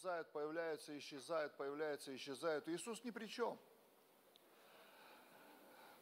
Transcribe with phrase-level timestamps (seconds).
[0.00, 2.66] исчезают, появляются, исчезают, появляются, исчезают.
[2.68, 3.58] Иисус ни при чем.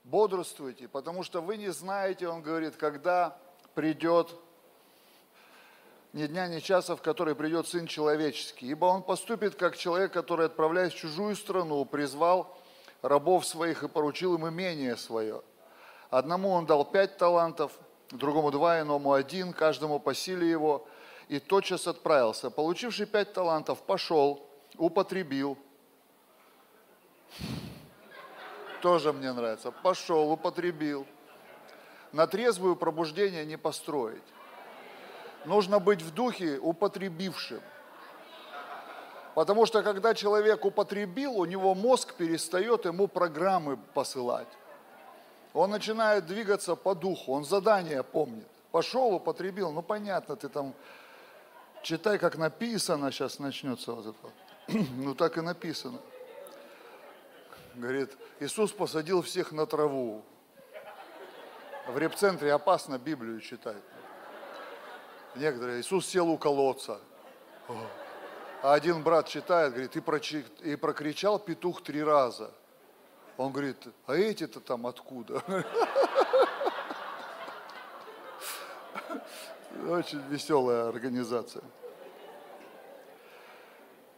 [0.05, 3.37] Бодрствуйте, потому что вы не знаете, Он говорит, когда
[3.75, 4.33] придет
[6.13, 8.69] ни дня, ни часа, в который придет Сын Человеческий.
[8.69, 12.57] Ибо Он поступит, как человек, который, отправляясь в чужую страну, призвал
[13.03, 15.43] рабов своих и поручил им имение свое.
[16.09, 17.73] Одному Он дал пять талантов,
[18.11, 20.87] другому два, иному один, каждому по силе его,
[21.29, 22.51] и тотчас отправился.
[22.51, 24.47] Получивший пять талантов, пошел,
[24.77, 25.59] употребил.
[28.81, 29.71] Тоже мне нравится.
[29.71, 31.07] Пошел, употребил.
[32.13, 34.23] На трезвую пробуждение не построить.
[35.45, 37.61] Нужно быть в духе употребившим.
[39.35, 44.49] Потому что когда человек употребил, у него мозг перестает ему программы посылать.
[45.53, 48.49] Он начинает двигаться по духу, он задание помнит.
[48.73, 50.75] Пошел, употребил, ну понятно, ты там
[51.89, 54.33] читай, как написано, сейчас начнется вот это.
[54.97, 55.99] Ну так и написано.
[57.75, 60.23] Говорит, Иисус посадил всех на траву.
[61.87, 63.83] В репцентре опасно Библию читать.
[65.35, 67.01] Некоторые, Иисус сел у колодца.
[68.63, 72.51] А один брат читает, говорит, и, прочи, и прокричал петух три раза.
[73.39, 75.43] Он говорит, а эти-то там откуда?
[79.89, 81.63] Очень веселая организация.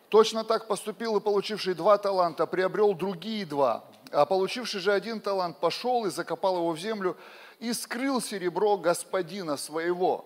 [0.08, 3.84] Точно так поступил и получивший два таланта, приобрел другие два.
[4.10, 7.16] А получивший же один талант пошел и закопал его в землю
[7.60, 10.24] и скрыл серебро господина своего.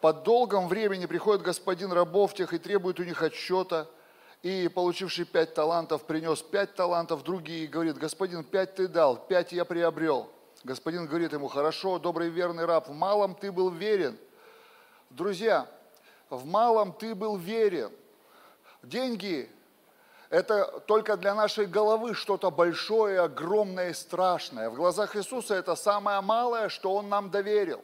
[0.00, 3.86] По долгом времени приходит господин рабов тех и требует у них отчета.
[4.42, 9.64] И получивший пять талантов принес пять талантов, другие говорит, господин, пять ты дал, пять я
[9.64, 10.28] приобрел.
[10.62, 14.18] Господин говорит ему, хорошо, добрый верный раб, в малом ты был верен.
[15.08, 15.66] Друзья,
[16.28, 17.90] в малом ты был верен.
[18.82, 19.50] Деньги–
[20.30, 24.68] это только для нашей головы что-то большое, огромное и страшное.
[24.68, 27.82] В глазах Иисуса это самое малое, что Он нам доверил.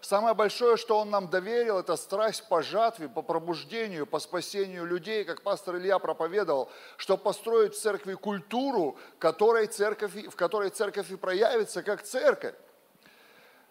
[0.00, 5.24] Самое большое, что Он нам доверил, это страсть по жатве, по пробуждению, по спасению людей,
[5.24, 11.16] как пастор Илья проповедовал, чтобы построить в церкви культуру, которой церковь, в которой церковь и
[11.16, 12.54] проявится как церковь.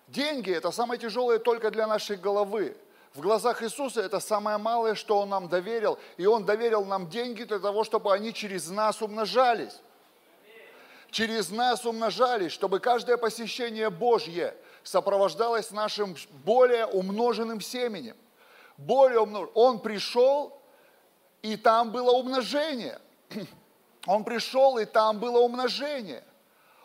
[0.08, 2.76] Деньги– это самое тяжелое только для нашей головы.
[3.14, 5.98] В глазах Иисуса это самое малое, что Он нам доверил.
[6.18, 9.82] И Он доверил нам деньги для того, чтобы они через нас умножались.
[11.10, 14.56] Через нас умножались, чтобы каждое посещение Божье
[14.88, 16.16] сопровождалось нашим
[16.46, 18.16] более умноженным семенем.
[18.78, 19.52] Более умноженным.
[19.54, 20.62] Он пришел,
[21.42, 23.00] и там было умножение.
[24.06, 26.24] Он пришел, и там было умножение.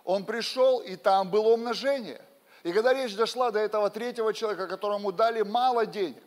[0.04, 2.20] Он пришел, и там было умножение.
[2.64, 6.22] И когда речь дошла до этого третьего человека, которому дали мало денег,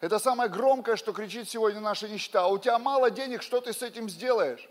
[0.00, 2.44] это самое громкое, что кричит сегодня наша нищета.
[2.44, 4.68] А у тебя мало денег, что ты с этим сделаешь?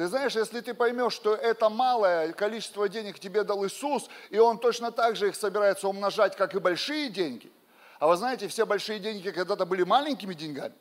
[0.00, 4.56] Ты знаешь, если ты поймешь, что это малое количество денег тебе дал Иисус, и Он
[4.56, 7.52] точно так же их собирается умножать, как и большие деньги.
[7.98, 10.72] А вы знаете, все большие деньги когда-то были маленькими деньгами.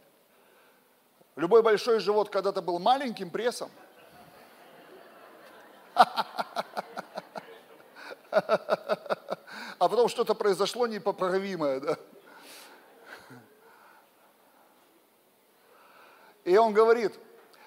[1.36, 3.70] Любой большой живот когда-то был маленьким прессом.
[5.96, 6.16] а
[9.80, 11.98] потом что-то произошло непоправимое, да.
[16.46, 17.20] И он говорит,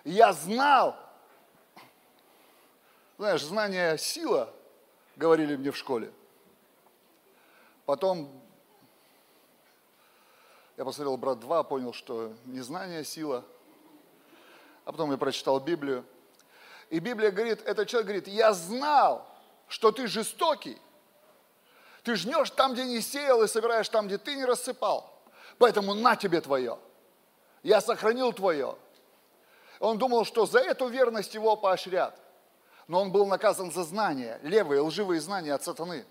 [0.05, 0.97] я знал,
[3.23, 4.53] знаешь, знание– сила,
[5.15, 6.13] говорили мне в школе.
[7.87, 8.43] Потом
[10.77, 13.45] я посмотрел «Брат 2», понял, что незнание– сила.
[14.85, 16.05] А потом я прочитал Библию.
[16.91, 19.25] И Библия говорит, этот человек говорит, я знал,
[19.69, 20.83] что ты жестокий,
[22.03, 25.17] ты жнешь там, где не сеял, и собираешь там, где ты не рассыпал.
[25.59, 26.77] Поэтому на тебе твое.
[27.63, 28.77] Я сохранил твое.
[29.79, 32.19] Он думал, что за эту верность его поощрят.
[32.89, 36.05] Но он был наказан за знания, левые, лживые знания от сатаны.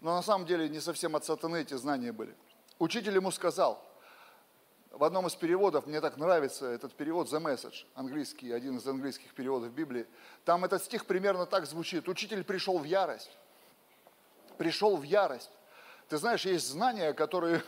[0.00, 2.34] Но на самом деле не совсем от сатаны эти знания были.
[2.78, 3.84] Учитель ему сказал,
[4.90, 9.32] в одном из переводов, мне так нравится этот перевод The Message, английский, один из английских
[9.34, 10.06] переводов Библии,
[10.44, 12.08] там этот стих примерно так звучит.
[12.08, 13.30] Учитель пришел в ярость
[14.62, 15.50] пришел в ярость.
[16.08, 17.62] Ты знаешь, есть знания, которые,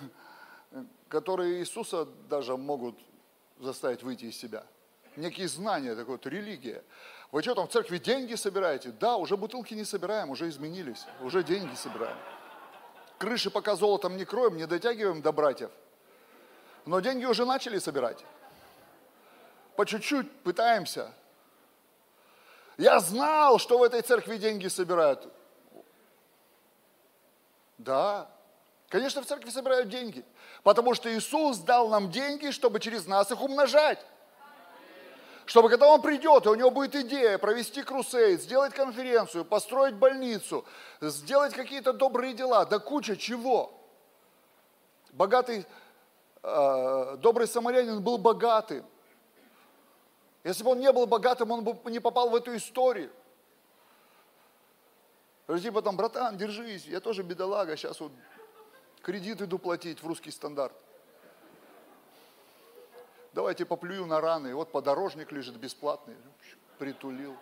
[1.09, 2.97] которые Иисуса даже могут
[3.59, 4.65] заставить выйти из себя.
[5.17, 6.83] Некие знания, такое вот религия.
[7.31, 8.91] Вы что там в церкви деньги собираете?
[8.91, 12.17] Да, уже бутылки не собираем, уже изменились, уже деньги собираем.
[13.19, 15.71] Крыши пока золотом не кроем, не дотягиваем до братьев.
[16.85, 18.25] Но деньги уже начали собирать.
[19.77, 21.13] По чуть-чуть пытаемся.
[22.77, 25.33] Я знал, что в этой церкви деньги собирают.
[27.79, 28.31] Да.
[28.89, 30.25] Конечно, в церкви собирают деньги,
[30.63, 34.05] потому что Иисус дал нам деньги, чтобы через нас их умножать.
[35.47, 40.65] Чтобы когда он придет, и у него будет идея провести крусейд, сделать конференцию, построить больницу,
[41.01, 43.79] сделать какие-то добрые дела, да куча чего.
[45.13, 45.67] Богатый,
[46.43, 48.87] э, добрый самарянин был богатым.
[50.45, 53.11] Если бы он не был богатым, он бы не попал в эту историю.
[55.61, 58.13] Типа там, братан, держись, я тоже бедолага, сейчас вот
[59.03, 60.75] кредит иду платить в русский стандарт.
[63.35, 64.55] Давайте поплюю на раны.
[64.55, 66.15] Вот подорожник лежит бесплатный,
[66.79, 67.37] притулил.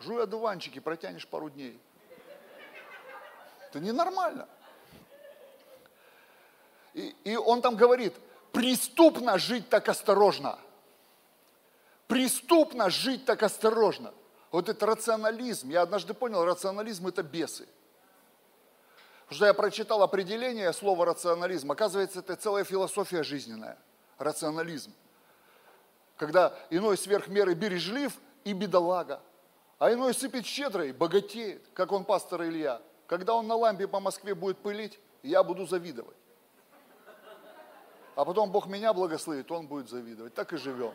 [0.00, 1.80] Жуй одуванчики, протянешь пару дней.
[3.68, 4.48] Это ненормально.
[6.92, 8.14] И, и он там говорит,
[8.50, 10.58] преступно жить так осторожно.
[12.08, 14.12] Преступно жить так осторожно.
[14.50, 15.68] Вот это рационализм.
[15.68, 17.68] Я однажды понял, рационализм это бесы.
[19.26, 21.70] Потому что я прочитал определение слова рационализм.
[21.70, 23.78] Оказывается, это целая философия жизненная.
[24.16, 24.92] Рационализм.
[26.18, 28.12] Когда иной сверх меры бережлив
[28.44, 29.22] и бедолага,
[29.78, 32.82] а иной сыпет щедро и богатеет, как он пастор Илья.
[33.06, 36.16] Когда он на лампе по Москве будет пылить, я буду завидовать.
[38.16, 40.34] А потом Бог меня благословит, он будет завидовать.
[40.34, 40.92] Так и живем.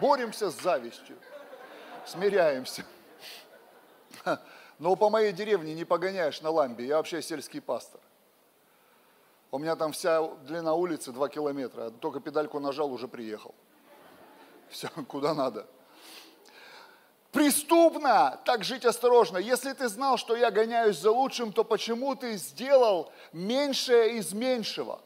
[0.00, 1.18] Боремся с завистью
[2.06, 2.84] смиряемся.
[4.78, 8.00] Но по моей деревне не погоняешь на ламбе, я вообще сельский пастор.
[9.50, 13.54] У меня там вся длина улицы 2 километра, только педальку нажал, уже приехал.
[14.70, 15.66] Все, куда надо.
[17.32, 19.38] Преступно так жить осторожно.
[19.38, 25.00] Если ты знал, что я гоняюсь за лучшим, то почему ты сделал меньшее из меньшего?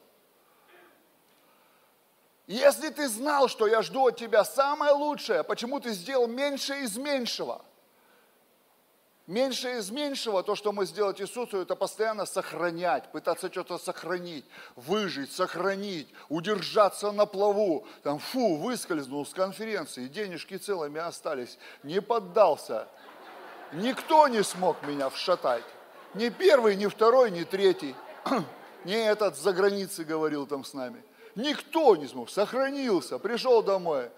[2.47, 6.97] Если ты знал, что я жду от тебя самое лучшее, почему ты сделал меньше из
[6.97, 7.63] меньшего?
[9.29, 15.31] Меньше из меньшего, то, что мы сделать Иисусу, это постоянно сохранять, пытаться что-то сохранить, выжить,
[15.31, 17.87] сохранить, удержаться на плаву.
[18.03, 22.89] Там, фу, выскользнул с конференции, денежки целыми остались, не поддался.
[23.75, 25.65] Никто не смог меня вшатать.
[26.15, 27.95] Ни первый, ни второй, ни третий.
[28.85, 31.03] Не этот за границей говорил там с нами.
[31.35, 34.09] Никто не смог, сохранился, пришел домой.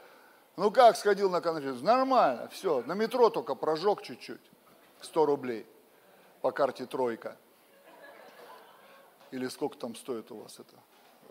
[0.56, 1.84] Ну как сходил на конференцию?
[1.84, 4.40] Нормально, все, на метро только прожег чуть-чуть,
[5.00, 5.66] 100 рублей
[6.40, 7.36] по карте тройка.
[9.30, 10.76] Или сколько там стоит у вас это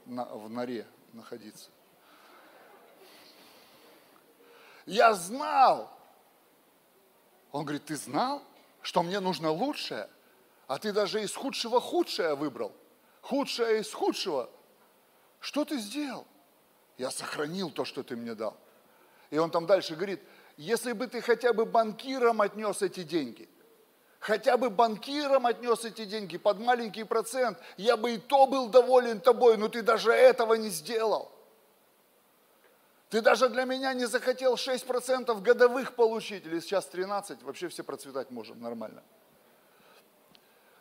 [0.05, 1.69] на, в норе находиться?
[4.85, 5.91] Я знал.
[7.51, 8.41] Он говорит, ты знал,
[8.81, 10.09] что мне нужно лучшее?
[10.67, 12.71] А ты даже из худшего худшее выбрал.
[13.21, 14.49] Худшее из худшего.
[15.39, 16.25] Что ты сделал?
[16.97, 18.57] Я сохранил то, что ты мне дал.
[19.29, 20.21] И он там дальше говорит,
[20.57, 23.47] если бы ты хотя бы банкирам отнес эти деньги,
[24.19, 29.19] хотя бы банкирам отнес эти деньги под маленький процент, я бы и то был доволен
[29.19, 31.31] тобой, но ты даже этого не сделал.
[33.09, 38.29] Ты даже для меня не захотел 6% годовых получить, или сейчас 13, вообще все процветать
[38.29, 39.01] можем нормально.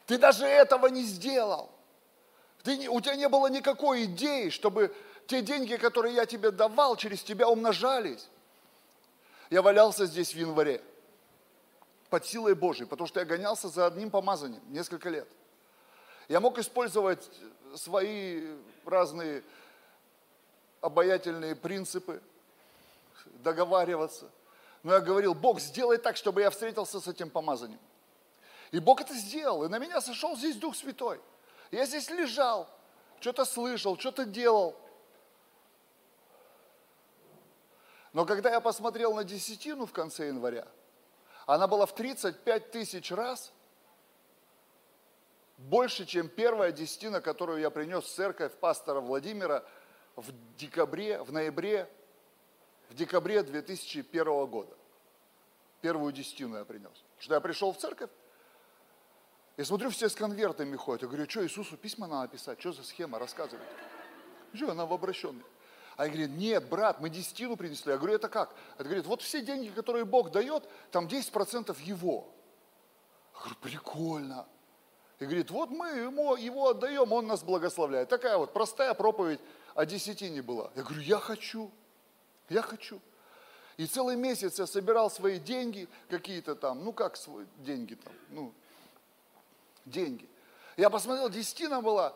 [0.07, 1.71] Ты даже этого не сделал.
[2.65, 4.95] Ты, у тебя не было никакой идеи, чтобы
[5.27, 8.29] те деньги, которые я тебе давал, через тебя умножались.
[9.49, 10.83] Я валялся здесь в январе
[12.11, 15.29] под силой Божьей, потому что я гонялся за одним помазанием несколько лет.
[16.29, 17.31] Я мог использовать
[17.75, 19.43] свои разные
[20.81, 22.23] обаятельные принципы,
[23.43, 24.31] договариваться.
[24.83, 27.81] Но я говорил, Бог, сделай так, чтобы я встретился с этим помазанием.
[28.71, 31.21] И Бог это сделал, и на меня сошел здесь Дух Святой–
[31.71, 32.69] я здесь лежал,
[33.21, 34.75] что-то слышал, что-то делал.
[38.13, 40.67] Но когда я посмотрел на десятину в конце января,
[41.55, 43.55] она была в 35 тысяч раз
[45.57, 49.65] больше, чем первая десятина, которую я принес в церковь пастора Владимира
[50.15, 51.91] в декабре, в ноябре,
[52.91, 54.77] в декабре 2001 года.
[55.81, 57.03] Первую десятину я принес.
[57.19, 58.11] Что я пришел в церковь,
[59.57, 61.03] я смотрю, все с конвертами ходят.
[61.03, 62.61] Я говорю, что Иисусу письма надо писать?
[62.61, 63.19] Что за схема?
[63.19, 63.73] Рассказывайте.
[64.53, 65.45] Что, она в обращенной.
[65.99, 67.91] А я говорю, нет, брат, мы десятину принесли.
[67.91, 68.55] Я говорю, это как?
[68.75, 70.63] Это говорит, вот все деньги, которые Бог дает,
[70.93, 72.29] там 10% его.
[73.35, 74.47] Я говорю, прикольно.
[75.19, 78.09] И говорит, вот мы ему его отдаем, он нас благословляет.
[78.09, 79.41] Такая вот простая проповедь
[79.75, 80.71] о десятине была.
[80.77, 81.69] Я говорю, я хочу,
[82.49, 83.01] я хочу.
[83.77, 88.55] И целый месяц я собирал свои деньги какие-то там, ну как свои деньги там, ну
[89.85, 90.29] деньги.
[90.77, 92.15] Я посмотрел, десятина была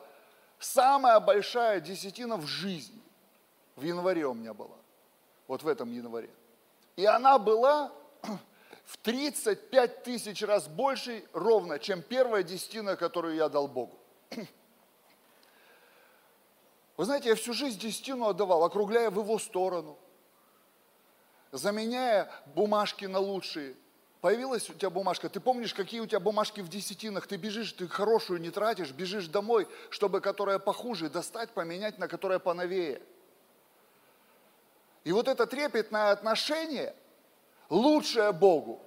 [0.61, 3.01] самая большая десятина в жизни.
[3.76, 4.76] В январе у меня была.
[5.47, 6.31] Вот в этом январе.
[6.97, 7.93] И она была
[8.85, 13.99] в 35 тысяч раз больше ровно, чем первая десятина, которую я дал Богу.
[16.97, 19.99] Вы знаете, я всю жизнь десятину отдавал, округляя в его сторону,
[21.50, 23.75] заменяя бумажки на лучшие.
[24.21, 27.88] Появилась у тебя бумажка, ты помнишь, какие у тебя бумажки в десятинах, ты бежишь, ты
[27.88, 33.02] хорошую не тратишь, бежишь домой, чтобы которая похуже достать, поменять на которая поновее.
[35.04, 36.94] И вот это трепетное отношение
[37.68, 38.80] лучшее Богу.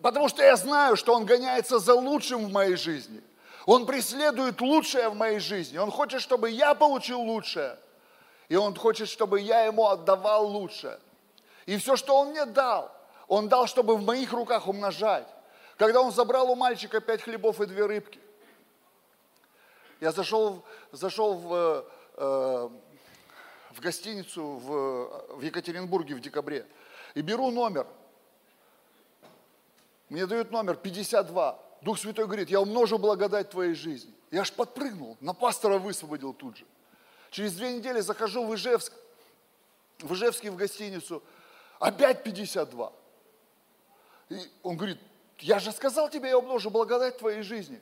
[0.00, 3.22] Потому что я знаю, что Он гоняется за лучшим в моей жизни.
[3.66, 5.78] Он преследует лучшее в моей жизни.
[5.78, 7.78] Он хочет, чтобы я получил лучшее.
[8.48, 10.98] И Он хочет, чтобы я Ему отдавал лучшее.
[11.66, 12.90] И все, что Он мне дал,
[13.28, 15.28] Он дал, чтобы в моих руках умножать.
[15.76, 18.20] Когда Он забрал у мальчика пять хлебов и две рыбки,
[20.00, 21.84] я зашел, зашел в,
[22.16, 22.68] э,
[23.72, 26.66] в гостиницу в, в Екатеринбурге в декабре
[27.14, 27.86] и беру номер.
[30.08, 31.58] Мне дают номер 52.
[31.82, 34.12] Дух Святой говорит, я умножу благодать твоей жизни.
[34.30, 36.64] Я аж подпрыгнул, на пастора высвободил тут же.
[37.30, 38.92] Через две недели захожу в Ижевск,
[40.00, 41.22] в Ижевске в гостиницу,
[41.80, 42.92] опять 52.
[44.28, 44.98] И он говорит,
[45.38, 47.80] я же сказал тебе, я умножу благодать твоей жизни.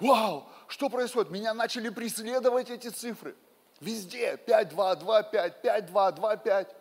[0.00, 1.30] Вау, что происходит?
[1.30, 3.34] Меня начали преследовать эти цифры.
[3.80, 6.76] Везде 5, 2, 2, 5, 5, 2, 2, 5.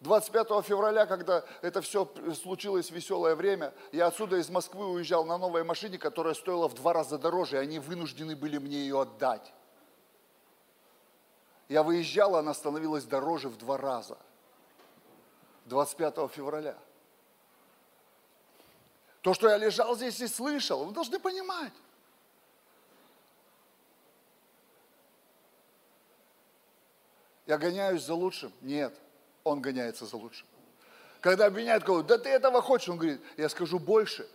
[0.00, 2.08] 25 февраля, когда это все
[2.40, 6.92] случилось, веселое время, я отсюда из Москвы уезжал на новой машине, которая стоила в два
[6.92, 9.52] раза дороже, и они вынуждены были мне ее отдать.
[11.68, 14.16] Я выезжал, она становилась дороже в два раза.
[15.64, 16.78] 25 февраля.
[19.20, 21.72] То, что я лежал здесь и слышал, вы должны понимать.
[27.48, 28.52] Я гоняюсь за лучшим?
[28.60, 28.94] Нет
[29.48, 30.46] он гоняется за лучшим.
[31.20, 34.28] Когда обвиняют кого-то, да ты этого хочешь, он говорит, я скажу больше.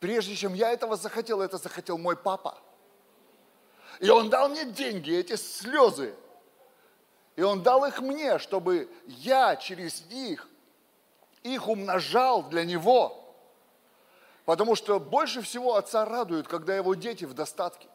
[0.00, 2.58] Прежде чем я этого захотел, это захотел мой папа.
[4.00, 6.14] И он дал мне деньги, эти слезы.
[7.36, 10.48] И он дал их мне, чтобы я через них
[11.42, 13.18] их умножал для него.
[14.44, 17.88] Потому что больше всего отца радует, когда его дети в достатке,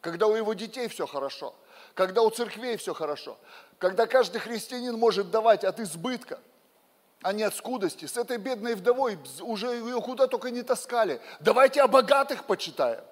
[0.00, 1.54] когда у его детей все хорошо,
[1.94, 3.38] когда у церквей все хорошо,
[3.78, 6.38] когда каждый христианин может давать от избытка,
[7.22, 8.04] а не от скудости.
[8.04, 11.20] С этой бедной вдовой уже ее куда только не таскали.
[11.40, 13.02] Давайте о богатых почитаем.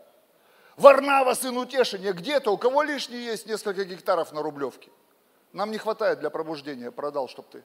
[0.76, 4.90] Варнава, сын утешения, где-то, у кого лишние есть несколько гектаров на Рублевке?
[5.52, 7.62] Нам не хватает для пробуждения, продал, чтоб ты.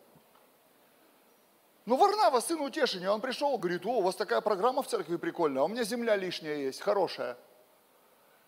[1.86, 5.62] Ну, Варнава, сын утешения, он пришел, говорит, о, у вас такая программа в церкви прикольная,
[5.62, 7.38] а у меня земля лишняя есть, хорошая.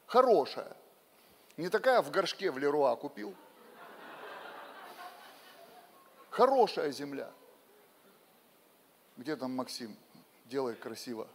[0.08, 0.76] Хорошая.
[1.56, 3.34] Не такая в горшке в Леруа купил.
[6.40, 7.30] Хорошая земля.
[9.18, 9.94] Где там Максим?
[10.46, 11.28] Делай красиво.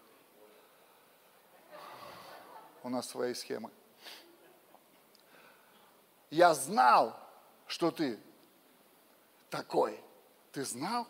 [2.83, 3.71] У нас свои схемы.
[6.31, 7.21] Я знал,
[7.67, 8.19] что ты
[9.51, 10.03] такой.
[10.53, 11.07] Ты знал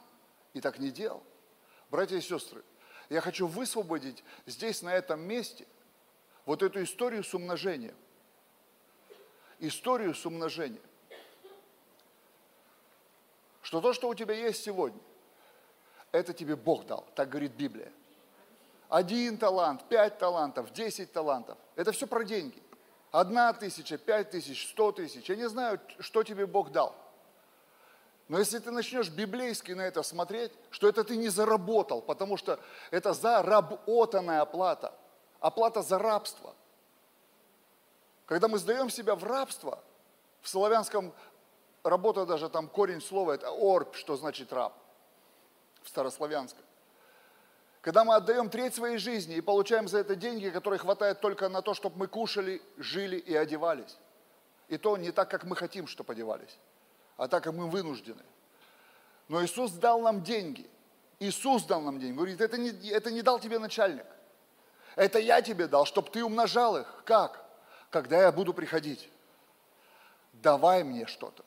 [0.54, 1.22] и так не делал.
[1.88, 2.64] Братья и сестры,
[3.10, 5.68] я хочу высвободить здесь, на этом месте,
[6.46, 7.94] вот эту историю с умножением.
[9.60, 10.82] Историю с умножением
[13.64, 15.00] что то, что у тебя есть сегодня,
[16.12, 17.90] это тебе Бог дал, так говорит Библия.
[18.90, 21.56] Один талант, пять талантов, десять талантов.
[21.74, 22.62] Это все про деньги.
[23.10, 25.28] Одна тысяча, пять тысяч, сто тысяч.
[25.30, 26.94] Я не знаю, что тебе Бог дал.
[28.28, 32.60] Но если ты начнешь библейски на это смотреть, что это ты не заработал, потому что
[32.90, 34.94] это заработанная оплата,
[35.40, 36.54] оплата за рабство.
[38.26, 39.82] Когда мы сдаем себя в рабство,
[40.42, 41.14] в славянском
[41.84, 44.74] работа даже там, корень слова, это орб, что значит раб
[45.82, 46.64] в старославянском.
[47.80, 51.60] Когда мы отдаем треть своей жизни и получаем за это деньги, которые хватает только на
[51.60, 53.98] то, чтобы мы кушали, жили и одевались.
[54.68, 56.58] И то не так, как мы хотим, чтобы одевались,
[57.18, 58.22] а так, как мы вынуждены.
[59.28, 60.68] Но Иисус дал нам деньги.
[61.18, 62.16] Иисус дал нам деньги.
[62.16, 64.06] Говорит, это не, это не дал тебе начальник.
[64.96, 67.02] Это я тебе дал, чтобы ты умножал их.
[67.04, 67.44] Как?
[67.90, 69.10] Когда я буду приходить.
[70.32, 71.44] Давай мне что-то.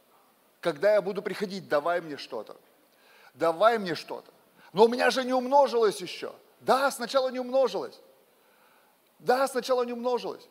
[0.60, 2.58] Когда я буду приходить, давай мне что-то.
[3.34, 4.32] Давай мне что-то.
[4.74, 6.34] Но у меня же не умножилось еще.
[6.62, 8.00] Да, сначала не умножилось.
[9.20, 10.48] Да, сначала не умножилось.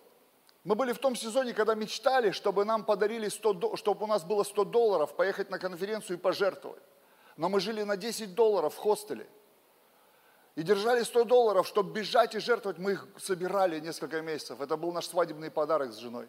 [0.65, 4.43] Мы были в том сезоне, когда мечтали, чтобы нам подарили 100, чтобы у нас было
[4.43, 6.83] 100 долларов, поехать на конференцию и пожертвовать.
[7.37, 9.29] Но мы жили на 10 долларов в хостеле.
[10.57, 12.79] И держали 100 долларов, чтобы бежать и жертвовать.
[12.79, 14.61] Мы их собирали несколько месяцев.
[14.61, 16.29] Это был наш свадебный подарок с женой.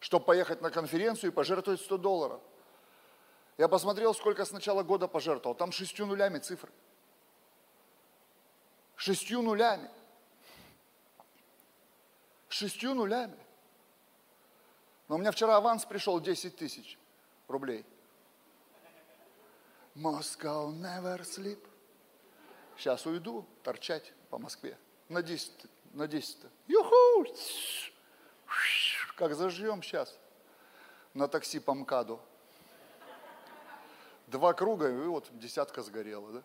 [0.00, 2.40] Чтобы поехать на конференцию и пожертвовать 100 долларов.
[3.58, 5.54] Я посмотрел, сколько с начала года пожертвовал.
[5.54, 6.72] Там шестью нулями цифры.
[8.96, 9.90] Шестью нулями.
[12.48, 13.38] Шестью нулями.
[15.08, 16.98] Но у меня вчера аванс пришел 10 тысяч
[17.48, 17.84] рублей.
[19.94, 21.62] Moscow never sleep.
[22.78, 24.78] Сейчас уйду торчать по Москве.
[25.08, 26.38] На 10, на 10.
[26.66, 27.26] Юху!
[29.16, 30.18] Как зажжем сейчас
[31.14, 32.20] на такси по МКАДу.
[34.32, 36.42] Два круга, и вот десятка сгорела, да?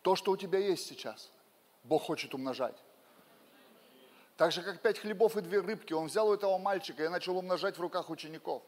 [0.00, 1.30] То, что у тебя есть сейчас,
[1.84, 2.74] Бог хочет умножать.
[4.38, 7.36] Так же, как пять хлебов и две рыбки, он взял у этого мальчика и начал
[7.36, 8.62] умножать в руках учеников.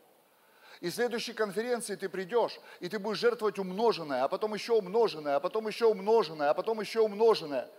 [0.83, 5.41] И следующей конференции ты придешь, и ты будешь жертвовать умноженное, а потом еще умноженное, а
[5.41, 7.71] потом еще умноженное, а потом еще умноженное.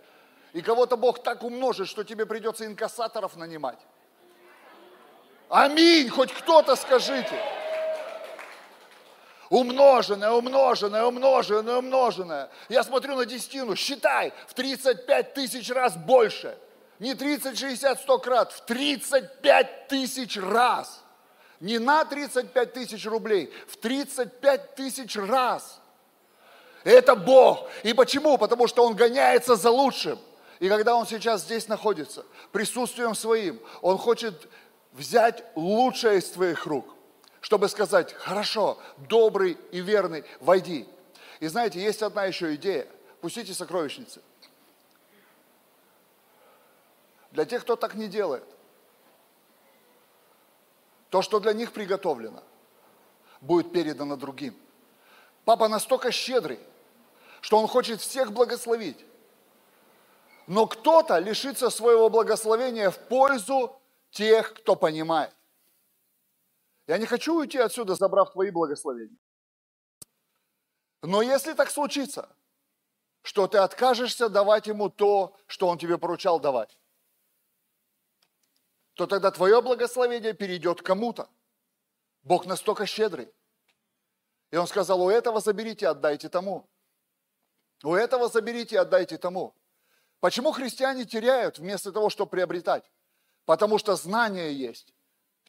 [0.52, 3.78] И кого-то Бог так умножит, что тебе придется инкассаторов нанимать.
[5.48, 7.55] Аминь, хоть кто-то скажите.
[9.48, 12.50] Умноженное, умноженное, умноженное, умноженное.
[12.68, 16.58] Я смотрю на десятину, считай, в 35 тысяч раз больше.
[16.98, 21.02] Не 30, 60, 100 крат, в 35 тысяч раз.
[21.60, 25.80] Не на 35 тысяч рублей, в 35 тысяч раз.
[26.84, 27.68] Это Бог.
[27.82, 28.38] И почему?
[28.38, 30.18] Потому что Он гоняется за лучшим.
[30.60, 34.48] И когда Он сейчас здесь находится, присутствием своим, Он хочет
[34.92, 36.86] взять лучшее из твоих рук,
[37.46, 40.84] чтобы сказать, хорошо, добрый и верный, войди.
[41.38, 42.88] И знаете, есть одна еще идея.
[43.20, 44.20] Пустите сокровищницы.
[47.30, 48.42] Для тех, кто так не делает.
[51.10, 52.42] То, что для них приготовлено,
[53.40, 54.56] будет передано другим.
[55.44, 56.58] Папа настолько щедрый,
[57.40, 59.04] что он хочет всех благословить.
[60.48, 65.35] Но кто-то лишится своего благословения в пользу тех, кто понимает.
[66.86, 69.18] Я не хочу уйти отсюда, забрав твои благословения.
[71.02, 72.34] Но если так случится,
[73.22, 76.78] что ты откажешься давать ему то, что он тебе поручал давать,
[78.94, 81.28] то тогда твое благословение перейдет кому-то.
[82.22, 83.32] Бог настолько щедрый.
[84.50, 86.68] И он сказал, у этого заберите, отдайте тому.
[87.84, 89.54] У этого заберите, отдайте тому.
[90.20, 92.90] Почему христиане теряют вместо того, чтобы приобретать?
[93.44, 94.95] Потому что знание есть.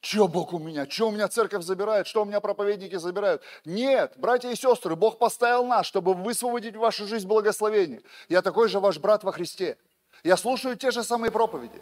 [0.02, 0.86] Че Бог у меня?
[0.86, 2.08] Че у меня церковь забирает?
[2.08, 3.42] Что у меня проповедники забирают?
[3.66, 8.02] Нет, братья и сестры, Бог поставил нас, чтобы высвободить в вашу жизнь благословение.
[8.30, 9.78] Я такой же ваш брат во Христе.
[10.24, 11.82] Я слушаю те же самые проповеди.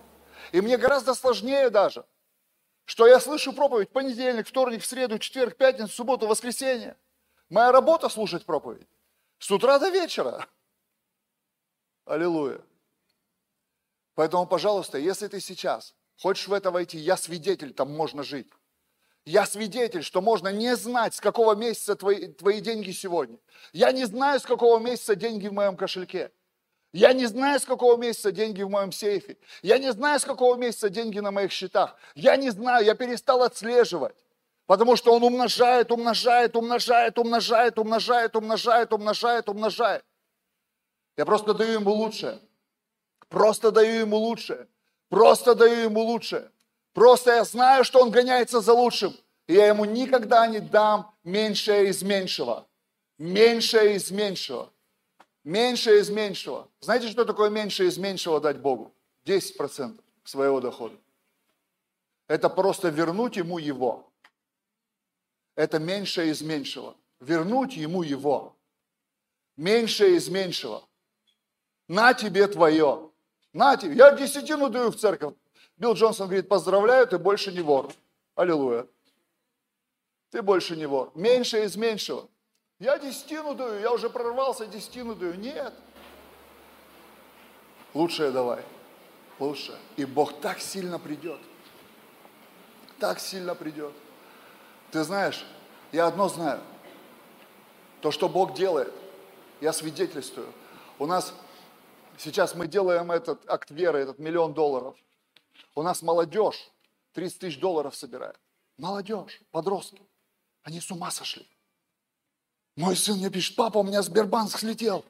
[0.51, 2.05] И мне гораздо сложнее даже,
[2.85, 6.95] что я слышу проповедь понедельник, вторник, в среду, четверг, пятницу, субботу, воскресенье.
[7.49, 8.87] Моя работа слушать проповедь.
[9.39, 10.47] С утра до вечера.
[12.05, 12.61] Аллилуйя.
[14.13, 18.47] Поэтому, пожалуйста, если ты сейчас хочешь в это войти, я свидетель, там можно жить.
[19.25, 23.39] Я свидетель, что можно не знать, с какого месяца твои, твои деньги сегодня.
[23.73, 26.31] Я не знаю, с какого месяца деньги в моем кошельке.
[26.93, 29.37] Я не знаю, с какого месяца деньги в моем сейфе.
[29.63, 31.95] Я не знаю, с какого месяца деньги на моих счетах.
[32.13, 34.15] Я не знаю, я перестал отслеживать.
[34.67, 40.05] Потому что он умножает, умножает, умножает, умножает, умножает, умножает, умножает, умножает.
[41.17, 42.39] Я просто даю ему лучшее.
[43.27, 44.67] Просто даю ему лучшее.
[45.09, 46.51] Просто даю ему лучшее.
[46.93, 49.13] Просто я знаю, что он гоняется за лучшим.
[49.47, 52.67] И я ему никогда не дам меньшее из меньшего.
[53.17, 54.71] Меньшее из меньшего.
[55.43, 56.67] Меньше из меньшего.
[56.79, 58.93] Знаете, что такое меньше из меньшего дать Богу?
[59.25, 60.95] 10% своего дохода.
[62.27, 64.11] Это просто вернуть ему его.
[65.55, 66.95] Это меньше из меньшего.
[67.19, 68.55] Вернуть ему его.
[69.55, 70.83] Меньше из меньшего.
[71.87, 73.11] На тебе твое.
[73.55, 73.95] На тебе.
[73.95, 75.33] Я десятину даю в церковь.
[75.77, 77.89] Билл Джонсон говорит, поздравляю, ты больше не вор.
[78.35, 78.85] Аллилуйя.
[80.29, 81.09] Ты больше не вор.
[81.15, 82.27] Меньше из меньшего.
[82.79, 85.35] Я десятину даю, я уже прорвался, десятину даю.
[85.35, 85.73] Нет.
[87.93, 88.61] Лучшее давай.
[89.39, 89.73] Лучше.
[89.95, 91.39] И Бог так сильно придет.
[92.99, 93.93] Так сильно придет.
[94.91, 95.45] Ты знаешь,
[95.93, 96.59] я одно знаю.
[98.01, 98.93] То, что Бог делает,
[99.61, 100.51] я свидетельствую.
[100.99, 101.33] У нас
[102.17, 104.95] сейчас мы делаем этот акт веры, этот миллион долларов.
[105.75, 106.71] У нас молодежь
[107.13, 108.39] 30 тысяч долларов собирает.
[108.77, 110.01] Молодежь, подростки.
[110.63, 111.47] Они с ума сошли.
[112.75, 115.05] Мой сын мне пишет, папа, у меня Сбербанк слетел.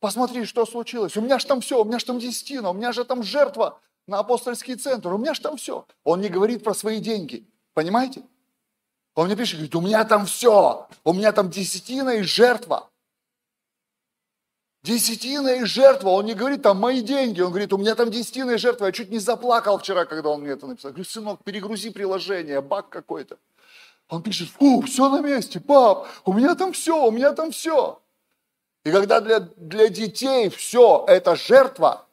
[0.00, 1.16] Посмотри, что случилось.
[1.16, 3.80] У меня же там все, у меня же там десятина, у меня же там жертва
[4.06, 5.86] на апостольский центр, у меня же там все.
[6.04, 8.22] Он не говорит про свои деньги, понимаете?
[9.14, 12.90] Он мне пишет, говорит, у меня там все, у меня там десятина и жертва.
[14.82, 16.10] Десятина и жертва.
[16.10, 17.40] Он не говорит, там мои деньги.
[17.40, 18.86] Он говорит, у меня там десятина и жертва.
[18.86, 20.90] Я чуть не заплакал вчера, когда он мне это написал.
[20.90, 23.38] Я говорю, сынок, перегрузи приложение, баг какой-то.
[24.08, 28.02] Он пишет, фу, все на месте, пап, у меня там все, у меня там все.
[28.84, 32.06] И когда для, для детей все это жертва,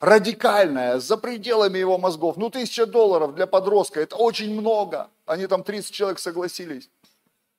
[0.00, 2.36] радикальная, за пределами его мозгов.
[2.36, 5.08] Ну, тысяча долларов для подростка, это очень много.
[5.26, 6.90] Они там 30 человек согласились.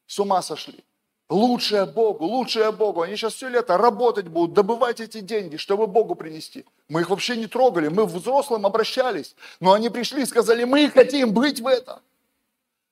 [0.08, 0.84] С ума сошли.
[1.32, 3.04] Лучшее Богу, лучшее Богу.
[3.04, 6.66] Они сейчас все лето работать будут, добывать эти деньги, чтобы Богу принести.
[6.90, 9.34] Мы их вообще не трогали, мы взрослым обращались.
[9.62, 12.02] Но они пришли и сказали, мы хотим быть в этом.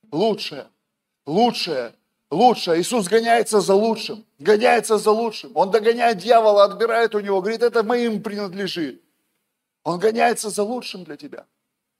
[0.09, 0.67] Лучшее,
[1.25, 1.93] лучшее,
[2.31, 2.79] лучшее.
[2.79, 5.51] Иисус гоняется за лучшим, гоняется за лучшим.
[5.53, 9.01] Он догоняет дьявола, отбирает у него, говорит, это моим принадлежит.
[9.83, 11.45] Он гоняется за лучшим для тебя.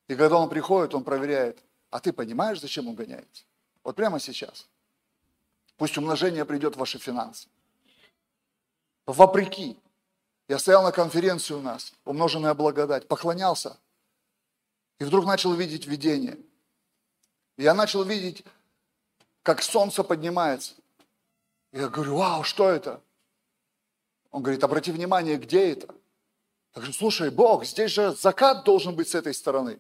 [0.07, 3.43] И когда он приходит, он проверяет, а ты понимаешь, зачем он гоняется?
[3.83, 4.69] Вот прямо сейчас.
[5.79, 7.47] Пусть умножение придет в ваши финансы.
[9.07, 9.79] Вопреки.
[10.49, 13.79] Я стоял на конференции у нас, умноженная благодать, поклонялся.
[14.99, 16.37] И вдруг начал видеть видение.
[17.55, 18.43] Я начал видеть,
[19.41, 20.73] как солнце поднимается.
[21.71, 23.01] Я говорю, вау, что это?
[24.31, 25.87] Он говорит, обрати внимание, где это?
[26.75, 29.79] Я говорю, слушай, Бог, здесь же закат должен быть с этой стороны.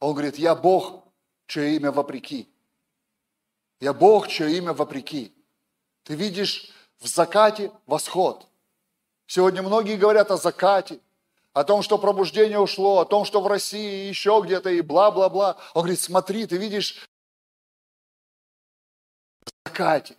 [0.00, 1.04] А он говорит, я Бог,
[1.46, 2.48] чье имя вопреки.
[3.84, 5.34] Я Бог, чье имя вопреки.
[6.04, 8.46] Ты видишь в закате восход.
[9.26, 11.00] Сегодня многие говорят о закате,
[11.52, 15.58] о том, что пробуждение ушло, о том, что в России еще где-то и бла-бла-бла.
[15.74, 17.06] Он говорит, смотри, ты видишь
[19.44, 20.16] в закате.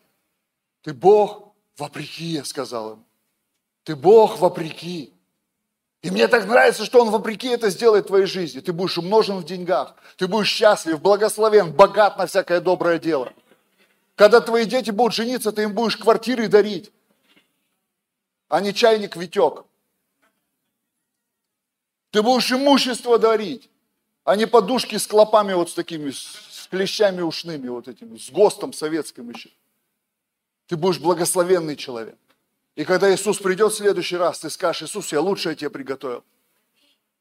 [0.84, 3.04] Ты Бог вопреки, я сказал ему.
[3.84, 5.12] Ты Бог вопреки.
[6.04, 8.60] И мне так нравится, что Он вопреки это сделает в твоей жизни.
[8.60, 13.34] Ты будешь умножен в деньгах, ты будешь счастлив, благословен, богат на всякое доброе дело.
[14.15, 16.91] Когда твои дети будут жениться, ты им будешь квартиры дарить,
[18.47, 19.65] а не чайник Витек.
[22.12, 23.69] Ты будешь имущество дарить,
[24.23, 28.71] а не подушки с клопами вот с такими, с клещами ушными вот этими, с ГОСТом
[28.71, 29.49] советским еще.
[30.67, 32.17] Ты будешь благословенный человек.
[32.75, 36.23] И когда Иисус придет в следующий раз, ты скажешь, Иисус, я лучшее тебе приготовил.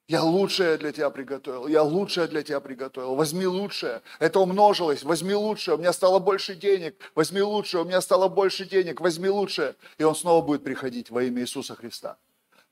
[0.06, 3.14] Я лучшее для тебя приготовил, я лучшее для тебя приготовил.
[3.14, 4.02] Возьми лучшее.
[4.18, 5.02] Это умножилось.
[5.02, 5.76] Возьми лучшее.
[5.76, 6.96] У меня стало больше денег.
[7.14, 7.82] Возьми лучшее.
[7.82, 9.00] У меня стало больше денег.
[9.00, 9.76] Возьми лучшее.
[9.96, 12.18] И он снова будет приходить во имя Иисуса Христа.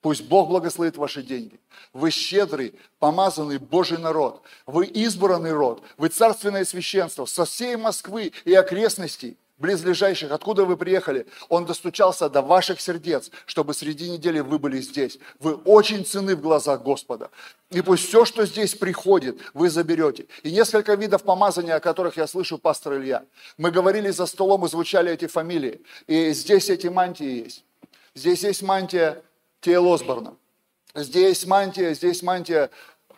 [0.02, 1.58] Пусть Бог благословит ваши деньги.
[1.94, 4.42] Вы щедрый, помазанный Божий народ.
[4.66, 5.82] Вы избранный род.
[5.96, 12.42] Вы царственное священство со всей Москвы и окрестностей близлежащих, откуда вы приехали, Он достучался до
[12.42, 15.18] ваших сердец, чтобы среди недели вы были здесь.
[15.38, 17.30] Вы очень ценны в глазах Господа.
[17.70, 20.26] И пусть все, что здесь приходит, вы заберете.
[20.42, 23.24] И несколько видов помазания, о которых я слышу, пастор Илья.
[23.56, 25.80] Мы говорили за столом и звучали эти фамилии.
[26.06, 27.64] И здесь эти мантии есть.
[28.14, 29.22] Здесь есть мантия
[29.60, 30.34] Тейл Осборна.
[30.94, 32.68] Здесь мантия, здесь мантия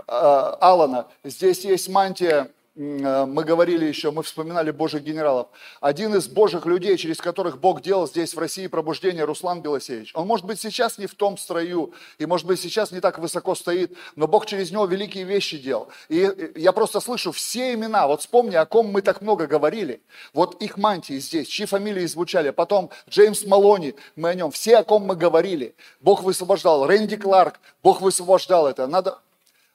[0.07, 0.13] э,
[0.61, 1.09] Алана.
[1.25, 5.47] Здесь есть мантия мы говорили еще, мы вспоминали Божьих генералов.
[5.81, 10.11] Один из Божьих людей, через которых Бог делал здесь в России пробуждение, Руслан Белосевич.
[10.15, 13.55] Он может быть сейчас не в том строю, и может быть сейчас не так высоко
[13.55, 15.89] стоит, но Бог через него великие вещи делал.
[16.09, 20.03] И я просто слышу все имена, вот вспомни, о ком мы так много говорили.
[20.33, 22.51] Вот их мантии здесь, чьи фамилии звучали.
[22.51, 25.77] Потом Джеймс Малони, мы о нем, все, о ком мы говорили.
[26.01, 26.89] Бог высвобождал.
[26.89, 28.89] Рэнди Кларк, Бог высвобождал это.
[28.89, 29.19] Надо,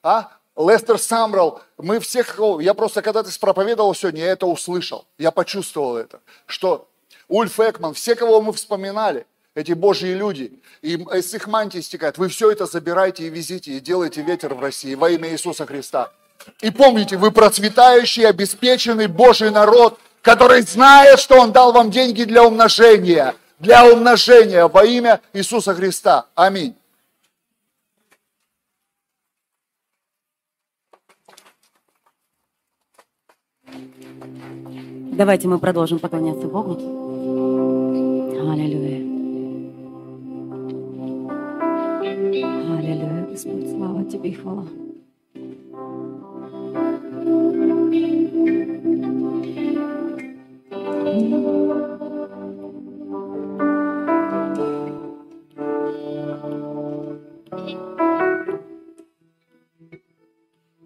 [0.02, 0.32] а?
[0.56, 5.96] Лестер Самрал, мы всех, я просто когда ты проповедовал сегодня, я это услышал, я почувствовал
[5.96, 6.88] это, что
[7.28, 12.28] Ульф Экман, все, кого мы вспоминали, эти божьи люди, и из их мантии стекает, вы
[12.28, 16.10] все это забирайте и везите, и делайте ветер в России во имя Иисуса Христа.
[16.60, 22.44] И помните, вы процветающий, обеспеченный Божий народ, который знает, что Он дал вам деньги для
[22.44, 26.26] умножения, для умножения во имя Иисуса Христа.
[26.34, 26.74] Аминь.
[35.20, 36.76] Давайте мы продолжим поклоняться Богу.
[38.40, 39.04] Аллилуйя.
[42.78, 44.64] Аллилуйя, Господь, слава Тебе и хвала.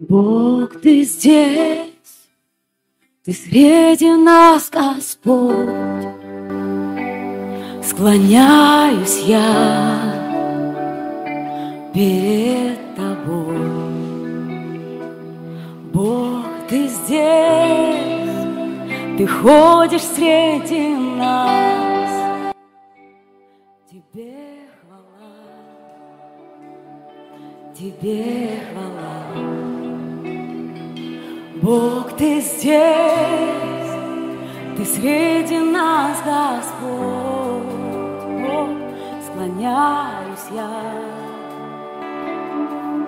[0.01, 1.94] Бог, Ты здесь.
[3.25, 5.57] Ты среди нас, Господь,
[7.83, 10.13] склоняюсь я
[11.91, 13.57] перед Тобой.
[15.91, 18.29] Бог, Ты здесь,
[19.17, 22.53] Ты ходишь среди нас.
[23.89, 24.35] Тебе
[24.83, 25.33] хвала,
[27.73, 29.64] Тебе хвала.
[31.61, 32.75] Бог, Ты здесь,
[34.75, 37.63] Ты среди нас, Господь,
[38.41, 38.69] Бог,
[39.25, 40.69] склоняюсь я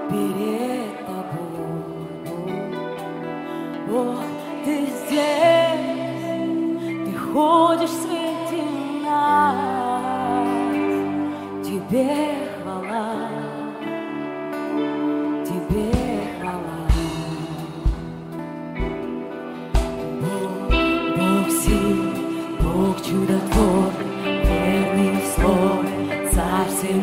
[0.10, 4.24] перед Тобой, Бог, Бог
[4.64, 6.06] Ты здесь,
[7.06, 8.64] Ты ходишь среди
[9.04, 10.48] нас,
[11.66, 12.37] Тебе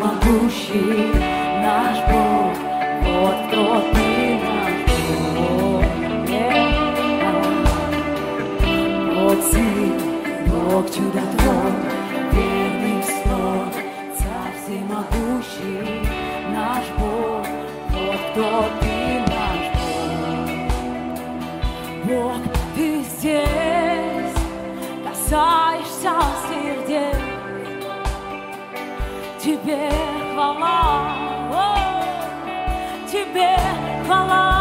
[0.05, 1.13] всемогущий
[1.63, 2.55] наш Бог,
[3.03, 3.63] вот кто
[3.93, 4.75] ты наш
[5.35, 5.85] Бог.
[9.15, 9.67] Вот ты,
[10.51, 11.95] Бог чудотворный.
[22.05, 22.43] Бог,
[22.77, 24.35] ты здесь,
[25.05, 26.13] касаешься
[26.45, 26.64] всех
[29.65, 29.91] тебе
[30.35, 31.01] хвала,
[31.51, 33.57] о, тебе
[34.05, 34.54] хвала.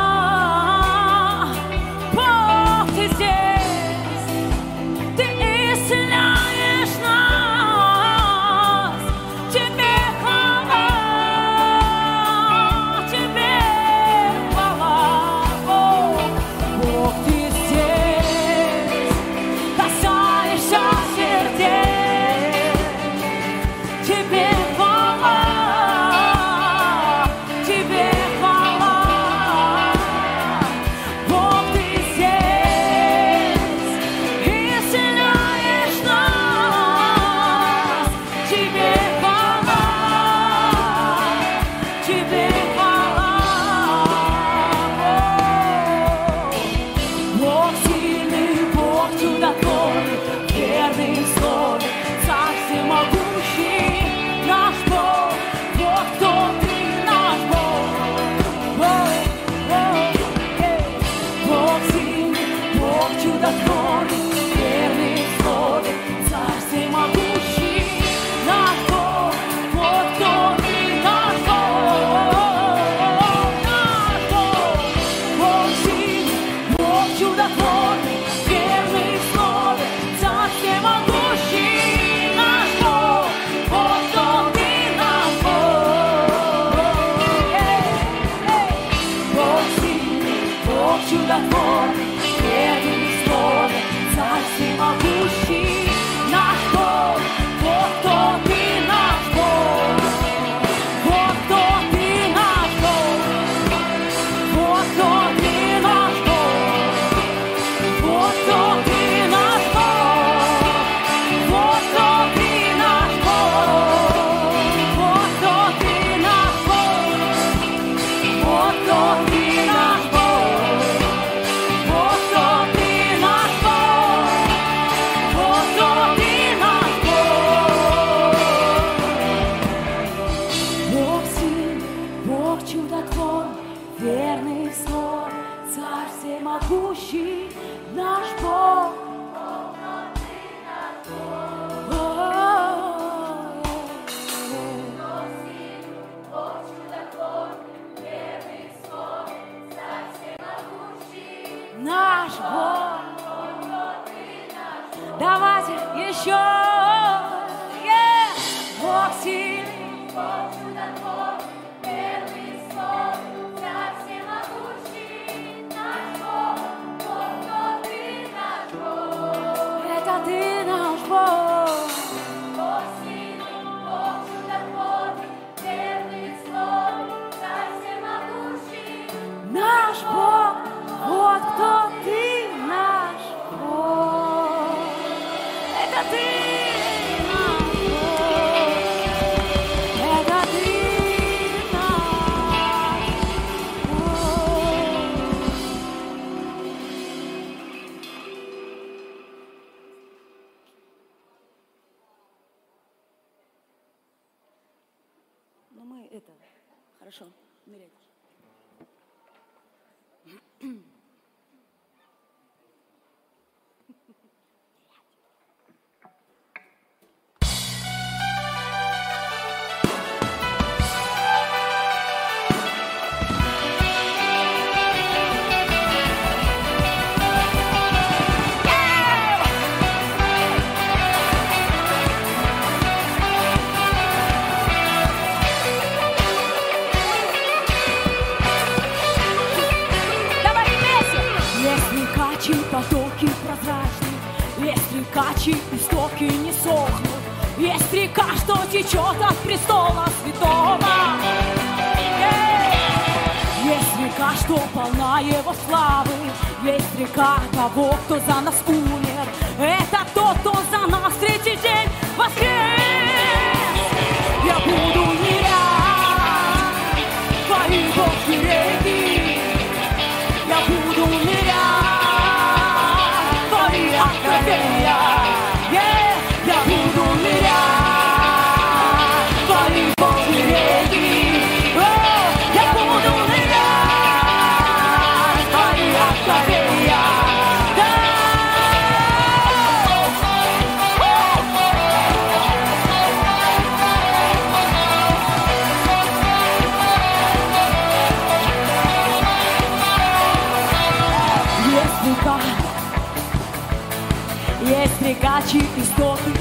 [305.49, 306.31] Чьи истоки,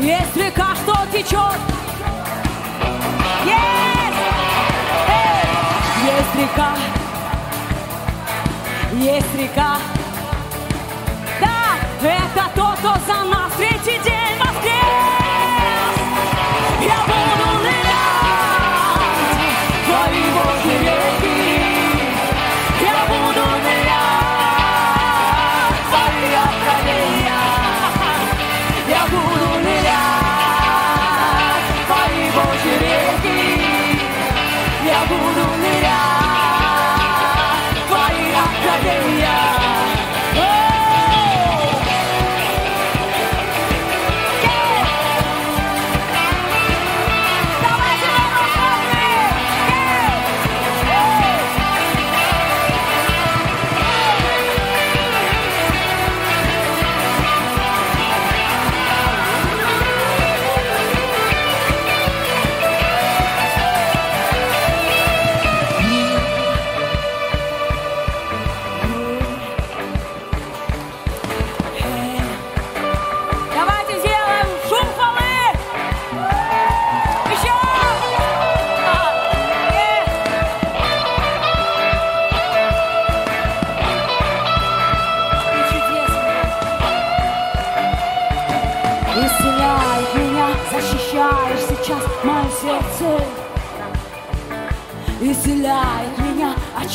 [0.00, 1.58] есть река, что течет.
[3.44, 4.18] Есть!
[5.08, 5.46] Эй!
[6.06, 6.70] Есть река,
[8.92, 9.76] есть река.
[11.40, 13.97] Да, это тот, кто за нас третий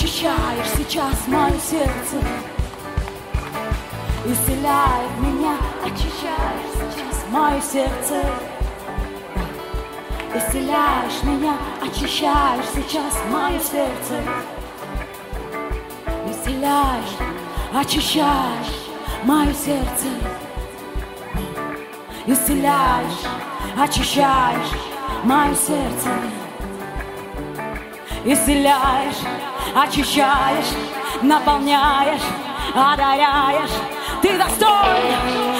[0.04, 2.18] очищаешь сейчас мое сердце.
[4.26, 8.22] Исцеляет меня, очищаешь сейчас мое сердце.
[10.36, 14.22] Исцеляешь меня, очищаешь сейчас мое сердце.
[16.30, 17.16] Исцеляешь,
[17.74, 18.76] очищаешь
[19.24, 20.08] мое сердце.
[22.28, 23.22] Исцеляешь,
[23.78, 24.72] очищаешь
[25.24, 26.10] мое сердце.
[28.26, 30.74] Исцеляешь, очищаешь,
[31.22, 32.22] наполняешь,
[32.74, 33.72] одаряешь.
[34.22, 35.53] Ты достоин,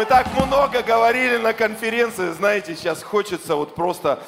[0.00, 4.18] Мы так много говорили на конференции, знаете, сейчас хочется вот просто,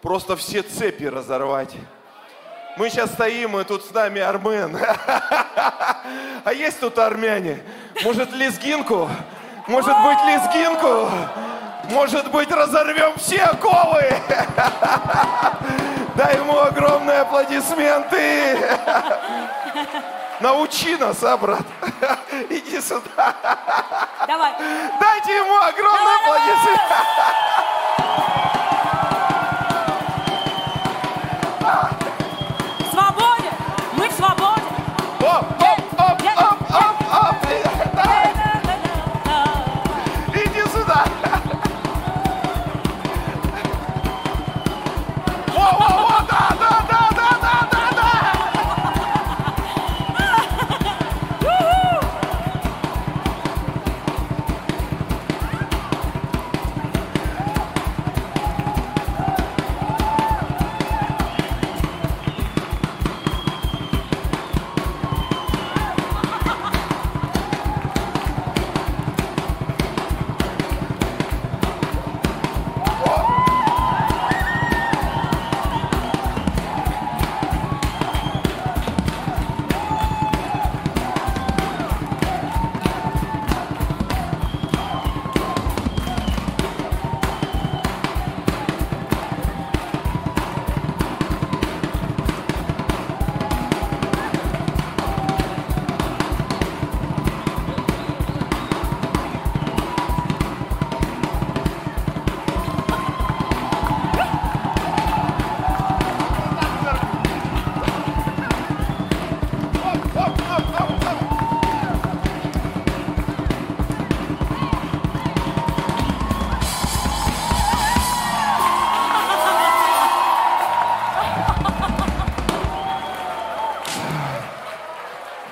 [0.00, 1.74] просто все цепи разорвать.
[2.76, 4.78] Мы сейчас стоим, и тут с нами Армен.
[6.44, 7.58] А есть тут армяне?
[8.04, 9.10] Может, лезгинку?
[9.66, 11.10] Может быть, лезгинку?
[11.90, 14.04] Может быть, разорвем все оковы?
[16.14, 18.58] Дай ему огромные аплодисменты.
[20.40, 21.64] Научи нас, а, брат?
[22.50, 23.34] Иди сюда.
[24.26, 24.52] Давай.
[25.00, 26.94] Дайте ему огромные аплодисменты.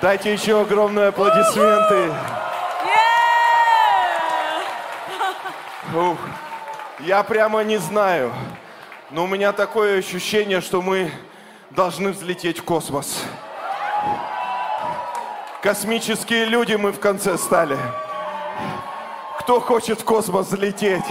[0.05, 2.13] Дайте еще огромные аплодисменты.
[5.95, 6.19] Ух,
[6.99, 8.31] я прямо не знаю,
[9.09, 11.11] но у меня такое ощущение, что мы
[11.71, 13.23] должны взлететь в космос.
[15.63, 17.79] Космические люди мы в конце стали.
[19.39, 21.05] Кто хочет в космос взлететь?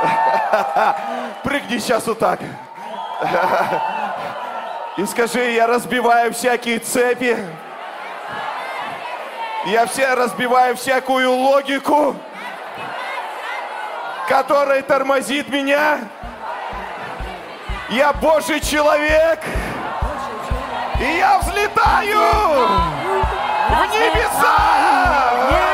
[1.42, 2.38] Прыгни сейчас вот так.
[4.96, 7.36] И скажи, я разбиваю всякие цепи.
[9.66, 12.16] Я все разбиваю всякую логику,
[14.26, 15.98] которая тормозит меня.
[17.90, 19.40] Я Божий человек.
[20.98, 22.18] И я взлетаю
[23.68, 25.69] в небеса.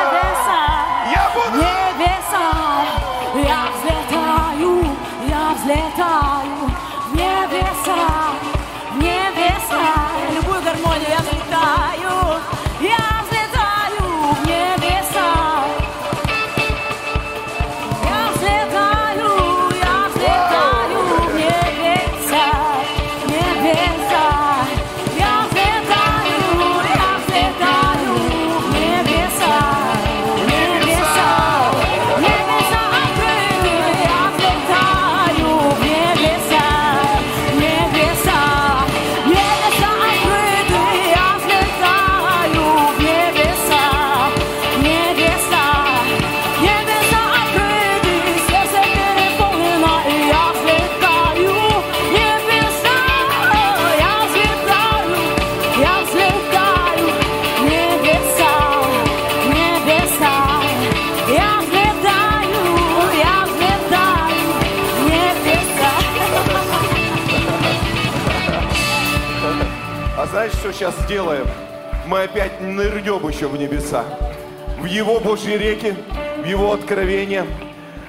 [70.87, 71.47] Сейчас сделаем?
[72.07, 74.05] Мы опять нырнем еще в небеса.
[74.79, 75.95] В Его Божьи реки,
[76.39, 77.45] в Его откровения.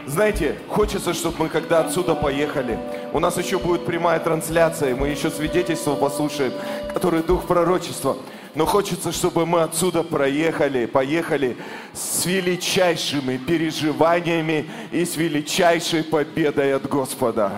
[0.06, 2.78] Знаете, хочется, чтобы мы когда отсюда поехали,
[3.14, 6.54] у нас еще будет прямая трансляция, мы еще свидетельство послушаем,
[6.94, 8.16] который дух пророчества.
[8.54, 11.58] Но хочется, чтобы мы отсюда проехали, поехали
[11.94, 17.52] с величайшими переживаниями и с величайшей победой от Господа.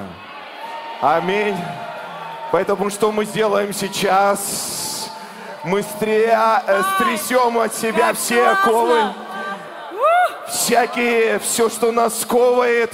[1.01, 1.55] Аминь.
[2.51, 4.98] Поэтому что мы сделаем сейчас?
[5.65, 9.13] Мы стря- э, стрясем от себя все оковы,
[10.47, 12.93] всякие, все, что нас сковывает,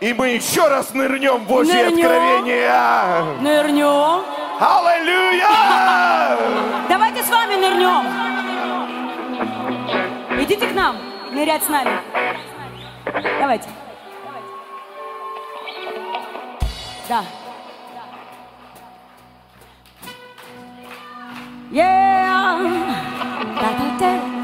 [0.00, 1.98] и мы еще раз нырнем в Божье Нырнем.
[2.06, 3.22] откровение.
[3.40, 4.24] Нырнем.
[4.58, 6.38] Аллилуйя!
[6.88, 8.06] Давайте с вами нырнем.
[10.42, 10.96] Идите к нам,
[11.30, 12.00] нырять с нами.
[13.38, 13.68] Давайте.
[17.08, 17.22] Да.
[21.70, 22.60] Yeah.
[23.60, 24.10] Та-та-та.
[24.20, 24.35] Быстрее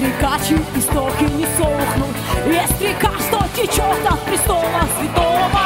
[0.00, 5.60] Есть рекачи, истоки не сохнут, Есть река, что течет от престола святого.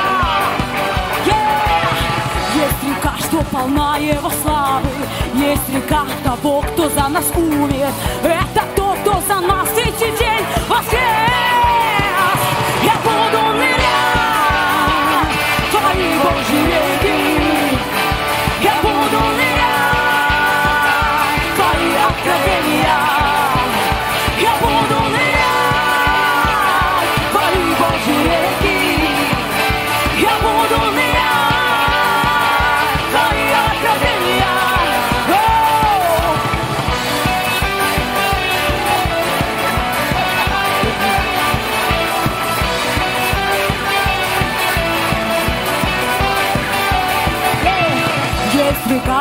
[1.25, 1.85] Yeah!
[2.57, 4.89] Есть река, что полна его славы,
[5.35, 7.89] Есть река того, кто за нас умер,
[8.25, 11.01] Это тот, кто за нас третий день воскрес.
[12.83, 13.84] Я буду нырять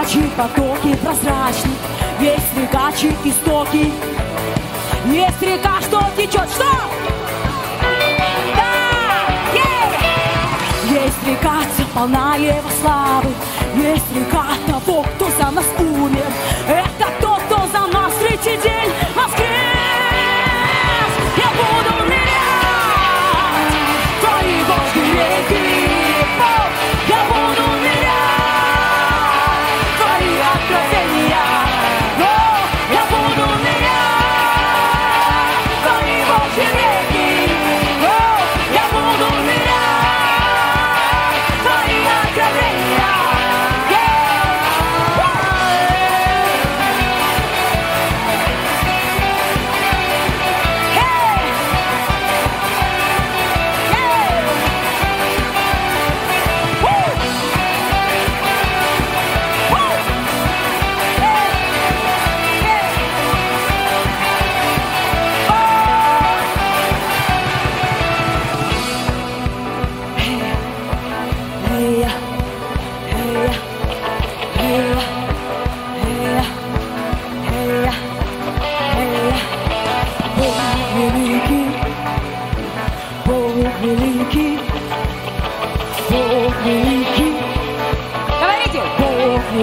[0.03, 1.71] Есть рекачи, потоки прозрачны,
[2.19, 3.93] Есть рекачи, истоки.
[5.05, 6.65] Есть река, что течет, что?
[8.55, 9.29] Да!
[9.53, 11.03] Е!
[11.03, 11.61] Есть река,
[11.93, 13.29] полна его славы,
[13.75, 16.25] Есть река того, кто за нас умер.
[16.67, 18.91] Это тот, кто за нас третий день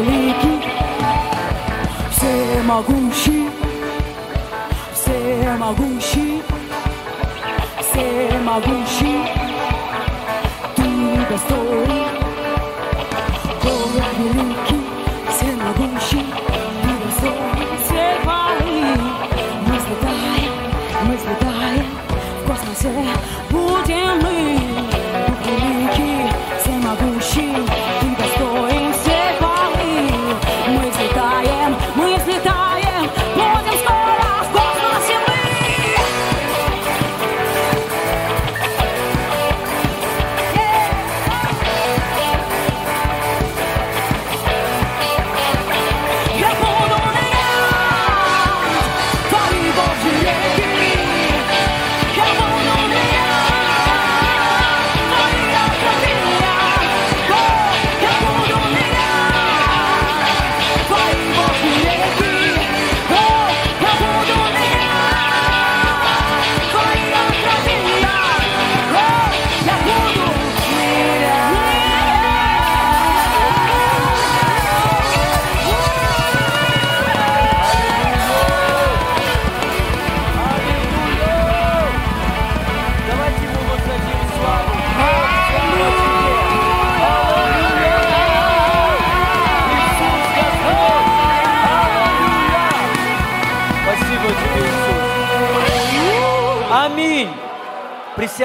[0.02, 0.60] великий,
[2.10, 3.50] всемогущий,
[4.94, 6.42] всемогущий,
[7.80, 9.20] всемогущий,
[10.76, 10.86] ты
[11.30, 12.08] достоин.
[13.62, 14.82] Бог великий,
[15.28, 16.26] всемогущий,
[16.82, 18.80] ты достоин всей хвалы.
[19.66, 20.52] Мы взлетаем,
[21.04, 21.86] мы взлетаем,
[22.42, 22.88] в космосе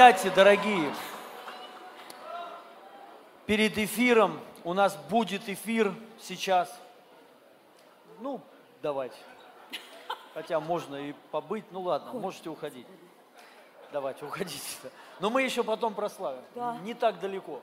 [0.06, 0.94] Присядьте, дорогие.
[3.44, 6.72] Перед эфиром у нас будет эфир сейчас.
[8.20, 8.40] Ну,
[8.82, 9.16] давайте.
[10.32, 11.64] Хотя можно и побыть.
[11.72, 12.86] Ну ладно, можете уходить.
[13.92, 14.60] Давайте, уходите.
[15.18, 16.42] Но мы еще потом прославим.
[16.54, 16.76] Да.
[16.84, 17.60] Не так далеко.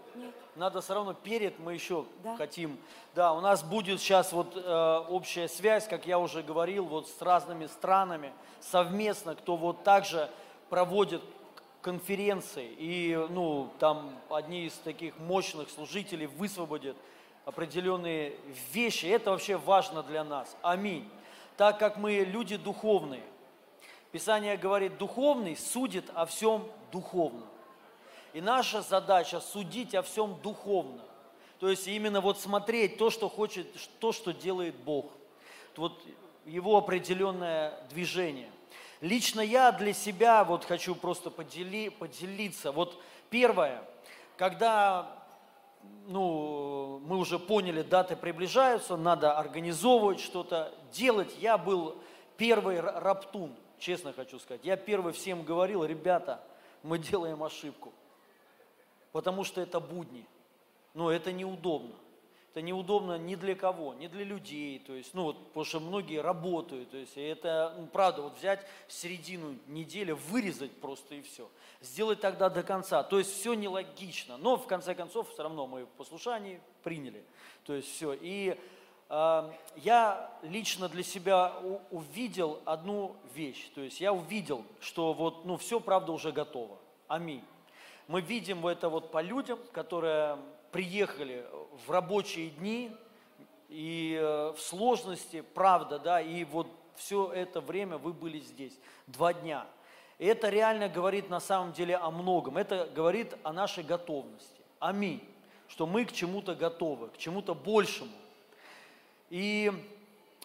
[0.57, 2.35] Надо все равно перед мы еще Да.
[2.35, 2.77] хотим.
[3.15, 7.21] Да, у нас будет сейчас вот э, общая связь, как я уже говорил, вот с
[7.21, 10.29] разными странами совместно, кто вот также
[10.69, 11.21] проводит
[11.83, 12.73] конференции.
[12.79, 16.97] И, ну, там одни из таких мощных служителей высвободят
[17.45, 18.35] определенные
[18.71, 19.05] вещи.
[19.05, 20.57] Это вообще важно для нас.
[20.63, 21.07] Аминь.
[21.57, 23.21] Так как мы люди духовные,
[24.11, 27.47] Писание говорит, духовный судит о всем духовном.
[28.31, 31.01] И наша задача судить о всем духовно.
[31.59, 33.67] То есть именно вот смотреть то, что хочет,
[33.99, 35.11] то, что делает Бог.
[35.75, 35.99] Вот
[36.45, 38.49] его определенное движение.
[39.03, 42.71] Лично я для себя вот хочу просто подели- поделиться.
[42.71, 42.97] Вот
[43.29, 43.83] первое,
[44.37, 45.11] когда
[46.07, 51.35] ну, мы уже поняли, даты приближаются, надо организовывать что-то, делать.
[51.41, 51.97] Я был
[52.37, 54.63] первый раптун, честно хочу сказать.
[54.63, 56.41] Я первый всем говорил, ребята,
[56.81, 57.91] мы делаем ошибку,
[59.11, 60.25] потому что это будни.
[60.93, 61.95] Но это неудобно.
[62.53, 66.21] Это неудобно ни для кого, ни для людей, то есть, ну вот, потому что многие
[66.21, 71.49] работают, то есть, и это, ну, правда, вот взять середину недели, вырезать просто и все,
[71.81, 75.85] сделать тогда до конца, то есть все нелогично, но в конце концов все равно мы
[75.85, 77.25] в послушании приняли,
[77.65, 78.55] то есть все, и
[79.09, 81.55] э, я лично для себя
[81.89, 86.77] увидел одну вещь, то есть я увидел, что вот, ну, все, правда, уже готово,
[87.07, 87.43] аминь.
[88.07, 90.37] Мы видим это вот по людям, которые
[90.73, 91.45] приехали
[91.85, 92.91] в рабочие дни
[93.69, 98.73] и э, в сложности, правда, да, и вот все это время вы были здесь,
[99.07, 99.65] два дня.
[100.17, 102.57] И это реально говорит на самом деле о многом.
[102.57, 104.61] Это говорит о нашей готовности.
[104.79, 105.21] Аминь.
[105.67, 108.11] Что мы к чему-то готовы, к чему-то большему.
[109.29, 109.71] И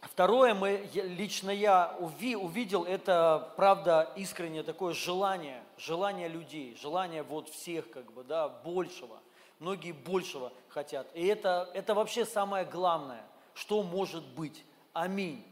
[0.03, 7.49] второе, мы, лично я уви- увидел, это, правда, искреннее такое желание, желание людей, желание вот
[7.49, 9.21] всех, как бы, да, большего.
[9.59, 11.09] Многие большего хотят.
[11.15, 14.65] И это, это вообще самое главное, что может быть.
[14.93, 15.45] Аминь.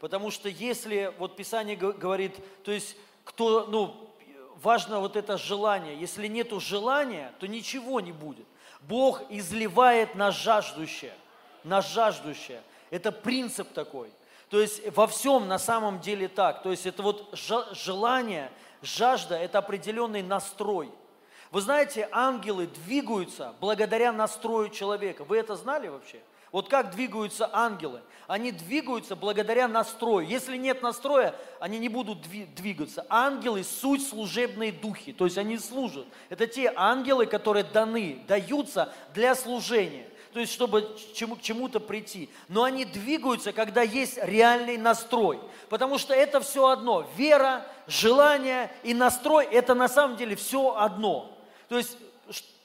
[0.00, 2.34] Потому что если, вот Писание говорит,
[2.64, 4.10] то есть, кто, ну,
[4.56, 5.98] важно вот это желание.
[5.98, 8.46] Если нету желания, то ничего не будет.
[8.82, 11.14] Бог изливает на жаждущее,
[11.62, 12.62] на жаждущее.
[12.90, 14.10] Это принцип такой.
[14.50, 16.62] То есть во всем на самом деле так.
[16.62, 17.34] То есть это вот
[17.72, 18.52] желание,
[18.82, 20.90] жажда– это определенный настрой.
[21.54, 25.22] Вы знаете, ангелы двигаются благодаря настрою человека.
[25.22, 26.18] Вы это знали вообще?
[26.50, 28.00] Вот как двигаются ангелы?
[28.26, 30.26] Они двигаются благодаря настрою.
[30.26, 33.06] Если нет настроя, они не будут дви- двигаться.
[33.08, 36.08] Ангелы– суть служебные духи, то есть они служат.
[36.28, 42.28] Это те ангелы, которые даны, даются для служения то есть чтобы к чему-то прийти.
[42.48, 45.38] Но они двигаются, когда есть реальный настрой.
[45.68, 47.08] Потому что это все одно.
[47.16, 51.33] Вера, желание и настрой– это на самом деле все одно.
[51.68, 51.96] То есть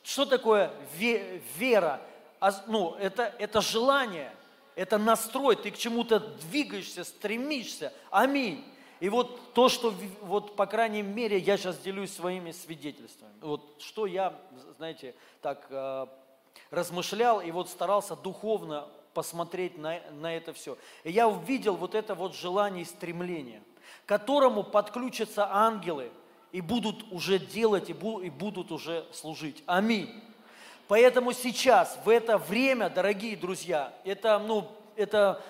[0.04, 2.02] что такое ве- вера?
[2.40, 4.32] А Ну, это, это желание,
[4.76, 7.92] Это настрой, ты к чему-то двигаешься, стремишься.
[8.12, 8.64] Аминь.
[9.02, 13.34] И вот то, что, вот, по крайней мере, я сейчас делюсь своими свидетельствами.
[13.42, 14.40] Вот что я,
[14.78, 16.08] знаете, так э,
[16.72, 20.78] размышлял и вот старался духовно посмотреть на, на это все.
[21.04, 23.62] И я увидел вот это вот желание и стремление,
[24.06, 26.12] к которому подключатся ангелы
[26.52, 29.64] и будут уже делать, и, бу, и будут уже служить.
[29.66, 30.10] Аминь.
[30.88, 35.42] Поэтому сейчас, в это время, дорогие друзья, это, ну, это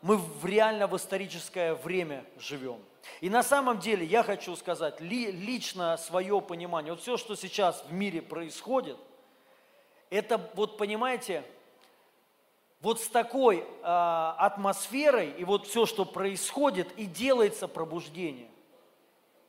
[0.00, 2.78] мы в реально в историческое время живем.
[3.20, 7.84] И на самом деле я хочу сказать, ли, лично свое понимание, вот все, что сейчас
[7.88, 8.96] в мире происходит,
[10.10, 11.44] это вот понимаете,
[12.80, 18.48] вот с такой э, атмосферой и вот все, что происходит, и делается пробуждение.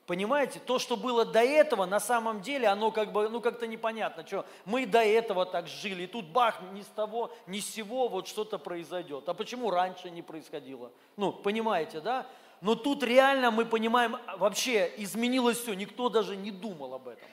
[0.09, 4.25] Понимаете, то, что было до этого, на самом деле, оно как бы, ну как-то непонятно,
[4.25, 8.07] что мы до этого так жили, и тут бах, ни с того, ни с сего
[8.07, 9.29] вот что-то произойдет.
[9.29, 10.91] А почему раньше не происходило?
[11.15, 12.25] Ну, понимаете, да?
[12.59, 17.29] Но тут реально мы понимаем, вообще изменилось все, никто даже не думал об этом.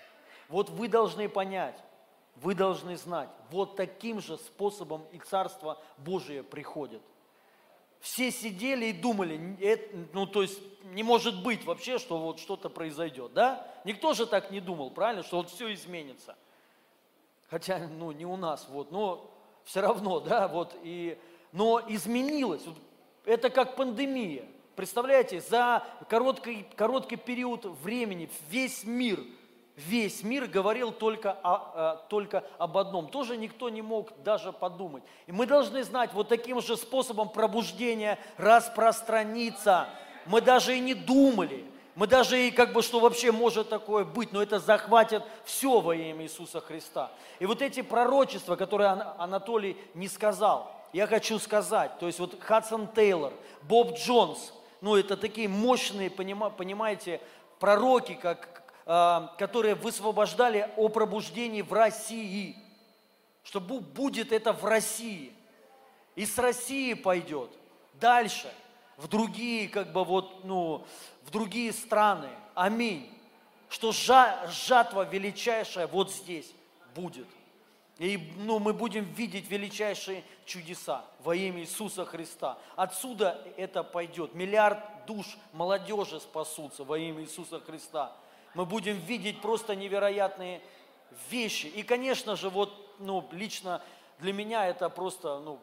[0.50, 1.82] Вот вы должны понять,
[2.34, 7.00] вы должны знать, вот таким же способом и Царство Божие приходит.
[8.00, 9.38] Все сидели и думали,
[10.12, 13.66] ну то есть не может быть вообще, что вот что-то произойдет, да?
[13.84, 16.36] Никто же так не думал, правильно, что вот все изменится.
[17.48, 19.30] Хотя, ну не у нас, вот, но
[19.64, 21.18] все равно, да, вот, и,
[21.52, 22.64] но изменилось.
[23.24, 24.44] Это как пандемия.
[24.76, 29.20] Представляете, за короткий, короткий период времени весь мир–
[29.76, 33.08] весь мир говорил только, о, э, только об одном.
[33.08, 35.02] Тоже никто не мог даже подумать.
[35.26, 39.88] И мы должны знать, вот таким же способом пробуждения распространиться.
[40.24, 41.64] Мы даже и не думали.
[41.94, 45.94] Мы даже и как бы, что вообще может такое быть, но это захватит все во
[45.94, 47.10] имя Иисуса Христа.
[47.38, 52.88] И вот эти пророчества, которые Анатолий не сказал, я хочу сказать, то есть вот Хадсон
[52.88, 54.52] Тейлор, Боб Джонс,
[54.82, 57.20] ну это такие мощные, понимаете,
[57.58, 62.56] пророки, как которые высвобождали о пробуждении в России.
[63.42, 65.32] Что будет это в России.
[66.14, 67.50] И с России пойдет
[67.94, 68.52] дальше,
[68.96, 70.84] в другие, как бы вот, ну,
[71.24, 72.28] в другие страны.
[72.54, 73.10] Аминь.
[73.68, 76.50] Что жатва величайшая вот здесь
[76.94, 77.26] будет.
[77.98, 82.56] И ну, мы будем видеть величайшие чудеса во имя Иисуса Христа.
[82.76, 84.34] Отсюда это пойдет.
[84.34, 88.12] Миллиард душ молодежи спасутся во имя Иисуса Христа
[88.56, 90.62] мы будем видеть просто невероятные
[91.30, 91.66] вещи.
[91.66, 93.82] И, конечно же, вот, ну, лично
[94.18, 95.58] для меня это просто, ну,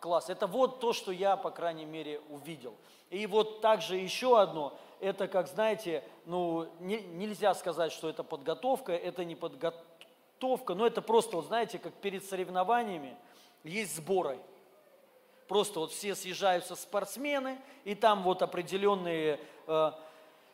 [0.00, 0.30] класс.
[0.30, 2.76] Это вот то, что я, по крайней мере, увидел.
[3.10, 8.92] И вот также еще одно, это, как знаете, ну, не, нельзя сказать, что это подготовка,
[8.92, 13.16] это не подготовка, но это просто, вот знаете, как перед соревнованиями
[13.64, 14.38] есть сборы.
[15.48, 19.92] Просто вот все съезжаются спортсмены, и там вот определенные э,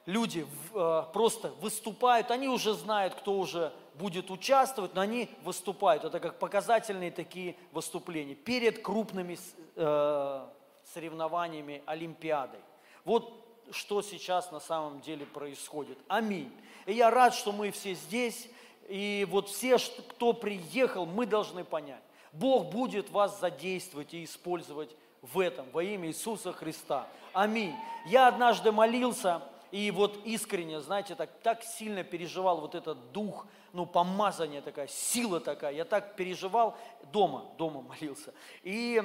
[0.08, 6.02] люди э, просто выступают, они уже знают, кто уже будет участвовать, но они выступают.
[6.02, 9.38] Это как показательные такие выступления перед крупными
[9.76, 10.46] э,
[10.94, 12.60] соревнованиями, Олимпиадой.
[13.04, 15.98] Вот что сейчас на самом деле происходит.
[16.08, 16.50] Аминь.
[16.86, 18.48] И я рад, что мы все здесь,
[18.88, 19.76] и вот все,
[20.08, 22.02] кто приехал, мы должны понять.
[22.32, 24.88] Бог будет вас задействовать и использовать
[25.20, 27.06] в этом во имя Иисуса Христа.
[27.34, 27.74] Аминь.
[28.06, 33.84] Я однажды молился, и вот искренне, знаете, так, так сильно переживал вот этот дух, ну,
[33.84, 35.74] помазание такая, сила такая.
[35.74, 36.76] Я так переживал
[37.12, 38.32] дома, дома молился.
[38.62, 39.02] И,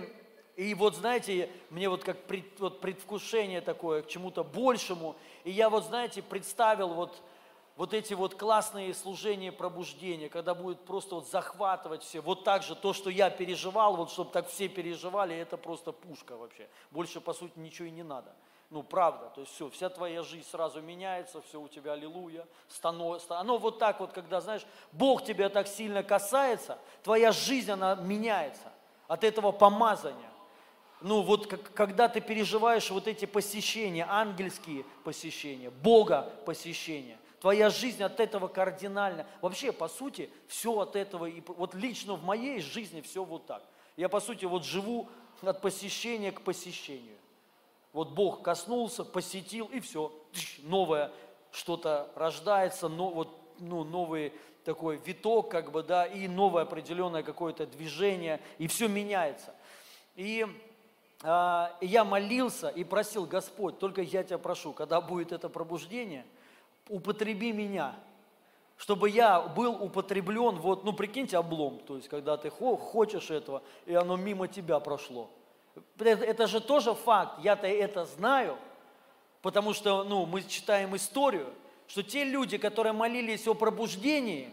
[0.56, 5.16] и вот, знаете, мне вот как пред, вот предвкушение такое к чему-то большему.
[5.44, 7.22] И я вот, знаете, представил вот,
[7.76, 12.22] вот эти вот классные служения пробуждения, когда будет просто вот захватывать все.
[12.22, 16.38] Вот так же то, что я переживал, вот чтобы так все переживали, это просто пушка
[16.38, 16.70] вообще.
[16.90, 18.34] Больше, по сути, ничего и не надо.
[18.74, 23.38] Ну, правда, то есть все, вся твоя жизнь сразу меняется, все у тебя аллилуйя, становится.
[23.38, 28.74] Оно вот так вот, когда, знаешь, Бог тебя так сильно касается, твоя жизнь, она меняется
[29.08, 30.32] от этого помазания.
[31.02, 38.02] Ну, вот как, когда ты переживаешь вот эти посещения, ангельские посещения, Бога посещения, твоя жизнь
[38.02, 39.28] от этого кардинально.
[39.42, 43.62] Вообще, по сути, все от этого, и вот лично в моей жизни все вот так.
[43.98, 45.10] Я, по сути, вот живу
[45.44, 47.20] от посещения к посещению.
[47.94, 50.12] Вот Бог коснулся, посетил, и все,
[50.64, 51.12] новое
[51.52, 53.30] что-то рождается, но, вот,
[53.60, 54.34] ну, новый
[54.66, 59.54] такой виток, как бы, да, и новое определенное какое-то движение, и все меняется.
[60.16, 60.48] И
[61.22, 66.26] э, я молился и просил, Господь, только я тебя прошу, когда будет это пробуждение,
[66.90, 67.94] употреби меня,
[68.76, 73.94] чтобы я был употреблен, вот, ну, прикиньте, облом, то есть, когда ты хочешь этого, и
[73.94, 75.30] оно мимо тебя прошло–
[75.98, 78.58] Это, же тоже факт, я-то это знаю,
[79.42, 81.54] потому что ну, мы читаем историю,
[81.88, 84.52] что те люди, которые молились о пробуждении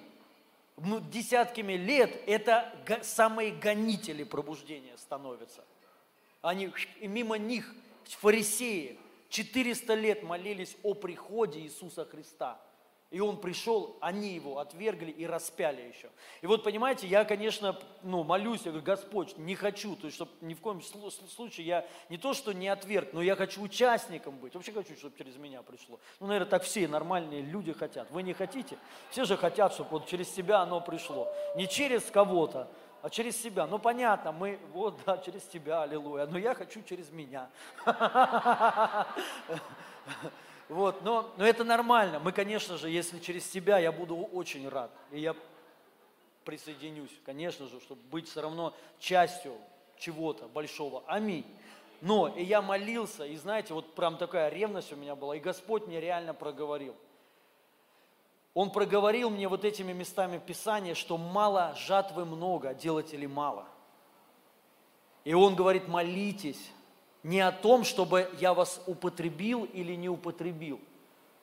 [0.76, 5.64] ну, десятками лет, это самые гонители пробуждения становятся.
[6.42, 8.98] Они, и мимо них фарисеи
[9.28, 12.60] 400 лет молились о приходе Иисуса Христа–
[13.10, 16.10] и он пришел, они его отвергли и распяли еще.
[16.42, 20.30] И вот, понимаете, я, конечно, ну, молюсь, я говорю, Господь, не хочу, то есть, чтобы
[20.40, 24.54] ни в коем случае я не то, что не отверг, но я хочу участником быть.
[24.54, 25.98] Вообще хочу, чтобы через меня пришло.
[26.20, 28.08] Ну, наверное, так все нормальные люди хотят.
[28.12, 28.78] Вы не хотите?
[29.10, 31.26] Все же хотят, чтобы вот через себя оно пришло.
[31.56, 32.68] Не через кого-то,
[33.02, 33.66] а через себя.
[33.66, 36.26] Ну, понятно, мы, вот, да, через тебя, аллилуйя.
[36.26, 37.50] Но я хочу через меня.
[40.70, 42.20] Вот, но, но это нормально.
[42.20, 44.92] Мы, конечно же, если через тебя, я буду очень рад.
[45.10, 45.34] И я
[46.44, 49.52] присоединюсь, конечно же, чтобы быть все равно частью
[49.98, 51.02] чего-то большого.
[51.08, 51.44] Аминь.
[52.00, 55.88] Но и я молился, и знаете, вот прям такая ревность у меня была, и Господь
[55.88, 56.94] мне реально проговорил.
[58.54, 63.66] Он проговорил мне вот этими местами Писания, что мало жатвы много, делателей мало.
[65.24, 66.70] И Он говорит, молитесь,
[67.22, 70.80] не о том, чтобы я вас употребил или не употребил,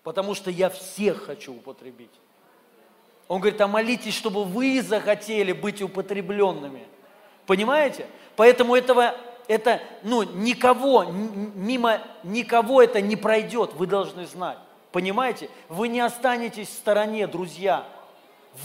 [0.04, 2.12] потому что я всех хочу употребить.
[3.28, 6.88] Он говорит, а молитесь, чтобы вы захотели быть употребленными.
[7.46, 8.08] Понимаете?
[8.36, 9.16] Поэтому этого,
[9.48, 14.58] это, ну, никого, мимо никого это не пройдет, вы должны знать.
[14.92, 15.50] Понимаете?
[15.68, 17.86] Вы не останетесь в стороне, друзья.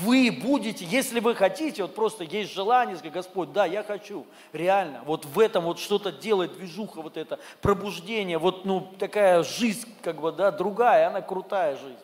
[0.00, 5.02] Вы будете, если вы хотите, вот просто есть желание, сказать, Господь, да, я хочу, реально,
[5.04, 10.20] вот в этом вот что-то делать, движуха вот это, пробуждение, вот, ну, такая жизнь, как
[10.20, 11.98] бы, да, другая, она крутая жизнь.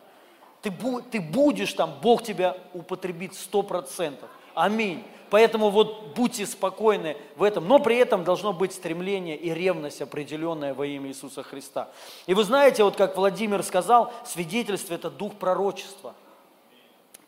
[0.61, 0.71] Ты,
[1.09, 4.29] ты будешь там, Бог тебя употребит сто процентов.
[4.53, 5.03] Аминь.
[5.31, 10.73] Поэтому вот будьте спокойны в этом, но при этом должно быть стремление и ревность определенная
[10.73, 11.87] во имя Иисуса Христа.
[12.27, 16.13] И вы знаете, вот как Владимир сказал, свидетельство– это дух пророчества–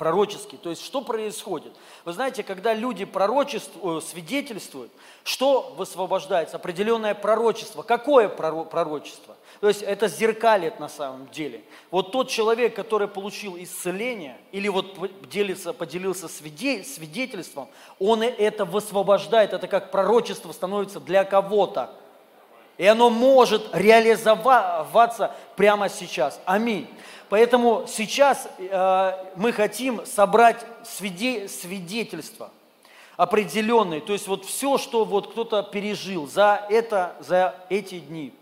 [0.01, 0.57] пророческий.
[0.57, 1.73] То есть что происходит?
[2.05, 4.91] Вы знаете, когда люди пророчествуют, свидетельствуют,
[5.23, 6.55] что высвобождается?
[6.55, 7.83] Определенное пророчество.
[7.83, 9.35] Какое пророчество?
[9.59, 11.61] То есть это зеркалит на самом деле.
[11.91, 14.97] Вот тот человек, который получил исцеление, или вот
[15.29, 17.67] делится, поделился свидетельством,
[17.99, 21.91] он это высвобождает, это как пророчество становится для кого-то.
[22.79, 26.41] И оно может реализоваться прямо сейчас.
[26.45, 26.87] Аминь.
[27.31, 32.51] Поэтому сейчас э, мы хотим собрать свиде, свидетельства
[33.15, 38.33] определенные, то есть вот все, что вот кто-то пережил за, это, за эти дни.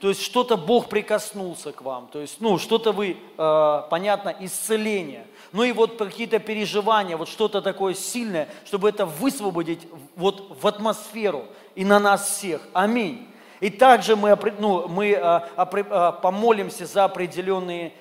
[0.00, 5.24] То есть что-то Бог прикоснулся к вам, то есть, ну, что-то вы, э, понятно, исцеление.
[5.52, 11.44] Ну и вот какие-то переживания, вот что-то такое сильное, чтобы это высвободить вот в атмосферу
[11.76, 12.62] и на нас всех.
[12.72, 13.28] Аминь.
[13.60, 17.92] И также мы, ну, мы а, помолимся за определенные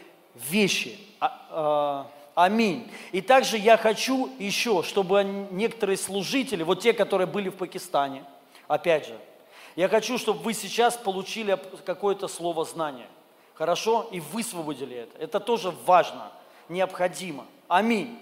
[0.50, 1.00] вещи.
[1.20, 2.90] А, а, аминь.
[3.12, 8.24] И также я хочу еще, чтобы некоторые служители, вот те, которые были в Пакистане,
[8.68, 9.18] опять же,
[9.76, 13.08] я хочу, чтобы вы сейчас получили какое-то слово знания.
[13.54, 14.08] Хорошо?
[14.12, 15.18] И высвободили это.
[15.18, 16.32] Это тоже важно,
[16.70, 17.46] необходимо.
[17.68, 18.20] Аминь.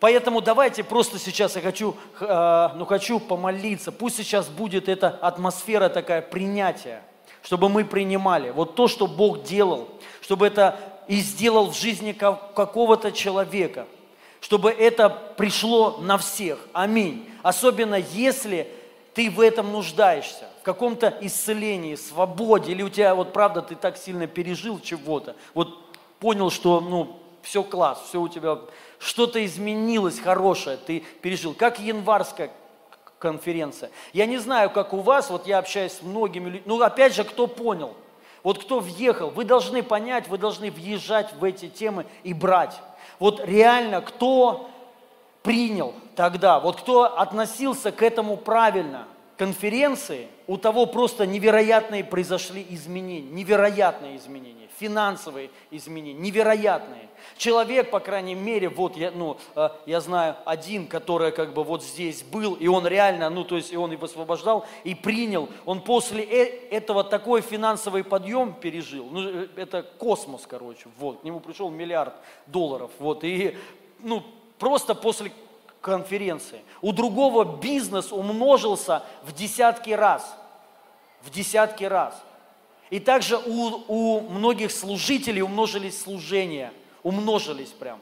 [0.00, 3.90] Поэтому давайте просто сейчас я хочу, э, ну, хочу помолиться.
[3.90, 7.02] Пусть сейчас будет эта атмосфера такая принятия,
[7.42, 8.50] чтобы мы принимали.
[8.50, 9.88] Вот то, что Бог делал,
[10.20, 10.78] чтобы это
[11.08, 13.86] и сделал в жизни какого-то человека,
[14.40, 16.58] чтобы это пришло на всех.
[16.72, 17.28] Аминь.
[17.42, 18.70] Особенно если
[19.14, 23.96] ты в этом нуждаешься, в каком-то исцелении, свободе, или у тебя вот правда ты так
[23.96, 25.78] сильно пережил чего-то, вот
[26.20, 28.58] понял, что ну все класс, все у тебя
[28.98, 31.54] что-то изменилось хорошее, ты пережил.
[31.54, 32.50] Как январская
[33.18, 33.90] конференция.
[34.12, 37.24] Я не знаю, как у вас, вот я общаюсь с многими людьми, ну опять же,
[37.24, 37.94] кто понял–
[38.48, 42.80] вот кто въехал, вы должны понять, вы должны въезжать в эти темы и брать.
[43.18, 44.70] Вот реально, кто
[45.42, 49.04] принял тогда, вот кто относился к этому правильно,
[49.38, 57.08] конференции, у того просто невероятные произошли изменения, невероятные изменения, финансовые изменения, невероятные.
[57.36, 61.84] Человек, по крайней мере, вот я, ну, э, я знаю один, который как бы вот
[61.84, 65.48] здесь был, и он реально, ну, то есть и он и высвобождал, и принял.
[65.64, 69.06] Он после э, этого такой финансовый подъем пережил.
[69.10, 71.20] Ну, э, это космос, короче, вот.
[71.20, 72.14] К нему пришел миллиард
[72.46, 73.22] долларов, вот.
[73.22, 73.56] И,
[74.00, 74.24] ну,
[74.58, 75.30] просто после
[75.80, 76.60] конференции.
[76.82, 80.36] У другого бизнес умножился в десятки раз.
[81.22, 82.14] В десятки раз.
[82.90, 86.72] И также у, у многих служителей умножились служения–
[87.02, 88.00] умножились прям.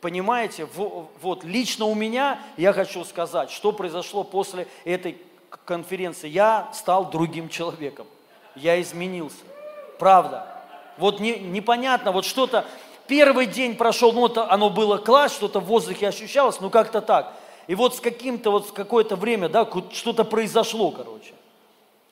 [0.00, 5.18] Понимаете, вот лично у меня я хочу сказать, что произошло после этой
[5.64, 8.06] конференции, я стал другим человеком.
[8.54, 9.44] Я изменился.
[9.98, 10.46] Правда.
[10.96, 12.64] Вот не- непонятно, вот что-то,
[13.06, 17.34] первый день прошел, ну вот оно было класс, что-то в воздухе ощущалось, ну как-то так.
[17.66, 21.32] И вот с каким-то, вот с какое-то время, да, что-то произошло, короче.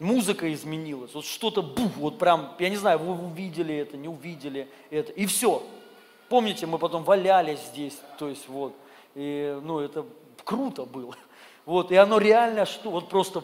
[0.00, 4.68] Музыка изменилась, вот что-то, бух, вот прям, я не знаю, вы увидели это, не увидели
[4.90, 5.62] это, и все.
[6.28, 8.74] Помните, мы потом валялись здесь, то есть вот,
[9.14, 10.04] и, ну, это
[10.44, 11.14] круто было.
[11.64, 13.42] Вот, и оно реально, что, вот просто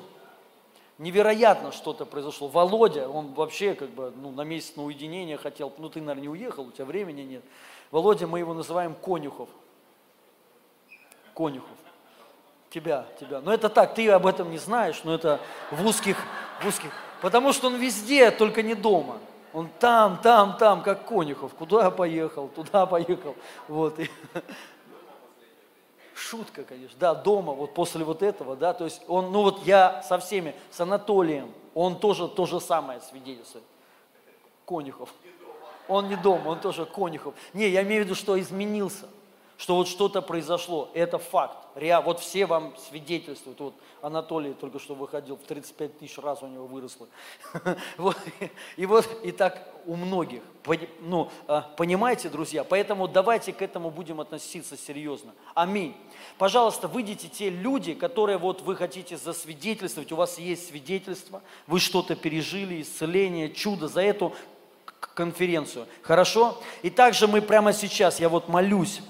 [1.01, 2.47] невероятно что-то произошло.
[2.47, 6.29] Володя, он вообще как бы ну, на месяц на уединение хотел, ну ты, наверное, не
[6.29, 7.43] уехал, у тебя времени нет.
[7.91, 9.49] Володя, мы его называем Конюхов.
[11.35, 11.71] Конюхов.
[12.69, 13.41] Тебя, тебя.
[13.41, 15.41] Но это так, ты об этом не знаешь, но это
[15.71, 16.19] в узких,
[16.63, 16.93] в узких.
[17.23, 19.19] Потому что он везде, только не дома.
[19.53, 21.55] Он там, там, там, как Конюхов.
[21.55, 23.35] Куда поехал, туда поехал.
[23.67, 23.99] Вот.
[26.21, 26.99] Шутка, конечно.
[26.99, 28.75] Да, дома, вот после вот этого, да.
[28.75, 33.01] То есть он, ну вот я со всеми, с Анатолием, он тоже то же самое
[33.01, 33.65] свидетельствует.
[34.67, 35.09] Конюхов.
[35.89, 37.35] Он не дома, он тоже Конюхов.
[37.55, 39.09] Не, я имею в виду, что изменился,
[39.61, 40.89] что вот что-то произошло.
[40.95, 41.59] Это факт.
[41.75, 43.61] Реа, вот все вам свидетельствуют.
[43.61, 47.07] Вот Анатолий только что выходил, в 35 тысяч раз у него выросло.
[48.79, 50.41] И вот, и так у многих.
[51.01, 52.65] Ну, а, понимаете, друзья?
[52.65, 55.33] Поэтому давайте к этому будем относиться серьезно.
[55.55, 55.95] Аминь.
[56.39, 62.17] Пожалуйста, выйдите те люди, которые вот вы хотите засвидетельствовать, у вас есть свидетельство, вы что-то
[62.17, 64.33] пережили, исцеление, чудо за эту
[65.01, 65.87] конференцию.
[66.01, 66.59] Хорошо?
[66.83, 69.01] И также мы прямо сейчас, я вот молюсь,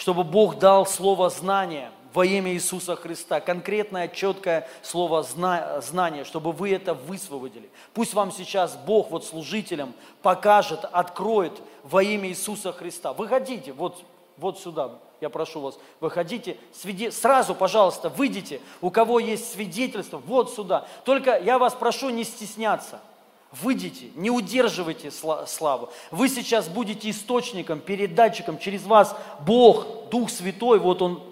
[0.00, 6.52] чтобы Бог дал слово знания во имя Иисуса Христа, конкретное, четкое слово зна- знания, чтобы
[6.52, 7.68] вы это высвободили.
[7.92, 9.92] Пусть вам сейчас Бог вот служителям
[10.22, 11.52] покажет, откроет
[11.84, 13.12] во имя Иисуса Христа.
[13.12, 14.02] Выходите вот,
[14.38, 20.50] вот сюда, я прошу вас, выходите, свиде- сразу, пожалуйста, выйдите, у кого есть свидетельство, вот
[20.50, 20.86] сюда.
[21.04, 23.00] Только я вас прошу не стесняться.
[23.52, 25.90] Выйдите, не удерживайте сла- славу.
[26.12, 31.22] Вы сейчас будете источником, передатчиком, через вас Бог, Дух Святой, вот Он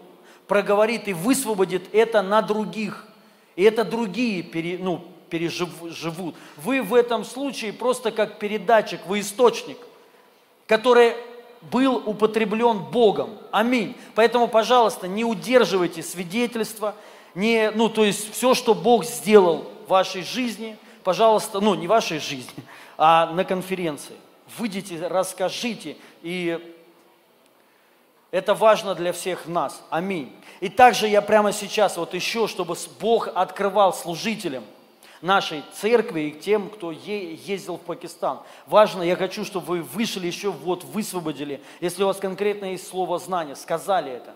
[0.48, 3.06] проговорит и высвободит это на других.
[3.54, 6.34] И это другие пере- ну, переживут.
[6.56, 9.78] Вы в этом случае просто как передатчик, вы источник,
[10.66, 11.14] который
[11.70, 13.30] был употреблен Богом.
[13.52, 13.96] Аминь.
[14.14, 16.94] Поэтому, пожалуйста, не удерживайте свидетельства,
[17.34, 22.18] не, ну, то есть все, что Бог сделал в вашей жизни, пожалуйста, ну, не вашей
[22.18, 22.64] жизни,
[22.96, 24.16] а на конференции.
[24.56, 26.74] Выйдите, расскажите, и
[28.30, 29.82] это важно для всех нас.
[29.90, 30.32] Аминь.
[30.60, 34.64] И также я прямо сейчас вот еще, чтобы Бог открывал служителям
[35.22, 38.40] нашей церкви и тем, кто ездил в Пакистан.
[38.66, 43.18] Важно, я хочу, чтобы вы вышли еще, вот высвободили, если у вас конкретно есть слово
[43.18, 44.34] знания, сказали это.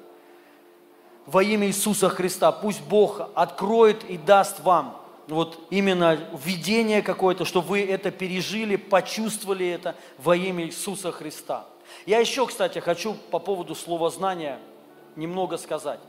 [1.27, 5.02] Во имя Иисуса Христа пусть Бог откроет и даст вам
[5.33, 11.67] вот именно видение какое-то, чтобы вы это пережили, почувствовали это во имя Иисуса Христа.
[12.07, 14.59] Я еще, кстати, хочу по поводу слова знания
[15.17, 16.01] немного сказать.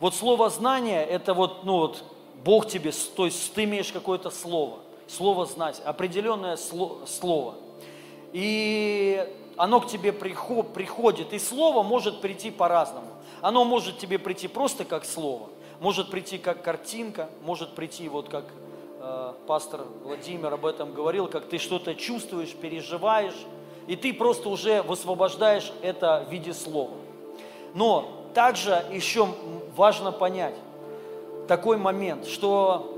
[0.00, 2.04] Вот слово знание, это вот, ну вот,
[2.44, 7.54] Бог тебе, то есть ты имеешь какое-то слово, слово знать, определенное сло- слово.
[8.32, 13.08] И оно к тебе прихо- приходит, и слово может прийти по-разному.
[13.40, 15.48] Оно может тебе прийти просто как слово,
[15.80, 18.44] может прийти как картинка, может прийти вот как
[19.46, 23.36] пастор Владимир об этом говорил, как ты что-то чувствуешь, переживаешь,
[23.86, 26.92] и ты просто уже высвобождаешь это в виде слова.
[27.74, 29.28] Но также еще
[29.76, 30.54] важно понять
[31.46, 32.90] такой момент, что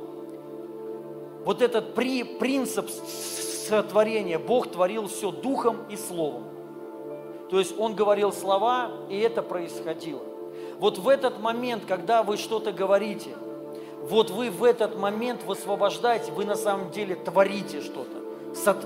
[1.44, 6.44] вот этот при, принцип сотворения, Бог творил все духом и словом.
[7.50, 10.22] То есть Он говорил слова, и это происходило.
[10.78, 13.30] Вот в этот момент, когда вы что-то говорите,
[14.08, 18.24] вот вы в этот момент высвобождаете, вы на самом деле творите что-то.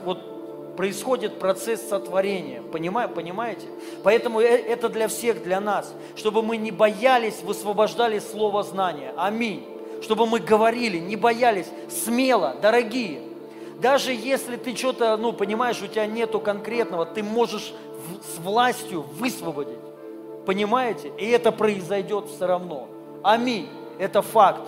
[0.04, 3.66] Вот происходит процесс сотворения, понимаете?
[4.02, 9.12] Поэтому э- это для всех, для нас, чтобы мы не боялись, высвобождали слово знания.
[9.16, 9.66] Аминь.
[10.02, 13.20] Чтобы мы говорили, не боялись, смело, дорогие.
[13.80, 17.74] Даже если ты что-то, ну, понимаешь, у тебя нету конкретного, ты можешь
[18.34, 19.78] с властью высвободить.
[20.46, 21.12] Понимаете?
[21.18, 22.88] И это произойдет все равно.
[23.22, 23.68] Аминь.
[23.98, 24.62] Это факт.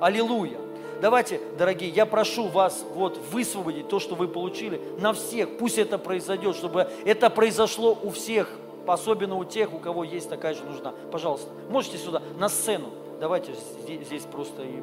[0.00, 0.58] Аллилуйя.
[1.00, 5.56] Давайте, дорогие, я прошу вас вот высвободить то, что вы получили на всех.
[5.56, 8.50] Пусть это произойдет, чтобы это произошло у всех,
[8.86, 10.92] особенно у тех, у кого есть такая же нужда.
[11.12, 12.88] Пожалуйста, можете сюда, на сцену.
[13.20, 14.82] Давайте здесь, здесь просто и...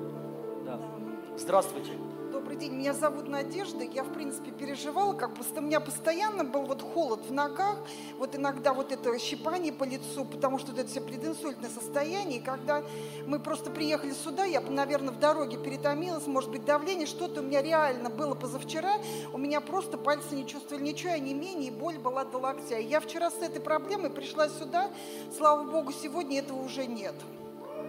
[0.65, 0.79] Да.
[1.37, 1.91] Здравствуйте.
[2.55, 3.83] Добрый день, меня зовут Надежда.
[3.83, 7.77] Я, в принципе, переживала, как бы у меня постоянно был вот холод в ногах,
[8.17, 12.39] вот иногда вот это щипание по лицу, потому что вот это все прединсультное состояние.
[12.39, 12.81] И когда
[13.25, 17.61] мы просто приехали сюда, я, наверное, в дороге перетомилась, может быть, давление, что-то у меня
[17.61, 18.93] реально было позавчера,
[19.33, 22.77] у меня просто пальцы не чувствовали ничего, а не менее, и боль была до локтя.
[22.77, 24.89] И я вчера с этой проблемой пришла сюда,
[25.37, 27.15] слава богу, сегодня этого уже нет.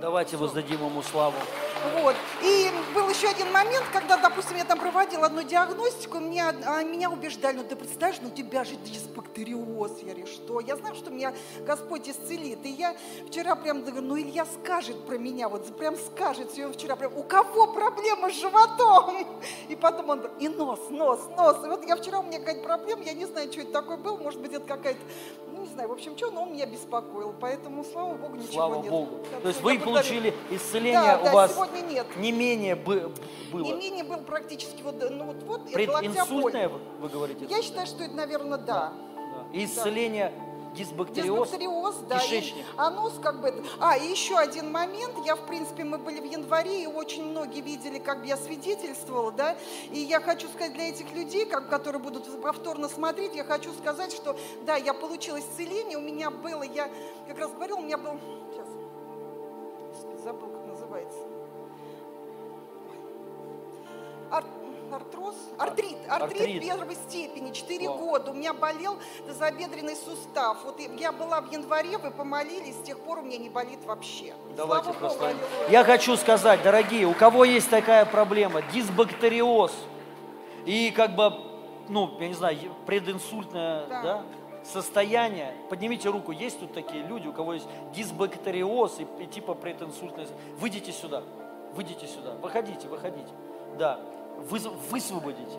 [0.01, 1.37] Давайте воздадим ему славу.
[1.95, 2.17] Вот.
[2.43, 7.11] И был еще один момент, когда, допустим, я там проводила одну диагностику, меня, а, меня
[7.11, 9.99] убеждали, ну ты представляешь, ну у тебя же дисбактериоз.
[10.03, 10.61] Я говорю, что?
[10.61, 12.65] Я знаю, что меня Господь исцелит.
[12.65, 12.97] И я
[13.29, 16.57] вчера прям говорю, ну Илья скажет про меня, вот прям скажет.
[16.59, 19.17] И вчера прям, у кого проблема с животом?
[19.69, 21.59] И потом он, и нос, нос, нос.
[21.65, 24.17] И вот я вчера, у меня какая-то проблема, я не знаю, что это такое было,
[24.17, 25.01] может быть, это какая-то,
[25.53, 27.35] ну не знаю, в общем, что, но он меня беспокоил.
[27.41, 28.91] Поэтому, слава Богу, ничего Слава нет.
[28.91, 29.19] Богу.
[29.31, 29.86] Так То есть вы.
[29.87, 32.07] Получили исцеление Да, у да, вас сегодня нет.
[32.17, 33.13] не менее бы-
[33.53, 33.63] было.
[33.65, 37.47] Не менее был практически вот, ну вот, вот Прединсультное, вы, вы говорите?
[37.49, 38.93] Я считаю, что это, наверное, да.
[39.15, 39.47] Да.
[39.53, 40.33] И исцеление
[40.77, 42.19] дисбактериоз, Дисбактериоз, да.
[42.19, 42.65] и кишечник.
[42.77, 43.65] анус как бы...
[43.81, 45.15] А, и еще один момент.
[45.25, 49.33] Я, в принципе, мы были в январе, и очень многие видели, как бы я свидетельствовала,
[49.33, 49.57] да.
[49.91, 54.13] И я хочу сказать для этих людей, как, которые будут повторно смотреть, я хочу сказать,
[54.13, 56.91] что, да, я получила исцеление, у меня было, я
[57.27, 58.21] как раз говорила, у меня был...
[60.27, 61.19] Забыл, как называется.
[64.33, 64.45] Ар-
[64.93, 66.63] Артроз, артрит, артрит, Артрит.
[66.63, 67.99] первой степени, 4 Вау.
[67.99, 68.31] года.
[68.33, 68.97] У меня болел
[69.29, 70.65] тазобедренный сустав.
[70.65, 74.35] Вот я была в январе, вы помолились, с тех пор у меня не болит вообще.
[74.57, 75.25] Давайте Слава просто.
[75.27, 75.39] Богу.
[75.69, 79.73] Я хочу сказать, дорогие, у кого есть такая проблема, дисбактериоз
[80.65, 81.33] и как бы,
[81.89, 84.03] ну, я не знаю, прединсультное Да.
[84.03, 84.23] да,
[84.73, 90.27] состояние, поднимите руку, есть тут такие люди, у кого есть дисбактериоз и, и типа прединсультное,
[90.59, 91.23] выйдите сюда,
[91.75, 93.31] выйдите сюда, выходите, выходите,
[93.79, 94.01] да,
[94.39, 94.59] вы,
[94.91, 95.59] высвободите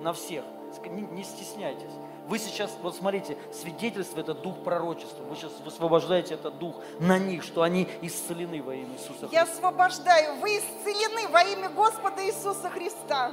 [0.00, 0.44] на всех,
[0.86, 1.92] не, не стесняйтесь.
[2.28, 5.22] Вы сейчас, вот смотрите, свидетельство это дух пророчества.
[5.22, 9.52] Вы сейчас высвобождаете этот дух на них, что они исцелены во имя Иисуса Я Христа.
[9.52, 13.30] освобождаю, вы исцелены во имя Господа Иисуса Христа.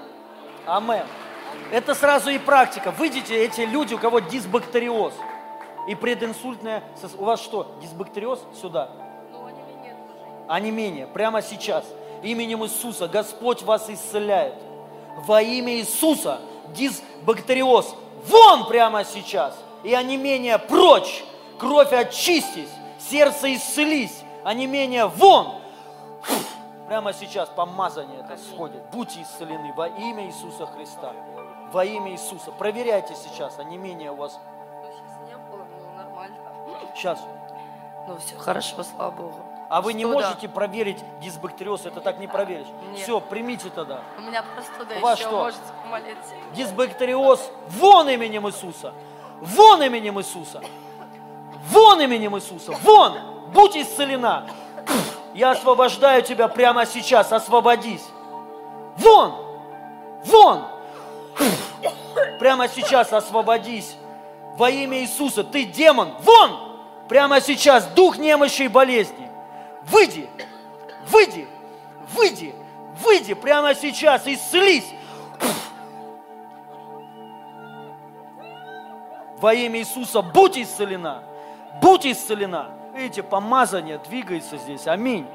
[0.68, 1.08] Амен.
[1.72, 2.92] Это сразу и практика.
[2.92, 5.14] Выйдите эти люди, у кого дисбактериоз
[5.88, 6.84] и прединсультная...
[7.18, 8.40] У вас что, дисбактериоз?
[8.62, 8.90] Сюда.
[10.48, 11.86] А не менее, прямо сейчас,
[12.22, 14.56] именем Иисуса, Господь вас исцеляет.
[15.26, 16.42] Во имя Иисуса
[16.76, 17.96] дисбактериоз
[18.28, 19.58] вон прямо сейчас.
[19.84, 21.24] И онемение прочь,
[21.58, 25.56] кровь очистись, сердце исцелись, онемение вон.
[26.88, 28.82] Прямо сейчас помазание это сходит.
[28.92, 31.14] Будьте исцелены во имя Иисуса Христа.
[31.74, 32.52] Во имя Иисуса.
[32.52, 34.40] Проверяйте сейчас, онемение у вас.
[34.84, 36.38] Ну, сейчас не было, ну, нормально.
[36.96, 37.20] Сейчас.
[38.08, 39.40] Ну, все хорошо, слава Богу.
[39.70, 40.28] А вы не Что да?
[40.28, 42.68] можете проверить дисбактериоз, это так не проверишь.
[42.92, 43.02] Нет.
[43.02, 44.02] Все, примите тогда.
[44.20, 45.38] У меня простуда У вас еще, что?
[45.46, 46.36] можете помолиться.
[46.54, 48.94] Дисбактериоз вон именем Иисуса.
[49.42, 50.62] Вон именем Иисуса.
[51.72, 52.74] Вон именем Иисуса.
[52.84, 53.14] Вон.
[53.52, 54.48] Будь исцелена.
[55.34, 57.32] Я освобождаю тебя прямо сейчас.
[57.32, 58.06] Освободись.
[58.98, 59.34] Вон.
[60.26, 60.73] Вон.
[62.40, 63.96] Прямо сейчас освободись.
[64.58, 65.44] Во имя Иисуса.
[65.44, 66.14] Ты демон.
[66.22, 66.78] Вон.
[67.08, 67.86] Прямо сейчас.
[67.88, 69.30] Дух немощи и болезни.
[69.84, 70.30] Выйди.
[71.08, 71.48] Выйди.
[72.14, 72.54] Выйди.
[73.04, 74.28] Выйди прямо сейчас.
[74.28, 74.86] Исцелись.
[79.38, 81.24] Во имя Иисуса будь исцелена.
[81.82, 82.72] Будь исцелена.
[82.94, 84.88] Видите, помазание двигается здесь.
[84.88, 85.28] Аминь.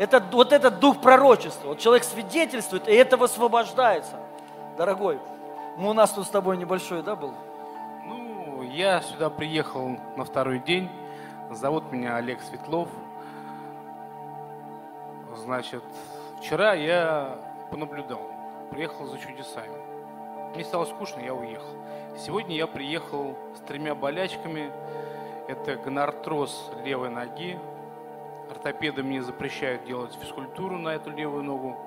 [0.00, 1.68] Это, вот этот дух пророчества.
[1.68, 4.16] Вот человек свидетельствует, и это высвобождается.
[4.78, 5.20] Дорогой,
[5.76, 7.34] ну, у нас тут с тобой небольшой, да, был?
[8.06, 10.88] Ну, я сюда приехал на второй день.
[11.50, 12.88] Зовут меня Олег Светлов.
[15.36, 15.84] Значит,
[16.38, 17.36] вчера я
[17.70, 18.22] понаблюдал.
[18.70, 19.76] Приехал за чудесами.
[20.54, 21.76] Мне стало скучно, я уехал.
[22.16, 24.72] Сегодня я приехал с тремя болячками.
[25.46, 27.60] Это гонартроз левой ноги.
[28.60, 31.78] Ортопеды мне запрещают делать физкультуру на эту левую ногу.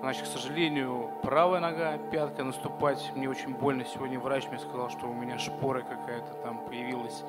[0.00, 3.84] Значит, к сожалению, правая нога, пятка, наступать мне очень больно.
[3.84, 7.22] Сегодня врач мне сказал, что у меня шпора какая-то там появилась.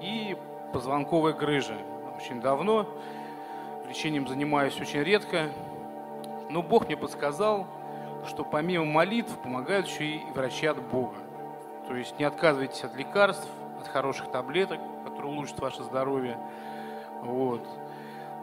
[0.00, 0.36] И
[0.72, 1.76] позвонковая грыжа.
[2.16, 2.88] Очень давно.
[3.88, 5.50] Лечением занимаюсь очень редко.
[6.48, 7.68] Но Бог мне подсказал,
[8.26, 11.14] что помимо молитв помогают еще и врачи от Бога.
[11.86, 13.48] То есть не отказывайтесь от лекарств,
[13.78, 16.38] от хороших таблеток, которые улучшат ваше здоровье.
[17.22, 17.64] Вот.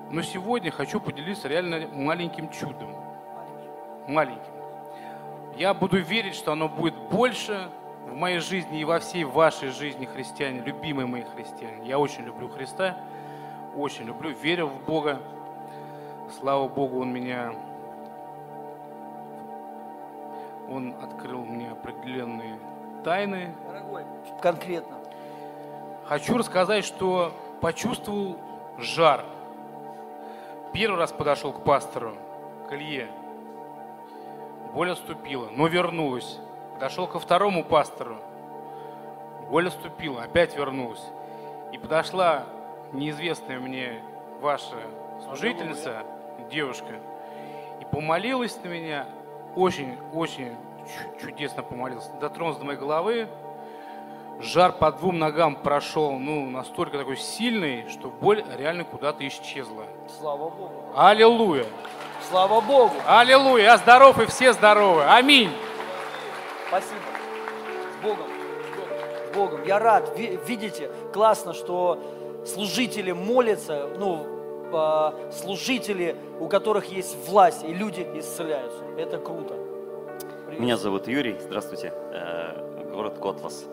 [0.10, 2.96] Но сегодня хочу поделиться реально маленьким чудом.
[4.08, 4.54] Маленьким.
[5.58, 7.70] Я буду верить, что оно будет больше
[8.08, 11.88] в моей жизни и во всей вашей жизни, христиане, любимые мои христиане.
[11.88, 12.98] Я очень люблю Христа,
[13.76, 15.20] очень люблю, верю в Бога.
[16.40, 17.54] Слава Богу, Он меня,
[20.70, 22.60] Он открыл мне определенные
[23.04, 23.54] тайны.
[23.68, 24.04] Дорогой,
[24.42, 24.98] конкретно.
[26.06, 28.38] Хочу рассказать, что почувствовал
[28.78, 29.26] жар.
[30.78, 32.14] Первый раз подошел к пастору,
[32.70, 33.10] к Илье.
[34.76, 36.38] Боль отступила, но вернулась.
[36.76, 38.18] Подошел ко второму пастору.
[39.50, 41.04] Боль отступила, опять вернулась.
[41.72, 42.46] И подошла
[42.94, 44.04] неизвестная мне
[44.40, 44.76] ваша
[45.24, 46.04] служительница,
[46.52, 47.00] девушка,
[47.82, 49.08] и помолилась на меня,
[49.56, 50.56] очень-очень
[51.20, 53.28] чудесно помолилась, дотронулась до моей головы,
[54.40, 59.84] жар по двум ногам прошел, ну, настолько такой сильный, что боль реально куда-то исчезла.
[60.20, 60.72] Слава Богу.
[60.96, 61.66] Аллилуйя!
[62.30, 62.94] Слава Богу.
[63.08, 63.64] Аллилуйя!
[63.64, 65.04] Я здоров и все здоровы.
[65.06, 65.50] Аминь!
[66.68, 67.00] Спасибо.
[68.00, 68.28] С Богом.
[69.32, 69.64] С Богом.
[69.64, 70.18] Я рад.
[70.18, 72.00] Ви- Видите, классно, что
[72.46, 74.26] служители молятся, ну,
[74.74, 78.84] а, служители, у которых есть власть, и люди исцеляются.
[78.98, 79.56] Это круто.
[80.46, 80.60] Привет.
[80.60, 83.66] Меня зовут Юрий, здравствуйте, э, город Котлас.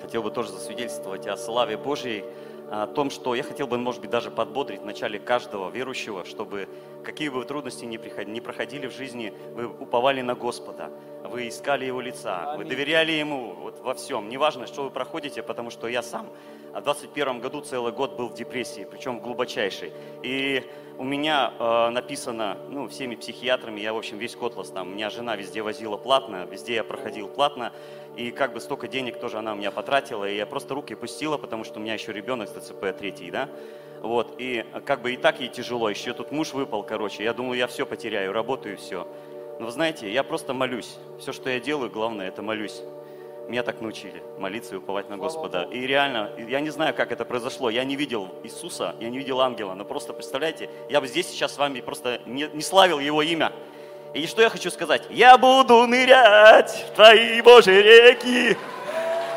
[0.00, 2.24] Хотел бы тоже засвидетельствовать о славе Божьей,
[2.70, 6.68] о том, что я хотел бы, может быть, даже подбодрить в начале каждого верующего, чтобы
[7.02, 10.90] какие бы трудности ни, приходи- ни проходили в жизни, вы уповали на Господа,
[11.24, 12.68] вы искали Его лица, вы Аминь.
[12.68, 14.28] доверяли Ему вот во всем.
[14.28, 16.28] Неважно, что вы проходите, потому что я сам
[16.74, 19.92] в 21 году целый год был в депрессии, причем глубочайшей.
[20.22, 20.62] И
[20.98, 25.36] у меня э, написано, ну, всеми психиатрами, я, в общем, весь Котлас там, меня жена
[25.36, 27.72] везде возила платно, везде я проходил платно,
[28.18, 31.38] и как бы столько денег тоже она у меня потратила, и я просто руки пустила,
[31.38, 33.48] потому что у меня еще ребенок с ДЦП третий, да,
[34.02, 37.56] вот, и как бы и так ей тяжело, еще тут муж выпал, короче, я думаю,
[37.56, 39.06] я все потеряю, работаю и все.
[39.60, 42.82] Но вы знаете, я просто молюсь, все, что я делаю, главное, это молюсь.
[43.48, 45.62] Меня так научили молиться и уповать на Господа.
[45.62, 47.70] И реально, я не знаю, как это произошло.
[47.70, 49.72] Я не видел Иисуса, я не видел ангела.
[49.72, 53.50] Но просто представляете, я бы здесь сейчас с вами просто не, не славил Его имя.
[54.14, 55.02] И что я хочу сказать?
[55.10, 58.56] Я буду нырять в Твои Божьи реки.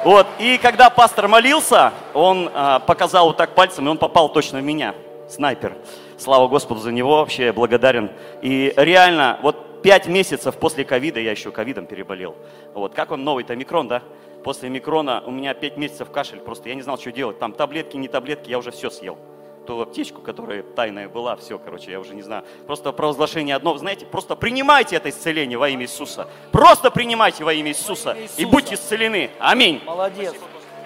[0.05, 4.59] Вот, и когда пастор молился, он а, показал вот так пальцем, и он попал точно
[4.59, 4.95] в меня,
[5.29, 5.77] снайпер.
[6.17, 8.09] Слава Господу за него, вообще благодарен.
[8.41, 12.35] И реально, вот пять месяцев после ковида, я еще ковидом переболел.
[12.73, 14.01] Вот, как он новый-то, микрон, да?
[14.43, 17.37] После микрона у меня пять месяцев кашель, просто я не знал, что делать.
[17.37, 19.19] Там таблетки, не таблетки, я уже все съел.
[19.65, 22.43] Ту аптечку, которая тайная была, все, короче, я уже не знаю.
[22.65, 26.27] Просто провозглашение одно, знаете, просто принимайте это исцеление во имя Иисуса.
[26.51, 28.47] Просто принимайте во имя Иисуса и Иисуса.
[28.47, 29.29] будьте исцелены.
[29.39, 29.81] Аминь.
[29.85, 30.33] Молодец.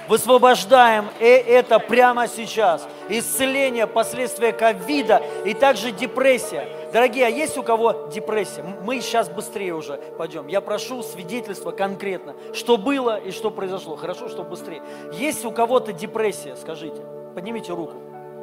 [0.07, 2.87] Высвобождаем э- это прямо сейчас.
[3.09, 6.67] Исцеление, последствия ковида и также депрессия.
[6.93, 8.63] Дорогие, а есть у кого депрессия?
[8.83, 10.47] Мы сейчас быстрее уже пойдем.
[10.47, 13.95] Я прошу свидетельства конкретно, что было и что произошло.
[13.95, 14.81] Хорошо, что быстрее.
[15.13, 17.01] Есть у кого-то депрессия, скажите.
[17.33, 17.93] Поднимите руку.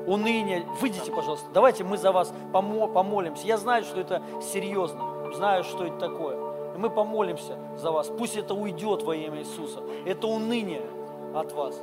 [0.07, 0.67] Уныние.
[0.81, 1.47] Выйдите, пожалуйста.
[1.53, 3.47] Давайте мы за вас помо- помолимся.
[3.47, 5.33] Я знаю, что это серьезно.
[5.35, 6.37] Знаю, что это такое.
[6.75, 8.09] И мы помолимся за вас.
[8.09, 9.81] Пусть это уйдет во имя Иисуса.
[10.05, 10.83] Это уныние
[11.35, 11.81] от вас.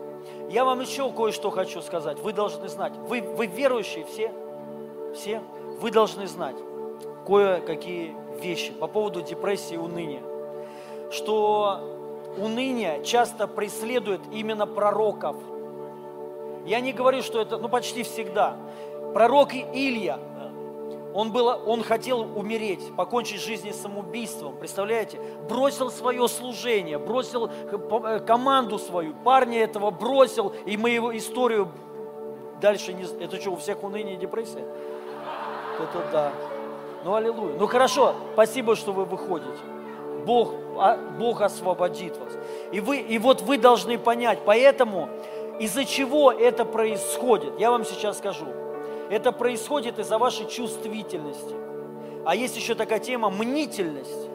[0.50, 2.20] Я вам еще кое-что хочу сказать.
[2.20, 2.94] Вы должны знать.
[3.08, 4.32] Вы, вы верующие все?
[5.16, 5.42] Все?
[5.80, 6.56] Вы должны знать
[7.26, 10.22] кое-какие вещи по поводу депрессии и уныния.
[11.12, 11.80] Что
[12.38, 15.36] уныние часто преследует именно пророков.
[16.70, 18.56] Я не говорю, что это, ну почти всегда.
[19.16, 20.20] Пророк Илья,
[21.16, 25.20] он, был, он хотел умереть, покончить жизнь самоубийством, представляете?
[25.50, 31.72] Бросил свое служение, бросил э, команду свою, парня этого бросил, и мы его историю
[32.62, 33.06] дальше не...
[33.20, 34.64] Это что, у всех уныние и депрессия?
[35.80, 36.32] Это да.
[37.04, 37.58] Ну, аллилуйя.
[37.58, 39.58] Ну, хорошо, спасибо, что вы выходите.
[40.24, 42.34] Бог, а, Бог освободит вас.
[42.72, 45.10] И, вы, и вот вы должны понять, поэтому
[45.60, 48.48] из-за чего это происходит, я вам сейчас скажу.
[49.10, 51.56] Это происходит из-за вашей чувствительности.
[52.26, 54.30] А есть еще такая тема мнительность.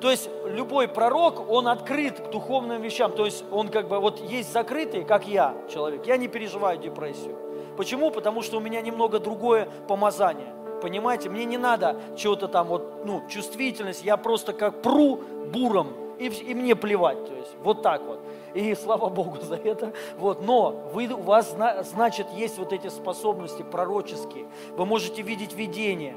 [0.00, 3.12] То есть любой пророк, он открыт к духовным вещам.
[3.12, 6.06] То есть он как бы, вот есть закрытый, как я, человек.
[6.06, 7.36] Я не переживаю депрессию.
[7.76, 8.10] Почему?
[8.10, 10.52] Потому что у меня немного другое помазание.
[10.82, 14.04] Понимаете, мне не надо чего-то там вот, ну, чувствительность.
[14.04, 15.20] Я просто как пру
[15.52, 15.88] буром,
[16.18, 17.24] и, и мне плевать.
[17.26, 18.20] То есть вот так вот.
[18.54, 19.92] И слава Богу за это.
[20.16, 20.42] Вот.
[20.42, 24.46] Но вы, у вас, зна- значит, есть вот эти способности пророческие.
[24.76, 26.16] Вы можете видеть видение.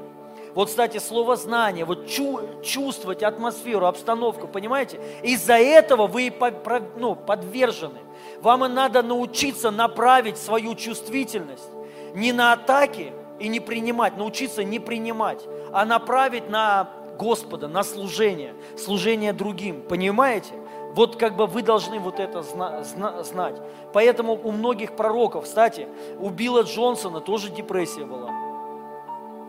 [0.54, 5.00] Вот, кстати, слово знание, вот чу- чувствовать атмосферу, обстановку, понимаете?
[5.22, 6.52] Из-за этого вы по-
[6.96, 8.00] ну, подвержены.
[8.42, 11.68] Вам и надо научиться направить свою чувствительность
[12.14, 15.42] не на атаки и не принимать, научиться не принимать,
[15.72, 19.82] а направить на Господа, на служение, служение другим.
[19.82, 20.52] Понимаете?
[20.94, 23.56] Вот как бы вы должны вот это зна- зна- знать.
[23.92, 25.88] Поэтому у многих пророков, кстати,
[26.20, 28.30] у Билла Джонсона тоже депрессия была.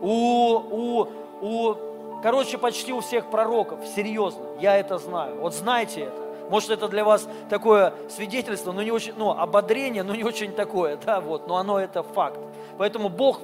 [0.00, 1.08] у, у,
[1.40, 1.74] у,
[2.22, 5.40] короче, почти у всех пророков, серьезно, я это знаю.
[5.40, 6.24] Вот знайте это.
[6.50, 10.98] Может, это для вас такое свидетельство, но не очень, ну, ободрение, но не очень такое,
[11.06, 12.38] да, вот, но оно это факт.
[12.76, 13.40] Поэтому Бог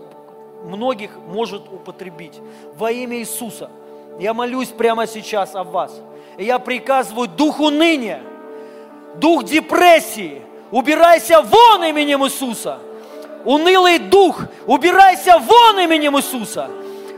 [0.65, 2.41] многих может употребить.
[2.77, 3.71] Во имя Иисуса
[4.19, 5.99] я молюсь прямо сейчас о вас.
[6.41, 8.23] И я приказываю дух уныния,
[9.17, 10.41] дух депрессии,
[10.71, 12.79] убирайся вон именем Иисуса.
[13.45, 16.71] Унылый дух, убирайся вон именем Иисуса.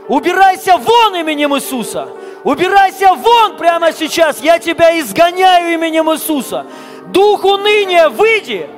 [0.09, 2.09] Убирайся вон именем Иисуса.
[2.43, 4.41] Убирайся вон прямо сейчас.
[4.41, 6.65] Я тебя изгоняю именем Иисуса.
[7.13, 8.69] Дух уныния, выйди.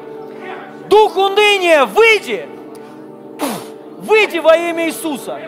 [0.88, 2.48] Дух уныния, выйди.
[3.98, 5.40] Выйди во имя Иисуса.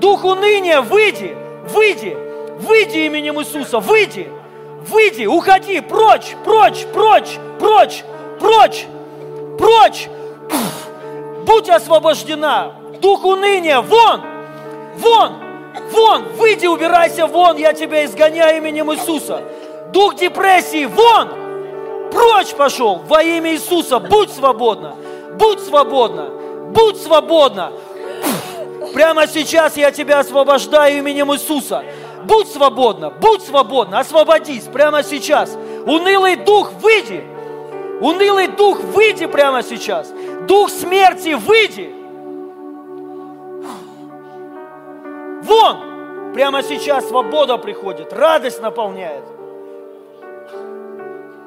[0.00, 1.36] Дух уныния, выйди.
[1.68, 2.16] Выйди.
[2.60, 3.78] Выйди именем Иисуса.
[3.78, 4.37] Выйди.
[4.88, 5.26] Выйди.
[5.26, 5.80] Уходи.
[5.80, 6.34] Прочь.
[6.44, 6.86] Прочь.
[6.92, 7.38] Прочь.
[7.58, 8.04] Прочь.
[8.40, 8.86] Прочь.
[9.58, 10.08] Прочь.
[11.44, 12.72] Будь освобождена.
[13.00, 13.80] Дух уныния.
[13.80, 14.22] Вон.
[14.96, 15.32] Вон.
[15.92, 16.24] Вон.
[16.36, 16.66] Выйди.
[16.66, 17.56] Убирайся вон.
[17.56, 19.42] Я тебя изгоняю именем Иисуса.
[19.92, 20.86] Дух депрессии.
[20.86, 22.10] Вон.
[22.10, 22.96] Прочь пошел.
[23.06, 23.98] Во имя Иисуса.
[23.98, 24.96] Будь свободна.
[25.34, 26.30] Будь свободна.
[26.70, 27.72] Будь свободна.
[28.94, 31.84] Прямо сейчас я тебя освобождаю именем Иисуса.
[32.28, 35.56] Будь свободна, будь свободна, освободись прямо сейчас.
[35.86, 37.24] Унылый дух, выйди.
[38.02, 40.12] Унылый дух, выйди прямо сейчас.
[40.46, 41.94] Дух смерти, выйди.
[45.42, 46.34] Вон!
[46.34, 49.24] Прямо сейчас свобода приходит, радость наполняет.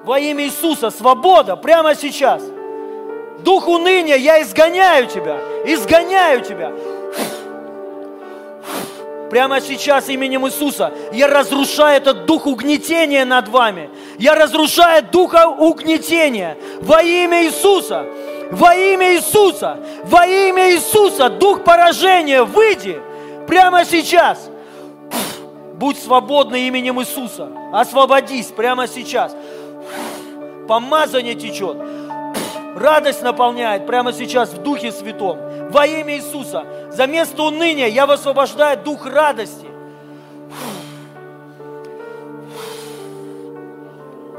[0.04, 2.42] Во имя Иисуса свобода прямо сейчас.
[3.44, 6.72] Дух уныния, я изгоняю тебя, изгоняю тебя.
[9.32, 13.90] Прямо сейчас именем Иисуса я разрушаю этот дух угнетения над вами.
[14.20, 18.06] Я разрушаю духа угнетения во имя Иисуса.
[18.52, 19.80] Во имя Иисуса.
[20.04, 21.30] Во имя Иисуса.
[21.30, 23.02] Дух поражения, выйди
[23.48, 24.50] прямо сейчас.
[25.76, 27.48] Будь свободна именем Иисуса.
[27.72, 29.34] Освободись прямо сейчас.
[30.68, 31.78] Помазание течет.
[32.76, 35.38] Радость наполняет прямо сейчас в Духе Святом.
[35.70, 36.66] Во имя Иисуса.
[36.92, 39.68] За место уныния я высвобождаю дух радости.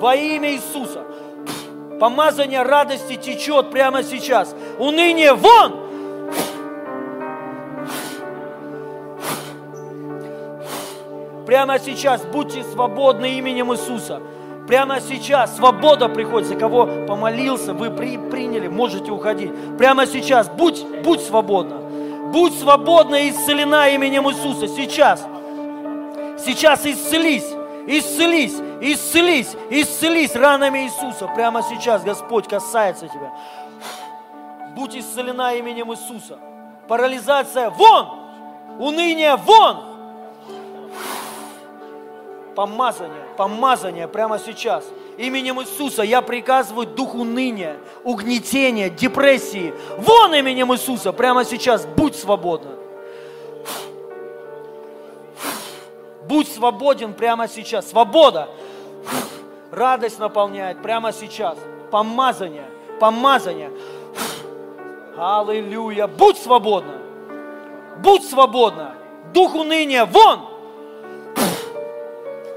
[0.01, 1.05] Во имя Иисуса.
[2.01, 4.57] Помазание радости течет прямо сейчас.
[4.79, 5.83] Уныние вон!
[11.47, 14.23] Прямо сейчас будьте свободны именем Иисуса.
[14.73, 16.49] Прямо сейчас свобода приходит.
[16.49, 19.51] За кого помолился, вы при, приняли, можете уходить.
[19.77, 21.77] Прямо сейчас будь, будь свободна.
[22.33, 24.69] Будь свободна и исцелена именем Иисуса.
[24.69, 25.27] Сейчас.
[26.43, 27.45] Сейчас исцелись.
[27.87, 31.27] Исцелись, исцелись, исцелись ранами Иисуса.
[31.35, 33.31] Прямо сейчас Господь касается тебя.
[34.75, 36.39] Будь исцелена именем Иисуса.
[36.89, 38.09] Парализация вон!
[38.79, 39.92] Уныние вон!
[42.55, 44.85] Помазание, помазание прямо сейчас.
[45.17, 49.73] Именем Иисуса я приказываю дух уныния, угнетения, депрессии.
[49.99, 51.87] Вон именем Иисуса прямо сейчас.
[51.87, 52.73] Будь свободна.
[56.29, 57.89] Будь свободен прямо сейчас.
[57.91, 58.49] Свобода.
[59.71, 61.57] Радость наполняет прямо сейчас.
[61.91, 62.67] Помазание.
[63.01, 63.71] Помазание.
[65.17, 66.07] Аллилуйя.
[66.07, 66.99] Будь свободна.
[67.99, 68.95] Будь свободна.
[69.33, 70.05] Дух уныния.
[70.05, 70.52] Вон.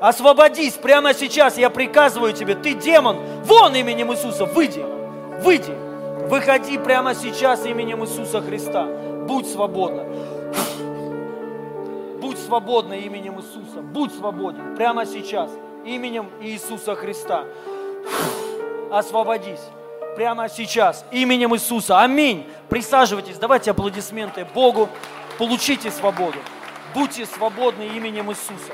[0.01, 1.57] Освободись прямо сейчас.
[1.57, 2.55] Я приказываю тебе.
[2.55, 3.17] Ты демон.
[3.43, 4.45] Вон именем Иисуса.
[4.45, 4.85] Выйди.
[5.41, 5.73] Выйди.
[6.27, 8.85] Выходи прямо сейчас именем Иисуса Христа.
[9.27, 10.05] Будь свободна.
[12.19, 13.81] Будь свободна именем Иисуса.
[13.81, 15.51] Будь свободен прямо сейчас
[15.85, 17.45] именем Иисуса Христа.
[18.91, 19.61] Освободись
[20.15, 22.01] прямо сейчас именем Иисуса.
[22.01, 22.47] Аминь.
[22.69, 23.37] Присаживайтесь.
[23.37, 24.89] Давайте аплодисменты Богу.
[25.37, 26.39] Получите свободу.
[26.93, 28.73] Будьте свободны именем Иисуса.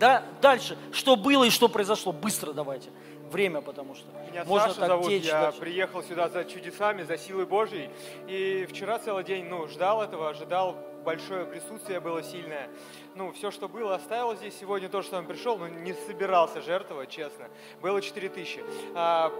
[0.00, 0.78] Да, дальше.
[0.92, 2.10] Что было и что произошло?
[2.12, 2.88] Быстро давайте.
[3.30, 5.60] Время, потому что Меня можно Саша так зовут, течь я дальше.
[5.60, 7.90] приехал сюда за чудесами, за силой Божьей.
[8.26, 12.70] И вчера целый день, ну, ждал этого, ожидал, большое присутствие было сильное.
[13.14, 14.54] Ну, все, что было, оставил здесь.
[14.58, 17.48] Сегодня то, что он пришел, но не собирался жертвовать, честно.
[17.82, 18.64] Было 4 тысячи.
[18.94, 19.30] А,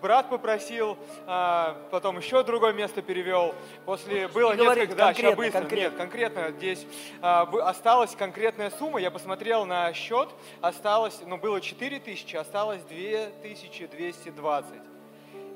[0.00, 0.96] брат попросил,
[1.26, 3.54] а, потом еще другое место перевел.
[3.84, 5.60] После было Не несколько, да, сейчас быстро.
[5.60, 5.84] конкретно.
[5.84, 6.86] Нет, конкретно здесь
[7.20, 9.00] а, осталась конкретная сумма.
[9.00, 10.28] Я посмотрел на счет,
[10.60, 14.74] осталось, ну, было 4 тысячи, осталось 2220.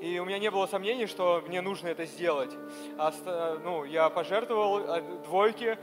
[0.01, 2.51] И у меня не было сомнений, что мне нужно это сделать.
[2.99, 5.79] Оста- ну, я пожертвовал э, двойки,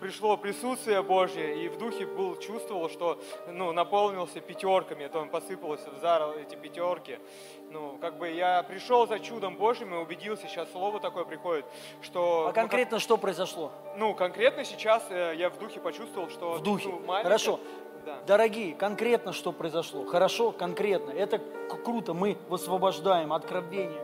[0.00, 5.80] пришло присутствие Божье, и в духе был, чувствовал, что ну, наполнился пятерками, то он посыпалось
[5.80, 7.18] в зар эти пятерки.
[7.70, 11.66] Ну, как бы я пришел за чудом Божьим и убедился, сейчас слово такое приходит,
[12.00, 12.46] что...
[12.48, 13.70] А конкретно что произошло?
[13.84, 16.52] как- ну, конкретно сейчас э, я в духе почувствовал, что...
[16.54, 16.88] В духе.
[16.88, 17.60] ну, маленько- Хорошо.
[18.06, 18.18] Да.
[18.26, 20.06] Дорогие, конкретно что произошло?
[20.06, 21.10] Хорошо, конкретно.
[21.10, 21.38] Это
[21.84, 22.14] круто.
[22.14, 24.00] Мы высвобождаем откровение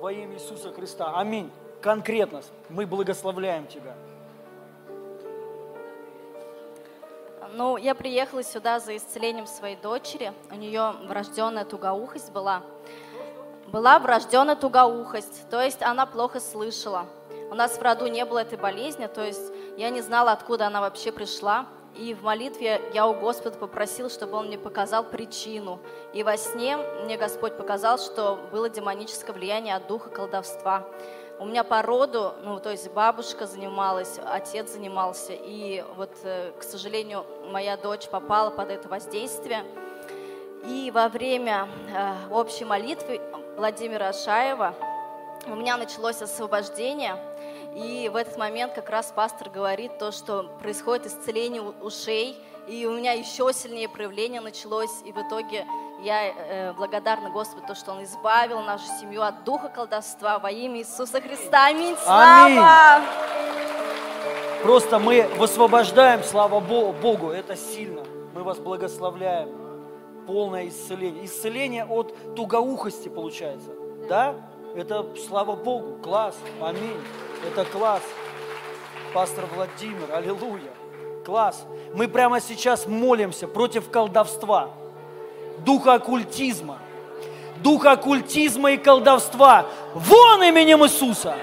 [0.00, 1.12] во имя Иисуса Христа.
[1.18, 1.50] Аминь.
[1.80, 3.94] Конкретно мы благословляем Тебя.
[7.52, 10.32] Ну, я приехала сюда за исцелением своей дочери.
[10.50, 12.62] У нее врожденная тугоухость была.
[13.66, 17.06] Была врожденная тугоухость, то есть она плохо слышала.
[17.50, 20.80] У нас в роду не было этой болезни, то есть я не знала, откуда она
[20.80, 21.66] вообще пришла.
[21.96, 25.80] И в молитве я у Господа попросила, чтобы Он мне показал причину.
[26.12, 30.86] И во сне мне Господь показал, что было демоническое влияние от духа колдовства.
[31.40, 36.62] У меня по роду, ну, то есть бабушка занималась, отец занимался, и вот, э, к
[36.62, 39.64] сожалению, моя дочь попала под это воздействие.
[40.66, 43.22] И во время э, общей молитвы
[43.56, 44.74] Владимира Ашаева
[45.46, 47.16] у меня началось освобождение,
[47.74, 52.36] и в этот момент как раз пастор говорит то, что происходит исцеление ушей,
[52.68, 55.64] и у меня еще сильнее проявление началось, и в итоге
[56.02, 60.78] я э, благодарна Господу, то, что Он избавил нашу семью от духа колдовства во имя
[60.80, 61.66] Иисуса Христа.
[61.66, 61.94] Аминь.
[62.06, 62.56] Аминь.
[62.58, 63.00] Слава!
[64.62, 68.02] Просто мы высвобождаем, слава Бо- Богу, это сильно.
[68.34, 69.48] Мы вас благословляем.
[70.26, 71.24] Полное исцеление.
[71.24, 73.70] Исцеление от тугоухости получается.
[74.08, 74.34] Да?
[74.76, 75.98] Это слава Богу.
[76.02, 76.36] Класс.
[76.60, 77.00] Аминь.
[77.46, 78.02] Это класс.
[79.14, 80.70] Пастор Владимир, аллилуйя.
[81.24, 81.64] Класс.
[81.94, 84.70] Мы прямо сейчас молимся против колдовства,
[85.64, 86.78] духа оккультизма,
[87.62, 89.66] духа оккультизма и колдовства.
[89.94, 91.34] Вон именем Иисуса!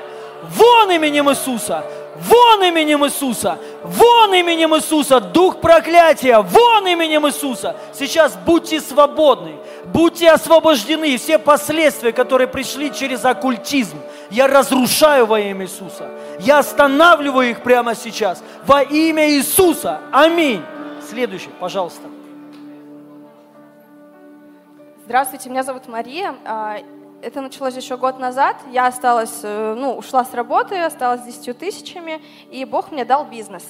[0.43, 1.83] Вон именем Иисуса!
[2.15, 3.57] Вон именем Иисуса!
[3.83, 5.19] Вон именем Иисуса!
[5.19, 6.39] Дух проклятия!
[6.39, 7.75] Вон именем Иисуса!
[7.93, 11.17] Сейчас будьте свободны, будьте освобождены.
[11.17, 13.97] Все последствия, которые пришли через оккультизм,
[14.29, 16.09] я разрушаю во имя Иисуса.
[16.39, 18.43] Я останавливаю их прямо сейчас.
[18.65, 20.01] Во имя Иисуса.
[20.11, 20.61] Аминь.
[21.09, 22.16] Следующий, пожалуйста.
[25.07, 26.35] Здравствуйте, меня зовут Мария.
[27.19, 28.57] Это началось еще год назад.
[28.71, 32.21] Я осталась, э, ну, ушла с работы, осталась с 10 тысячами,
[32.51, 33.63] и Бог мне дал бизнес.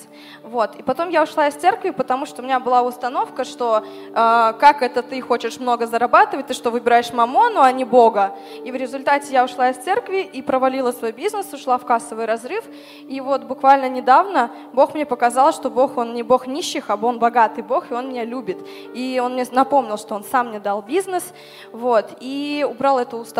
[0.43, 0.75] Вот.
[0.75, 4.81] И потом я ушла из церкви, потому что у меня была установка, что э, как
[4.81, 8.35] это ты хочешь много зарабатывать, ты что, выбираешь мамону, а не Бога.
[8.65, 12.65] И в результате я ушла из церкви и провалила свой бизнес, ушла в кассовый разрыв.
[13.07, 17.17] И вот буквально недавно Бог мне показал, что Бог, Он не Бог нищих, а Он
[17.17, 18.57] богатый Бог, и Он меня любит.
[18.93, 21.23] И Он мне напомнил, что Он сам мне дал бизнес,
[21.71, 23.36] вот, и убрал эту установку.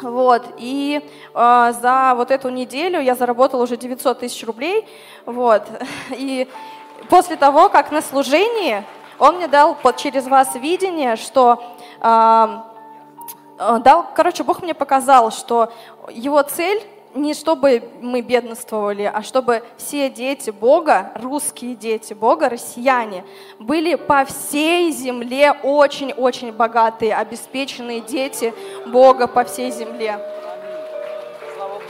[0.00, 1.00] Вот, и
[1.32, 4.86] э, за вот эту неделю я заработала уже 900 тысяч рублей,
[5.26, 5.62] вот,
[6.10, 6.48] и
[7.08, 8.84] после того, как на служении
[9.18, 11.62] он мне дал под, через вас видение, что
[12.00, 12.46] э,
[13.58, 15.72] дал, короче, Бог мне показал, что
[16.10, 16.82] его цель
[17.16, 23.24] не чтобы мы бедствовали, а чтобы все дети Бога, русские дети Бога, россияне,
[23.58, 28.52] были по всей земле очень-очень богатые, обеспеченные дети
[28.86, 30.18] Бога по всей земле.
[31.56, 31.84] Слава Богу,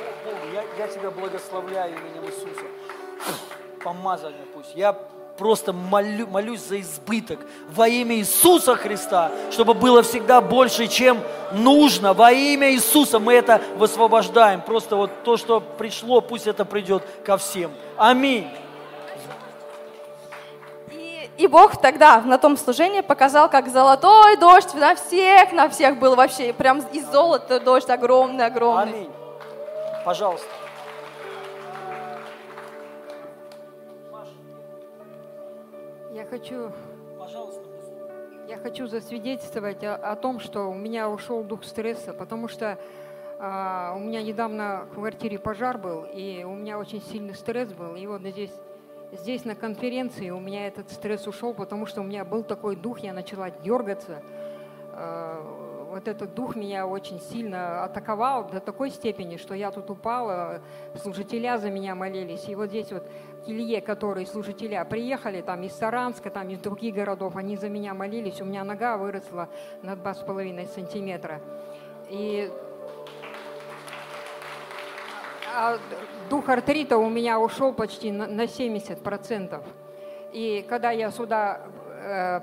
[0.55, 2.67] я, я тебя благословляю именем Иисуса.
[3.83, 4.75] Помазание пусть.
[4.75, 4.97] Я
[5.37, 7.41] просто молю, молюсь за избыток
[7.71, 11.19] во имя Иисуса Христа, чтобы было всегда больше, чем
[11.53, 12.13] нужно.
[12.13, 14.61] Во имя Иисуса мы это высвобождаем.
[14.61, 17.71] Просто вот то, что пришло, пусть это придет ко всем.
[17.97, 18.49] Аминь.
[21.37, 26.17] И Бог тогда на том служении показал, как золотой дождь на всех, на всех был
[26.17, 28.93] вообще, прям из золота дождь огромный, огромный.
[28.93, 29.11] Аминь.
[30.05, 30.66] Пожалуйста.
[36.27, 36.73] Хочу,
[37.19, 37.63] Пожалуйста.
[38.49, 42.79] я хочу засвидетельствовать о, о том, что у меня ушел дух стресса, потому что
[43.39, 47.95] а, у меня недавно в квартире пожар был, и у меня очень сильный стресс был.
[47.95, 48.53] И вот здесь,
[49.13, 53.01] здесь на конференции у меня этот стресс ушел, потому что у меня был такой дух,
[53.01, 54.23] я начала дергаться.
[54.93, 60.61] А, вот этот дух меня очень сильно атаковал до такой степени, что я тут упала,
[61.01, 62.49] служителя за меня молились.
[62.49, 63.07] И вот здесь вот
[63.47, 67.95] в Килье, которые служителя приехали там из Саранска, там из других городов, они за меня
[67.95, 69.49] молились, у меня нога выросла
[69.83, 71.41] на 2,5 сантиметра.
[72.11, 72.51] И
[75.55, 75.79] а
[76.29, 79.63] дух артрита у меня ушел почти на на 70%.
[80.33, 81.61] И когда я сюда,
[82.03, 82.41] э,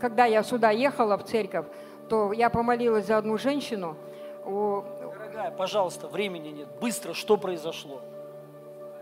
[0.00, 1.66] когда я сюда ехала в церковь,
[2.08, 3.94] то я помолилась за одну женщину.
[4.44, 6.68] Дорогая, пожалуйста, времени нет.
[6.80, 8.00] Быстро, что произошло?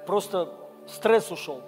[0.04, 0.48] Просто
[0.88, 1.60] стресс ушел.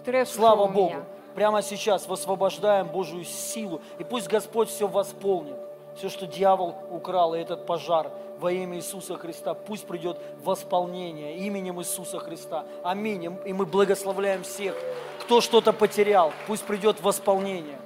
[0.00, 0.94] Стресс Слава ушел Богу.
[0.94, 1.04] меня.
[1.34, 3.80] Прямо сейчас высвобождаем Божью силу.
[3.98, 5.56] И пусть Господь все восполнит.
[5.96, 11.80] все, что дьявол украл, и этот пожар во имя Иисуса Христа, пусть придет восполнение именем
[11.80, 12.66] Иисуса Христа.
[12.82, 13.34] Аминь.
[13.46, 14.76] И мы благословляем всех,
[15.22, 17.78] кто что-то потерял, пусть придет восполнение.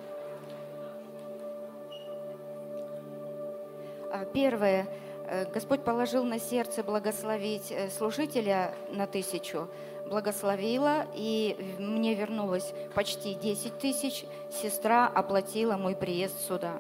[4.12, 4.89] А, Первое.
[5.27, 9.69] Э, Господь положил на сердце благословить э, служителя на тысячу.
[10.10, 14.24] Благословила, и мне вернулось почти 10 тысяч.
[14.50, 16.72] Сестра оплатила мой приезд сюда.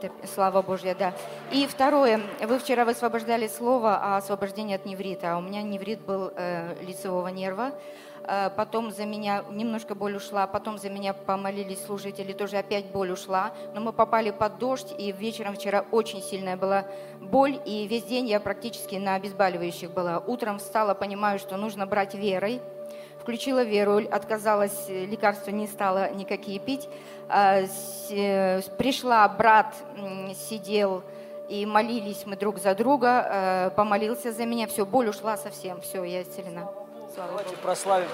[0.00, 1.12] Это слава Божья, да.
[1.50, 2.22] И второе.
[2.40, 5.34] Вы вчера высвобождали слово о освобождении от неврита.
[5.34, 7.72] А у меня неврит был э, лицевого нерва.
[8.24, 13.10] Э, Потом за меня немножко боль ушла, потом за меня помолились служители, тоже опять боль
[13.12, 13.52] ушла.
[13.74, 16.84] Но мы попали под дождь, и вечером вчера очень сильная была
[17.20, 20.18] боль, и весь день я практически на обезболивающих была.
[20.18, 22.60] Утром встала, понимаю, что нужно брать верой.
[23.20, 26.88] Включила веру, отказалась, э, лекарства не стала никакие пить.
[27.28, 29.74] С- э, Пришла, брат
[30.48, 31.02] сидел,
[31.48, 36.02] и молились мы друг за друга, э, помолился за меня, все, боль ушла совсем, все,
[36.02, 36.81] я исцелена.
[37.14, 37.62] Слава Давайте Богу.
[37.62, 38.08] прославим.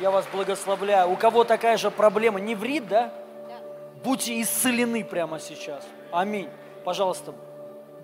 [0.00, 1.10] Я вас благословляю.
[1.10, 2.40] У кого такая же проблема?
[2.40, 3.12] Неврит, да?
[4.04, 5.82] Будьте исцелены прямо сейчас.
[6.12, 6.48] Аминь.
[6.84, 7.34] Пожалуйста,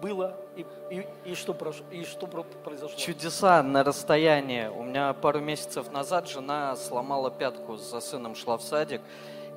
[0.01, 1.57] было и, и, и что,
[1.91, 2.97] и что про- произошло?
[2.99, 4.67] Чудеса на расстоянии.
[4.67, 9.01] У меня пару месяцев назад жена сломала пятку, за сыном шла в садик.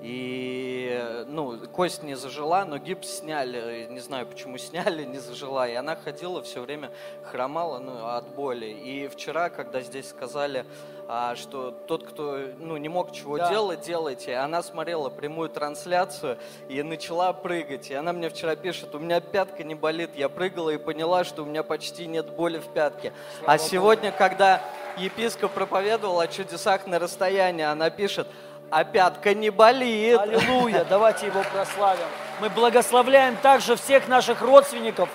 [0.02, 3.88] И, ну, кость не зажила, но гипс сняли.
[3.90, 5.68] Не знаю, почему сняли, не зажила.
[5.68, 6.92] И она ходила все время,
[7.24, 8.68] хромала ну, от боли.
[8.68, 10.66] И вчера, когда здесь сказали,
[11.08, 13.50] а, что тот, кто ну, не мог чего Да.
[13.50, 14.36] делать, делайте.
[14.38, 17.92] Она смотрела прямую трансляцию и начала прыгать.
[17.92, 20.12] И она мне вчера пишет, у меня пятка не болит.
[20.16, 23.14] Я прыгала и поняла, что у меня почти нет боли в пятке.
[23.40, 23.70] Слава а Богу.
[23.70, 24.62] сегодня, когда
[24.98, 28.28] епископ проповедовал о чудесах на расстоянии, она пишет,
[28.70, 30.20] а пятка не болит.
[30.20, 32.06] Аллилуйя, давайте его прославим.
[32.42, 35.10] Мы благословляем также всех наших родственников,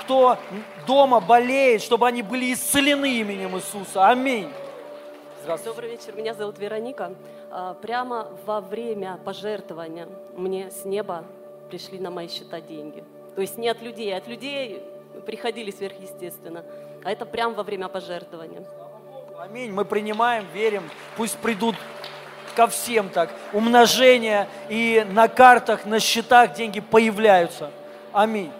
[0.00, 0.38] кто
[0.86, 4.08] дома болеет, чтобы они были исцелены именем Иисуса.
[4.08, 4.50] Аминь.
[5.42, 5.74] Здравствуйте.
[5.74, 7.14] Добрый вечер, меня зовут Вероника.
[7.50, 11.24] А, Прямо во время пожертвования мне с неба
[11.70, 13.04] пришли на мои счета деньги.
[13.34, 14.82] То есть не от людей, а от людей
[15.24, 16.64] приходили сверхъестественно.
[17.04, 18.64] А это прямо во время пожертвования.
[19.38, 19.72] Аминь.
[19.72, 20.90] Мы принимаем, верим.
[21.16, 21.74] Пусть придут
[22.50, 23.30] ко всем так.
[23.52, 27.70] Умножение и на картах, на счетах деньги появляются.
[28.12, 28.52] Аминь.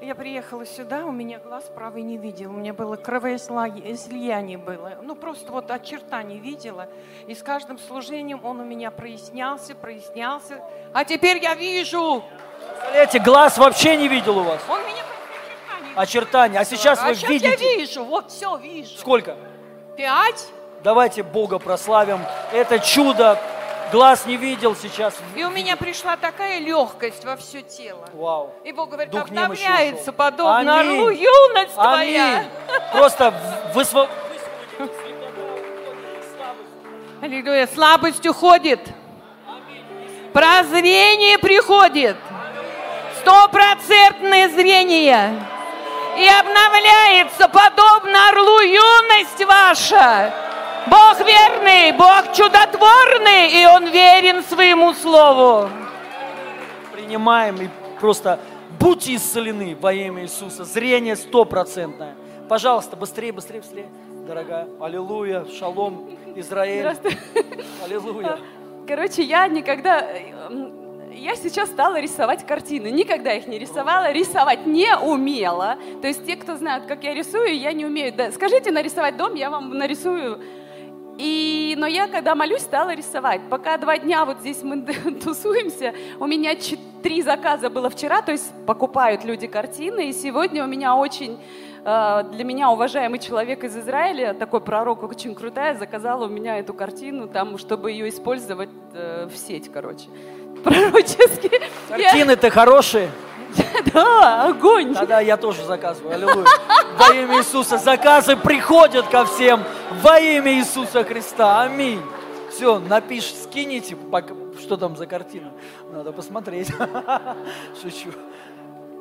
[0.00, 4.96] Я приехала сюда, у меня глаз правый не видел, у меня было кровоизлияние было.
[5.02, 6.88] Ну, просто вот очертаний видела.
[7.26, 10.64] И с каждым служением он у меня прояснялся, прояснялся.
[10.94, 12.24] А теперь я вижу.
[12.70, 14.62] Представляете, глаз вообще не видел у вас.
[14.70, 15.04] Он меня
[15.94, 16.58] Очертания.
[16.58, 17.48] А сейчас а вы сейчас видите.
[17.50, 18.96] я вижу, вот все вижу.
[18.96, 19.36] Сколько?
[19.96, 20.48] Пять.
[20.82, 22.20] Давайте Бога прославим.
[22.52, 23.38] Это чудо.
[23.92, 25.14] Глаз не видел сейчас.
[25.34, 28.08] И у меня пришла такая легкость во все тело.
[28.12, 28.54] Вау.
[28.64, 30.92] И Бог говорит, Дух обновляется подобно Аминь.
[30.92, 32.38] орлу юность твоя.
[32.38, 32.50] Аминь.
[32.92, 33.34] Просто
[33.74, 34.08] высво...
[37.20, 37.66] Аллилуйя.
[37.66, 38.80] Слабость уходит.
[40.32, 42.16] Прозрение приходит.
[43.20, 45.34] Стопроцентное зрение.
[46.16, 50.49] И обновляется, подобно орлу юность ваша.
[50.88, 55.68] Бог верный, Бог чудотворный, и Он верен своему слову.
[56.92, 58.38] принимаем и просто
[58.78, 60.64] будьте исцелены во имя Иисуса.
[60.64, 62.14] Зрение стопроцентное.
[62.48, 63.88] Пожалуйста, быстрее, быстрее, быстрее,
[64.26, 64.68] дорогая.
[64.80, 66.96] Аллилуйя, шалом, Израиль.
[67.84, 68.38] Аллилуйя.
[68.86, 70.06] Короче, я никогда...
[71.12, 72.88] Я сейчас стала рисовать картины.
[72.88, 75.76] Никогда их не рисовала, рисовать не умела.
[76.00, 78.12] То есть те, кто знают, как я рисую, я не умею.
[78.16, 80.40] Да, скажите нарисовать дом, я вам нарисую.
[81.20, 83.42] И, но я, когда молюсь, стала рисовать.
[83.50, 84.80] Пока два дня вот здесь мы
[85.22, 86.52] тусуемся, у меня
[87.02, 90.08] три заказа было вчера, то есть покупают люди картины.
[90.08, 91.38] И сегодня у меня очень
[91.84, 96.72] э, для меня уважаемый человек из Израиля, такой пророк очень крутая, заказала у меня эту
[96.72, 100.06] картину, там, чтобы ее использовать э, в сеть, короче.
[100.64, 101.50] Пророчески.
[101.88, 103.10] Картины-то хорошие.
[103.92, 104.94] Да, огонь.
[104.94, 106.14] Тогда я тоже заказываю.
[106.14, 106.46] Аллилуйя.
[106.98, 107.78] Во имя Иисуса.
[107.78, 109.64] Заказы приходят ко всем.
[110.02, 111.62] Во имя Иисуса Христа.
[111.62, 112.00] Аминь.
[112.50, 113.96] Все, напиши, скините,
[114.60, 115.52] что там за картина.
[115.92, 116.70] Надо посмотреть.
[117.82, 118.10] Шучу.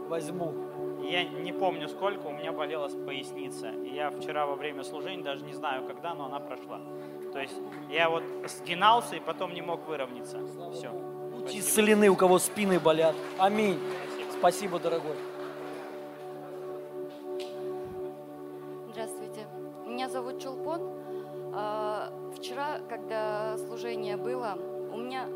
[0.08, 0.54] Возьму.
[1.02, 3.72] Я не помню сколько, у меня болела поясница.
[3.84, 6.80] Я вчера во время служения, даже не знаю когда, но она прошла.
[7.34, 7.56] То есть
[7.90, 10.38] я вот сгинался и потом не мог выровняться.
[10.74, 10.90] Все.
[10.92, 13.16] Будьте исцелены, у кого спины болят.
[13.40, 13.80] Аминь.
[14.40, 15.16] Спасибо, дорогой.
[18.92, 19.48] Здравствуйте.
[19.86, 20.82] Меня зовут Чулпон.
[21.54, 24.58] А, Вчера, когда служение было,
[24.94, 25.28] у меня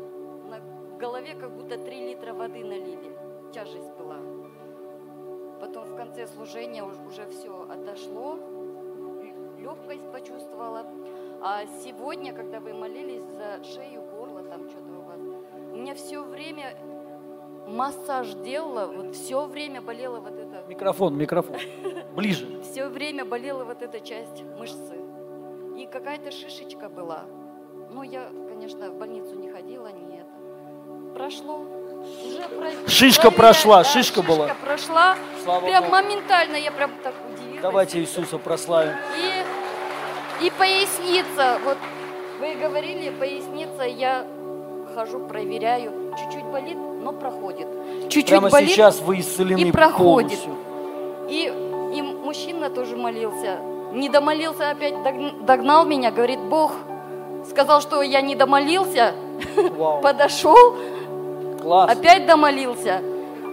[0.48, 0.60] на
[0.98, 3.14] голове как будто 3 литра воды налили.
[3.52, 4.16] Тяжесть была.
[5.60, 8.38] Потом в конце служения уж- уже все отошло,
[9.58, 10.86] легкость почувствовала.
[11.42, 15.20] А сегодня, когда вы молились за шею, горло, там что-то у вас,
[15.72, 16.74] у меня все время
[17.66, 20.64] массаж делала, вот все время болела вот эта...
[20.68, 21.56] Микрофон, микрофон.
[22.14, 22.60] Ближе.
[22.62, 24.98] Все время болела вот эта часть мышцы.
[25.76, 27.24] И какая-то шишечка была.
[27.90, 31.14] Ну, я, конечно, в больницу не ходила, не это.
[31.14, 31.58] Прошло.
[32.26, 34.54] Уже про- Шишка проверяю, прошла, да, шишка была.
[34.62, 35.16] прошла.
[35.42, 35.92] Слава прям Богу.
[35.96, 37.62] моментально я прям так удивилась.
[37.62, 38.94] Давайте Иисуса прославим.
[39.16, 41.58] И, и поясница.
[41.64, 41.78] Вот
[42.40, 44.26] вы говорили, поясница, я
[44.94, 46.12] хожу, проверяю.
[46.18, 47.68] Чуть-чуть болит, но проходит.
[48.04, 50.38] Чуть-чуть Прямо болит сейчас вы исцелены и проходит.
[50.38, 50.52] полностью.
[51.28, 51.52] И,
[51.94, 53.58] и мужчина тоже молился.
[53.92, 56.72] Не домолился, опять дог- догнал меня, говорит, Бог
[57.48, 59.12] сказал, что я не домолился.
[60.02, 60.74] Подошел,
[61.62, 61.90] Класс.
[61.92, 63.02] опять домолился.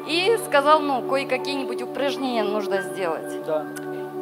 [0.08, 3.46] И сказал, ну, кое-какие-нибудь упражнения нужно сделать.
[3.46, 3.66] Да.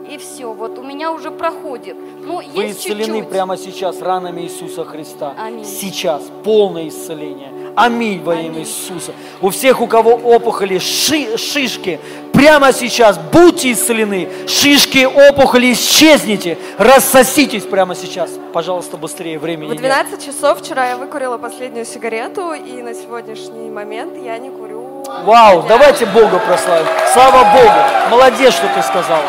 [0.09, 1.95] И все, вот у меня уже проходит.
[2.25, 3.29] Ну, Вы есть исцелены чуть-чуть.
[3.29, 5.33] прямо сейчас ранами Иисуса Христа.
[5.37, 5.63] Аминь.
[5.63, 7.49] Сейчас полное исцеление.
[7.75, 9.13] Аминь во имя Иисуса.
[9.41, 11.99] У всех, у кого опухоли, ши- шишки,
[12.33, 14.27] прямо сейчас будьте исцелены.
[14.47, 16.57] Шишки, опухоли, исчезните.
[16.77, 18.31] Рассоситесь прямо сейчас.
[18.53, 19.79] Пожалуйста, быстрее, времени В нет.
[19.81, 25.03] 12 часов вчера я выкурила последнюю сигарету, и на сегодняшний момент я не курю.
[25.23, 26.85] Вау, давайте Бога прославим.
[27.13, 28.09] Слава Богу.
[28.11, 29.23] Молодец, что ты сказала.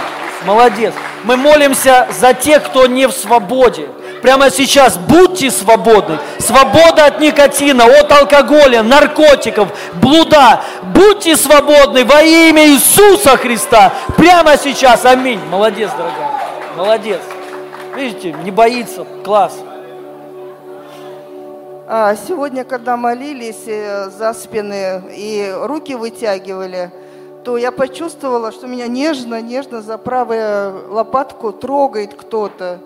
[0.44, 0.94] Молодец.
[1.24, 3.88] Мы молимся за тех, кто не в свободе.
[4.22, 6.18] Прямо сейчас будьте свободны.
[6.38, 10.62] Свобода от никотина, от алкоголя, наркотиков, блуда.
[10.82, 13.92] Будьте свободны во имя Иисуса Христа.
[14.16, 15.04] Прямо сейчас.
[15.04, 15.40] Аминь.
[15.50, 16.30] Молодец, дорогая.
[16.76, 17.20] Молодец.
[17.96, 19.04] Видите, не боится.
[19.24, 19.54] Класс.
[21.88, 26.92] А, Сегодня, когда молились э, за спины и руки вытягивали,
[27.44, 32.80] то я почувствовала, что меня нежно-нежно за правую лопатку трогает кто-то.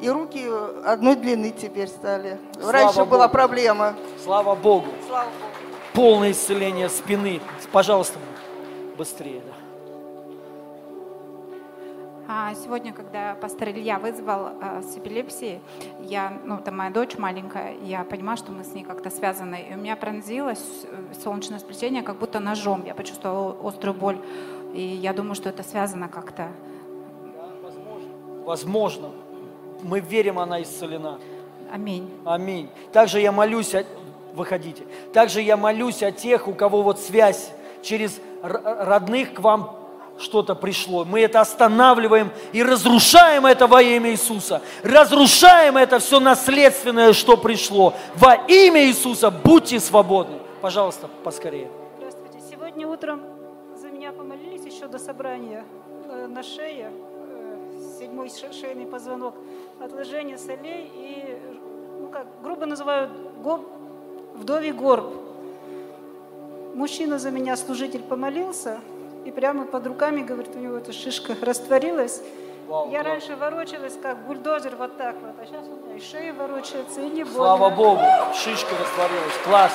[0.00, 0.44] И руки
[0.84, 2.38] одной длины теперь стали.
[2.54, 3.32] Слава Раньше была Богу.
[3.32, 3.94] проблема.
[4.22, 4.86] Слава Богу.
[5.06, 5.52] Слава Богу.
[5.94, 7.40] Полное исцеление спины.
[7.72, 8.18] Пожалуйста,
[8.98, 9.40] быстрее.
[9.46, 9.55] Да.
[12.28, 15.60] А сегодня, когда пастор Илья вызвал а, с эпилепсией,
[16.00, 19.64] я, ну, это моя дочь маленькая, я понимаю, что мы с ней как-то связаны.
[19.70, 22.84] И у меня пронзилось э, солнечное сплетение, как будто ножом.
[22.84, 24.18] Я почувствовала острую боль.
[24.74, 26.48] И я думаю, что это связано как-то.
[28.44, 29.10] Возможно.
[29.82, 31.20] Мы верим, она исцелена.
[31.72, 32.10] Аминь.
[32.24, 32.70] Аминь.
[32.92, 33.84] Также я молюсь, о...
[34.34, 34.84] выходите.
[35.12, 39.85] Также я молюсь о тех, у кого вот связь через родных к вам
[40.18, 41.04] что-то пришло.
[41.04, 44.62] Мы это останавливаем и разрушаем это во имя Иисуса.
[44.82, 47.94] Разрушаем это все наследственное, что пришло.
[48.14, 50.38] Во имя Иисуса будьте свободны.
[50.62, 51.70] Пожалуйста, поскорее.
[51.98, 52.38] Здравствуйте.
[52.50, 53.20] Сегодня утром
[53.80, 55.64] за меня помолились еще до собрания
[56.08, 59.34] э, на шее, э, седьмой ше- шейный позвонок,
[59.80, 61.38] отложение солей и,
[62.00, 63.10] ну как, грубо называют,
[63.44, 63.68] гоб-
[64.34, 65.12] вдовий горб.
[66.74, 68.80] Мужчина за меня, служитель, помолился,
[69.26, 72.22] и прямо под руками, говорит, у него эта шишка растворилась.
[72.90, 77.00] Я раньше ворочалась, как бульдозер, вот так вот, а сейчас у меня и шея ворочается,
[77.00, 77.34] и не больно.
[77.38, 78.00] Слава Богу,
[78.34, 79.34] шишка растворилась.
[79.44, 79.72] Класс.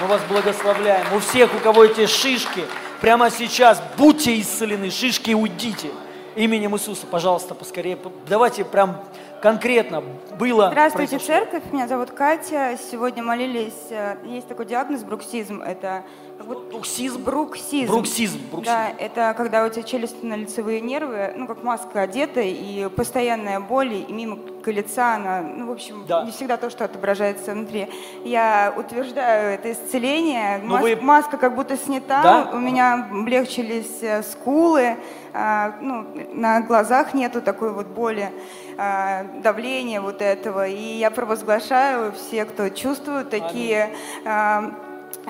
[0.00, 1.06] Мы вас благословляем.
[1.14, 2.64] У всех, у кого эти шишки,
[3.00, 4.90] прямо сейчас будьте исцелены.
[4.90, 5.90] Шишки уйдите.
[6.34, 7.98] Именем Иисуса, пожалуйста, поскорее.
[8.26, 8.96] Давайте прям
[9.42, 10.02] конкретно
[10.38, 10.68] было.
[10.70, 11.34] Здравствуйте, произошло.
[11.44, 11.72] церковь.
[11.72, 12.78] Меня зовут Катя.
[12.90, 13.74] Сегодня молились.
[13.90, 15.60] э, Есть такой диагноз бруксизм.
[15.60, 16.04] Это
[16.44, 17.22] будто- бруксизм.
[17.22, 17.92] Бруксизм.
[17.92, 18.74] Бруксизм, бруксизм.
[18.74, 24.12] Да, это когда у тебя челюстно-лицевые нервы, ну как маска одета и постоянная боль и
[24.12, 27.88] мимика лица, она, ну в общем, не всегда то, что отображается внутри.
[28.24, 30.58] Я утверждаю это исцеление.
[30.64, 32.22] Мас- вы- Маска как будто снята.
[32.22, 32.50] Да?
[32.52, 34.96] У меня облегчились э, скулы,
[35.34, 38.30] а, ну на глазах нету такой вот боли
[38.78, 40.66] а, давления вот этого.
[40.68, 43.90] И я провозглашаю все, кто чувствует такие
[44.24, 44.72] а,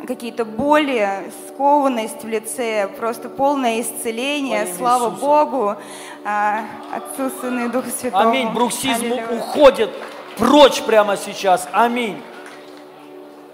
[0.06, 4.64] какие-то боли, скованность в лице, просто полное исцеление.
[4.66, 5.20] Во Слава Иисуса.
[5.20, 5.76] Богу,
[6.24, 8.30] а, Отцу, Сыну и Духу Святому.
[8.30, 8.48] Аминь.
[8.50, 9.26] Бруксизм Аллилуйя.
[9.38, 9.90] уходит
[10.38, 11.68] прочь прямо сейчас.
[11.72, 12.20] Аминь.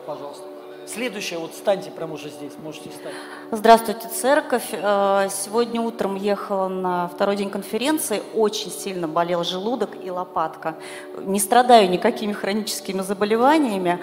[0.07, 0.45] Пожалуйста.
[0.87, 3.13] Следующее, вот встаньте прямо уже здесь, можете встать.
[3.51, 4.69] Здравствуйте, церковь.
[4.73, 8.23] Э, Сегодня утром ехала на второй день конференции.
[8.35, 10.75] Очень сильно болел желудок и лопатка.
[11.17, 14.01] Не страдаю никакими хроническими заболеваниями.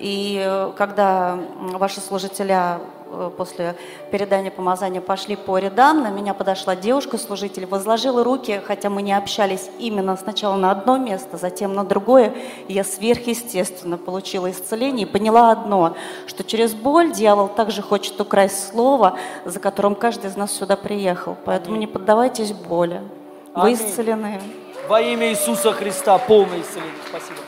[0.00, 2.97] И э, когда ваши служителя э,
[3.36, 3.76] после
[4.10, 6.02] передания помазания пошли по рядам.
[6.02, 11.36] На меня подошла девушка-служитель, возложила руки, хотя мы не общались именно сначала на одно место,
[11.36, 12.34] затем на другое.
[12.68, 18.68] И я сверхъестественно получила исцеление и поняла одно, что через боль дьявол также хочет украсть
[18.70, 21.36] слово, за которым каждый из нас сюда приехал.
[21.44, 23.02] Поэтому не поддавайтесь боли.
[23.54, 23.76] Вы Аминь.
[23.76, 24.40] исцелены.
[24.88, 26.92] Во имя Иисуса Христа полное исцеление.
[27.08, 27.38] Спасибо.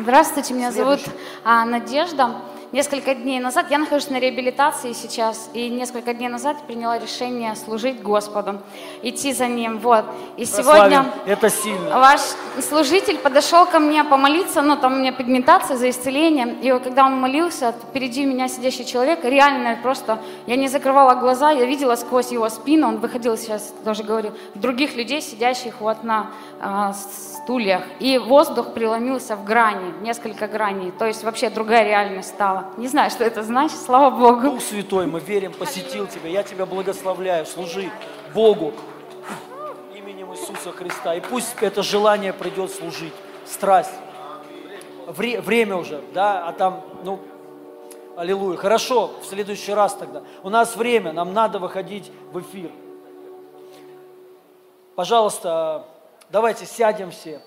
[0.00, 1.20] Здравствуйте, меня зовут Следующий.
[1.44, 2.30] а, Надежда.
[2.70, 8.02] Несколько дней назад, я нахожусь на реабилитации сейчас, и несколько дней назад приняла решение служить
[8.02, 8.60] Господу,
[9.02, 9.78] идти за Ним.
[9.78, 10.04] Вот.
[10.36, 10.64] И Прославим.
[10.64, 11.98] сегодня Это сильно.
[11.98, 12.20] ваш
[12.60, 17.18] служитель подошел ко мне помолиться, ну, там у меня пигментация за исцеление, и когда он
[17.18, 22.50] молился, впереди меня сидящий человек, реально просто, я не закрывала глаза, я видела сквозь его
[22.50, 28.74] спину, он выходил сейчас, тоже говорю, других людей, сидящих вот на а, стульях, и воздух
[28.74, 32.57] преломился в грани, несколько граней, то есть вообще другая реальность стала.
[32.76, 34.40] Не знаю, что это значит, слава Богу.
[34.42, 36.28] Дух Святой, мы верим, посетил тебя.
[36.28, 37.46] Я тебя благословляю.
[37.46, 37.90] Служи
[38.34, 38.72] Богу
[39.94, 41.14] именем Иисуса Христа.
[41.14, 43.12] И пусть это желание придет служить.
[43.46, 43.94] Страсть.
[45.06, 47.20] Вре- время уже, да, а там, ну,
[48.16, 48.56] аллилуйя.
[48.56, 50.22] Хорошо, в следующий раз тогда.
[50.42, 52.70] У нас время, нам надо выходить в эфир.
[54.94, 55.86] Пожалуйста,
[56.28, 57.40] давайте сядем все.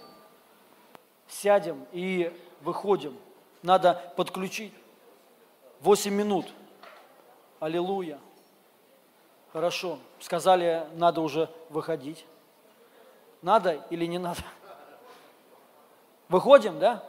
[1.27, 2.31] Сядем и
[2.61, 3.15] выходим.
[3.61, 4.73] Надо подключить.
[5.81, 6.47] 8 минут.
[7.59, 8.19] Аллилуйя.
[9.51, 9.99] Хорошо.
[10.19, 12.25] Сказали, надо уже выходить.
[13.41, 14.41] Надо или не надо?
[16.29, 17.03] Выходим, да?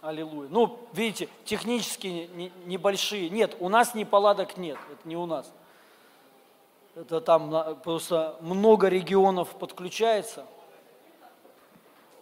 [0.00, 0.48] Аллилуйя.
[0.48, 3.28] Ну, видите, технически не- небольшие.
[3.28, 4.78] Нет, у нас неполадок нет.
[4.92, 5.52] Это не у нас.
[6.94, 10.46] Это там просто много регионов подключается.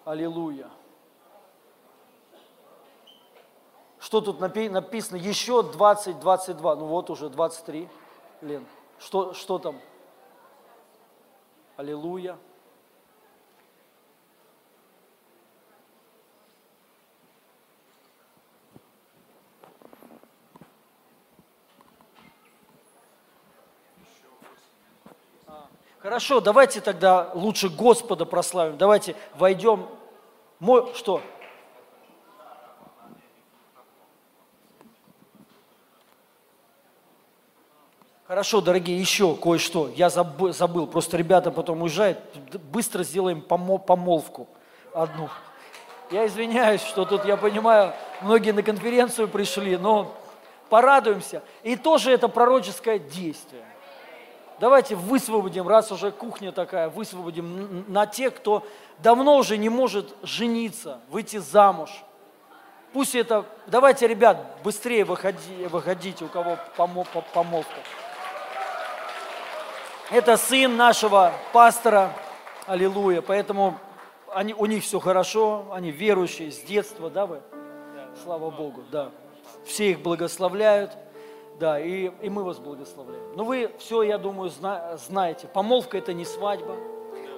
[0.06, 0.70] Аллилуйя.
[4.06, 5.16] Что тут напи- написано?
[5.16, 6.76] Еще 20, 22.
[6.76, 7.88] Ну вот уже 23.
[8.40, 8.64] Лен,
[9.00, 9.80] что, что там?
[11.76, 12.38] Аллилуйя.
[25.98, 28.76] Хорошо, давайте тогда лучше Господа прославим.
[28.78, 29.88] Давайте войдем.
[30.60, 31.20] Мо- Что?
[38.28, 39.88] Хорошо, дорогие, еще кое-что.
[39.94, 42.18] Я забы- забыл, просто ребята потом уезжают.
[42.72, 44.48] Быстро сделаем помо- помолвку
[44.92, 45.28] одну.
[46.10, 47.92] Я извиняюсь, что тут, я понимаю,
[48.22, 50.12] многие на конференцию пришли, но
[50.70, 51.42] порадуемся.
[51.62, 53.64] И тоже это пророческое действие.
[54.58, 58.66] Давайте высвободим, раз уже кухня такая, высвободим на тех, кто
[58.98, 61.90] давно уже не может жениться, выйти замуж.
[62.92, 63.44] Пусть это...
[63.66, 67.76] Давайте, ребят, быстрее выходи, выходите, у кого помо- по- помолвка.
[70.10, 72.12] Это сын нашего пастора,
[72.66, 73.76] аллилуйя, поэтому
[74.32, 77.40] они, у них все хорошо, они верующие с детства, да вы?
[78.22, 79.10] Слава Богу, да.
[79.64, 80.92] Все их благословляют,
[81.58, 83.34] да, и, и мы вас благословляем.
[83.34, 85.48] Но вы все, я думаю, зна- знаете.
[85.48, 86.76] Помолвка– это не свадьба.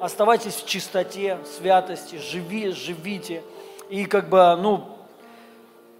[0.00, 3.42] Оставайтесь в чистоте, святости, живи, живите.
[3.88, 4.84] И как бы, ну,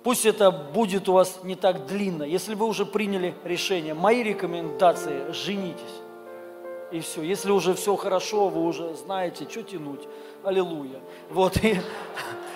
[0.05, 2.25] пусть это будет у вас не так длинно.
[2.25, 6.03] Если вы уже приняли решение, мои рекомендации– женитесь.
[6.91, 7.23] И все.
[7.23, 10.09] Если уже все хорошо, вы уже знаете, что тянуть.
[10.43, 11.01] Аллилуйя.
[11.31, 11.57] Вот.
[11.63, 11.81] И,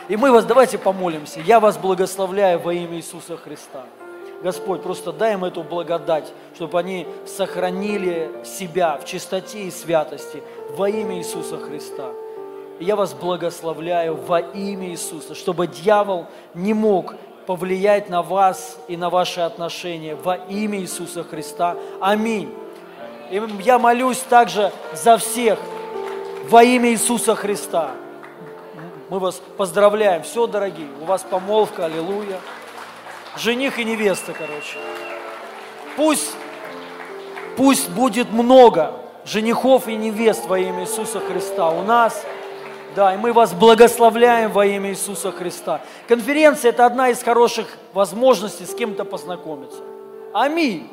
[0.08, 1.40] и мы вас, давайте помолимся.
[1.40, 3.84] Я вас благословляю во имя Иисуса Христа.
[4.42, 10.42] Господь, просто дай им эту благодать, чтобы они сохранили себя в чистоте и святости
[10.76, 12.10] во имя Иисуса Христа.
[12.80, 17.14] И я вас благословляю во имя Иисуса, чтобы дьявол не мог
[17.46, 21.76] повлиять на вас и на ваши отношения во имя Иисуса Христа.
[22.00, 22.52] Аминь.
[23.32, 25.58] И я молюсь также за всех
[26.50, 27.92] во имя Иисуса Христа.
[29.08, 30.22] Мы вас поздравляем.
[30.22, 32.38] Все, дорогие, у вас помолвка, аллилуйя.
[33.38, 34.76] Жених и невеста, короче.
[35.96, 36.32] Пусть,
[37.56, 38.92] пусть будет много
[39.24, 42.22] женихов и невест во имя Иисуса Христа у нас.
[42.94, 45.80] Да, и мы вас благословляем во имя Иисуса Христа.
[46.06, 49.80] Конференция– это одна из хороших возможностей с кем-то познакомиться.
[50.34, 50.90] Аминь.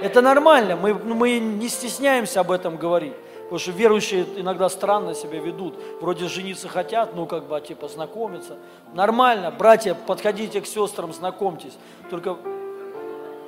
[0.00, 3.14] Это нормально, мы, ну, мы не стесняемся об этом говорить.
[3.44, 5.74] Потому что верующие иногда странно себя ведут.
[6.00, 8.56] Вроде жениться хотят, ну как бы, типа, знакомиться.
[8.92, 11.78] Нормально, братья, подходите к сестрам, знакомьтесь.
[12.10, 12.36] Только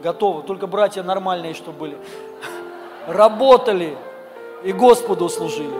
[0.01, 1.99] готовы, только братья нормальные, что были.
[3.09, 3.99] Работали
[4.63, 5.75] и Господу служили.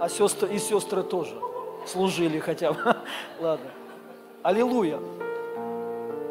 [0.00, 1.34] А сестры, и сестры тоже
[1.86, 2.96] служили хотя бы.
[3.40, 3.70] Ладно.
[4.42, 4.98] Аллилуйя.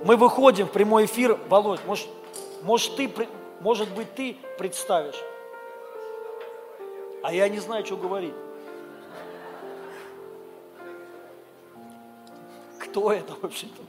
[0.04, 1.40] Мы выходим в прямой эфир.
[1.48, 2.08] Володь, может,
[2.64, 3.12] может, ты,
[3.60, 5.22] может быть, ты представишь?
[7.22, 8.34] А я не знаю, что говорить.
[12.80, 13.82] Кто это вообще-то?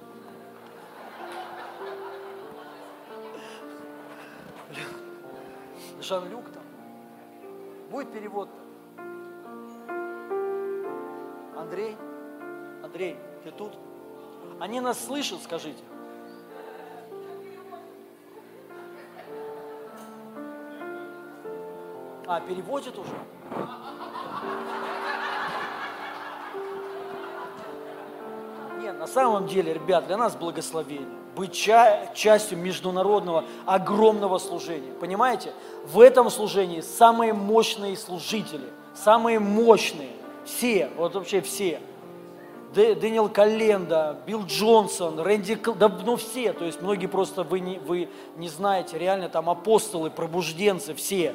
[6.01, 6.63] Жан-Люк там.
[7.91, 8.49] Будет перевод?
[11.57, 11.97] Андрей?
[12.83, 13.73] Андрей, ты тут?
[14.61, 15.83] Они нас слышат, скажите.
[22.27, 23.11] А, переводит уже?
[28.81, 31.07] Нет, на самом деле, ребят, для нас благословение.
[31.37, 34.93] Быть ча- частью международного огромного служения.
[35.01, 35.53] Понимаете?
[35.87, 38.69] В этом служении самые мощные служители.
[38.95, 40.11] Самые мощные.
[40.45, 41.81] Все, вот вообще все.
[42.75, 47.61] Дэ- Дэниел Календа, Билл Джонсон, Рэнди, Кл- да ну все, то есть многие просто вы
[47.61, 51.35] не, вы не знаете, реально там апостолы, пробужденцы, все.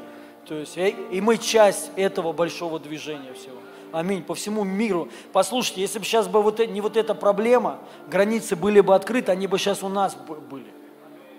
[0.49, 3.57] То есть и, и мы часть этого большого движения всего.
[3.91, 4.23] Аминь.
[4.23, 5.07] По всему миру.
[5.31, 7.77] Послушайте, если бы сейчас бы вот, э- не вот эта проблема,
[8.07, 10.15] границы были бы открыты, они бы сейчас у нас
[10.49, 10.65] были.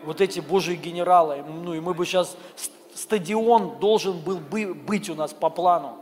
[0.05, 1.43] Вот эти божьи генералы.
[1.43, 5.97] Ну и мы бы сейчас, ст- стадион должен был бы быть у нас по плану.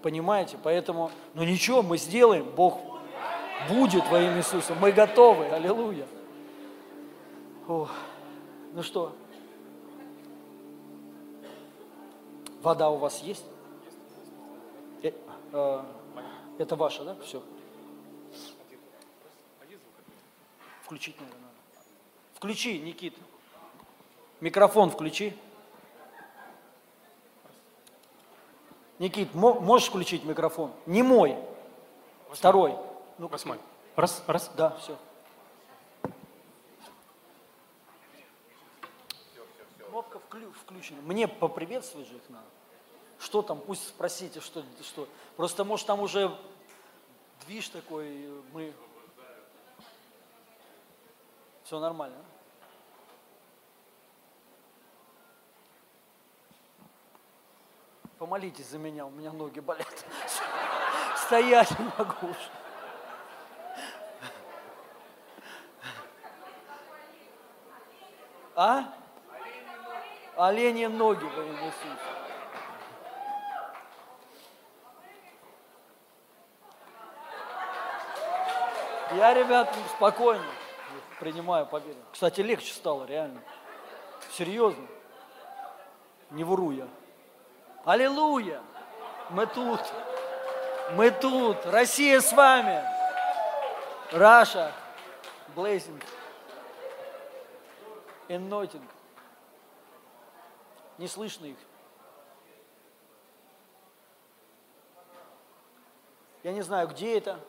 [0.00, 0.56] Понимаете?
[0.62, 2.46] Поэтому, ну ничего, мы сделаем.
[2.56, 2.78] Бог
[3.68, 4.74] будет во имя Иисуса.
[4.74, 5.44] Мы готовы.
[5.48, 6.06] Аллилуйя.
[7.68, 7.90] Ох.
[8.72, 9.12] Ну что?
[12.64, 13.44] Вода у вас есть?
[15.02, 15.12] Э,
[15.52, 15.82] э,
[16.58, 17.14] Это ваша, да?
[17.16, 17.42] Все.
[20.82, 21.54] Включить, наверное, надо.
[22.36, 23.14] Включи, Никит.
[24.40, 25.36] Микрофон включи.
[28.98, 30.72] Никит, мо- можешь включить микрофон?
[30.86, 31.36] Не мой.
[32.30, 32.74] Второй.
[33.18, 33.58] Ну, Восьмой.
[33.94, 34.50] Раз, раз.
[34.56, 34.96] Да, все.
[39.90, 41.02] Кнопка вклю- включена.
[41.02, 42.46] Мне поприветствовать же их надо.
[43.24, 45.08] Что там, пусть спросите, что, что.
[45.34, 46.30] Просто, может, там уже
[47.46, 48.74] движ такой, мы...
[51.64, 52.22] Все нормально?
[58.18, 60.04] Помолитесь за меня, у меня ноги болят.
[61.16, 62.34] Стоять не могу.
[68.54, 68.94] А?
[70.36, 72.13] Оленьи ноги во имя Иисуса.
[79.16, 80.44] Я, ребят, спокойно
[81.20, 81.98] принимаю победу.
[82.12, 83.40] Кстати, легче стало, реально.
[84.32, 84.86] Серьезно.
[86.30, 86.88] Не вру я.
[87.84, 88.60] Аллилуйя!
[89.30, 89.80] Мы тут.
[90.92, 91.56] Мы тут.
[91.66, 92.82] Россия с вами.
[94.12, 94.72] Раша.
[95.54, 96.02] Blessing.
[98.28, 98.84] Anointing.
[100.98, 101.56] Не слышно их.
[106.42, 107.40] Я не знаю, где это.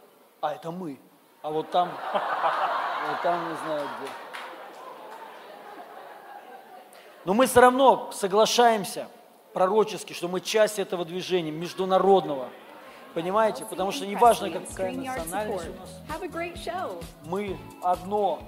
[0.41, 0.99] А, это мы.
[1.45, 4.09] А вот там, вот там не знаю где.
[7.23, 9.07] Но мы все равно соглашаемся
[9.53, 12.49] пророчески, что мы часть этого движения международного.
[13.13, 13.63] Понимаете?
[13.63, 15.89] Потому что неважно, какая национальность у нас.
[17.25, 18.39] Мы одно.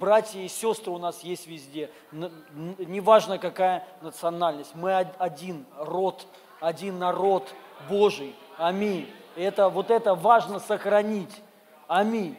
[0.00, 1.88] Братья и сестры у нас есть везде.
[2.10, 4.74] Неважно, какая национальность.
[4.74, 6.26] Мы од- один род,
[6.58, 7.48] один народ
[7.88, 8.34] Божий.
[8.56, 9.08] Аминь.
[9.36, 11.30] И Это, вот это важно сохранить.
[11.88, 12.36] Amém.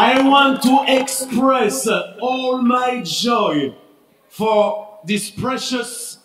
[0.00, 1.86] I want to express
[2.20, 3.74] all my joy
[4.28, 6.18] for this precious.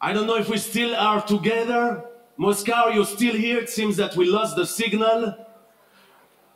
[0.00, 2.04] I don't know if we still are together.
[2.36, 3.58] Moscow, you're still here.
[3.58, 5.41] It seems that we lost the signal.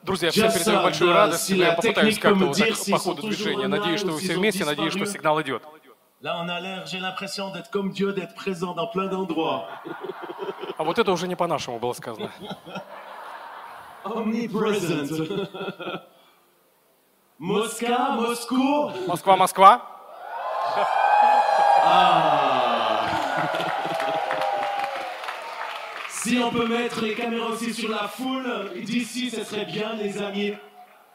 [0.07, 1.51] Друзья, всем передаю uh, большую радость.
[1.51, 3.66] Я попытаюсь как-то вот так по ходу движения.
[3.66, 5.62] Надеюсь, что вы все вместе, надеюсь, что сигнал идет.
[6.23, 9.69] Là, on a l'air, j'ai l'impression d'être comme Dieu, d'être présent dans plein d'endroits.
[10.78, 12.31] А вот это уже не по-нашему было сказано.
[14.05, 15.11] Omnipresent.
[17.39, 18.93] Mosca, Moscou.
[19.09, 19.83] Москва, Москва.
[26.27, 30.20] Si on peut mettre les caméras aussi sur la foule, d'ici, ce serait bien, les
[30.20, 30.55] amis.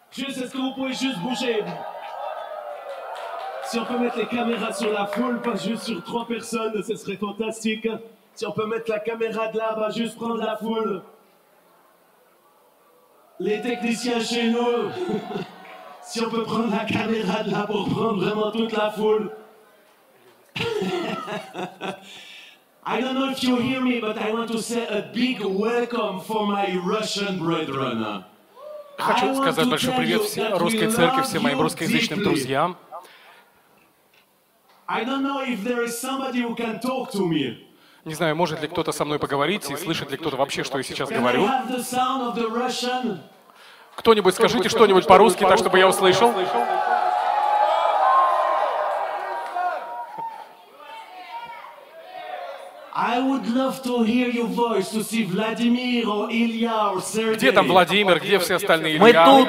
[0.09, 1.61] Juste, est-ce que vous pouvez juste bouger
[3.65, 6.95] Si on peut mettre les caméras sur la foule, pas juste sur trois personnes, ce
[6.95, 7.89] serait fantastique.
[8.35, 11.01] Si on peut mettre la caméra de là, bah juste prendre la foule.
[13.41, 14.91] Les techniciens chez nous,
[16.03, 19.29] Si on peut prendre la caméra de là pour prendre vraiment toute la foule.
[22.83, 26.19] I don't know if you hear me, but I want to say a big welcome
[26.19, 28.23] for my Russian brethren.
[28.97, 32.75] Хочу сказать большой привет всей русской церкви, всем моим русскоязычным друзьям.
[38.03, 40.83] Не знаю, может ли кто-то со мной поговорить и слышит ли кто-то вообще, что я
[40.83, 41.47] сейчас говорю.
[43.95, 46.33] Кто-нибудь скажите что-нибудь по-русски, так чтобы я услышал.
[57.35, 58.99] Где там Владимир, где все остальные?
[58.99, 59.25] Мы Илья?
[59.25, 59.47] тут.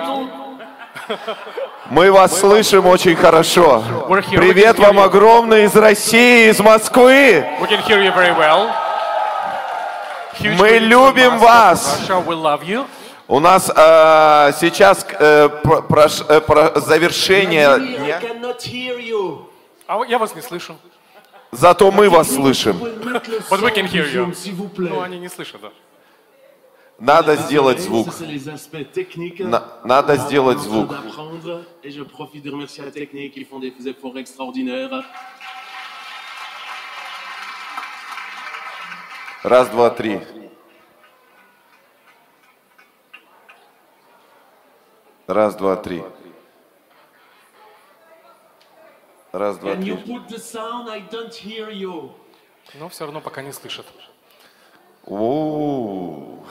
[1.90, 3.82] Мы вас слышим очень хорошо.
[4.30, 5.05] Привет We can hear вам you.
[5.05, 7.44] огромный из России, из Москвы.
[7.60, 8.70] We can hear you very well.
[10.39, 12.01] Huge Мы любим вас.
[13.28, 17.68] У нас э, сейчас э, про- прош- э, про- завершение.
[19.86, 20.76] А я вас не слышу.
[21.52, 22.78] Зато мы вас слышим.
[22.78, 24.34] But we can hear you.
[24.78, 25.70] Ну, они не слышат, да.
[26.98, 28.08] Надо сделать звук.
[29.40, 30.90] На- надо сделать звук.
[39.42, 40.20] Раз, два, три.
[45.26, 46.02] Раз, два, три.
[49.32, 49.92] Раз, два, три.
[50.36, 52.12] sound?
[52.74, 53.86] Но все равно пока не слышат.
[55.06, 56.44] У.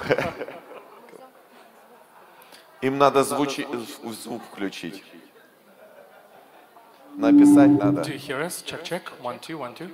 [2.81, 3.67] Им надо звучи...
[4.03, 5.03] звук включить.
[7.15, 8.01] Написать надо.
[8.01, 8.63] Do you hear us?
[8.63, 9.03] Check, check.
[9.21, 9.89] One, two, one, two.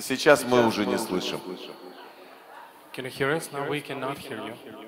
[0.00, 1.40] Сейчас мы уже не слышим.
[2.92, 3.50] Can you hear us?
[3.52, 4.83] No, we cannot hear you.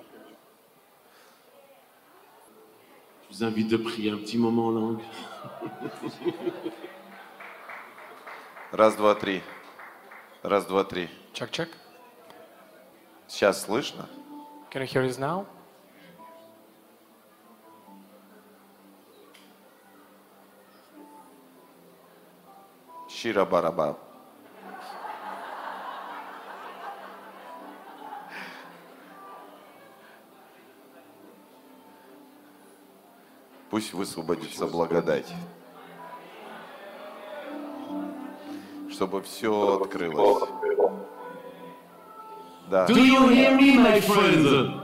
[3.37, 5.03] Vous invite de prier un petit moment en langue.
[8.73, 9.43] Раз, два, три.
[10.43, 11.09] Раз, два, три.
[11.35, 11.69] Check, check.
[13.29, 14.09] Сейчас слышно?
[14.71, 15.47] Can you hear us now?
[23.09, 23.99] Щира бараба.
[33.77, 35.27] Пусть высвободится благодать.
[38.91, 40.49] Чтобы все открылось.
[42.71, 42.87] Да.
[42.87, 44.81] Do you hear me, my friends?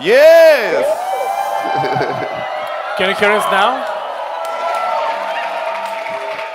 [0.00, 0.86] Yes!
[2.96, 3.84] Can you hear us now?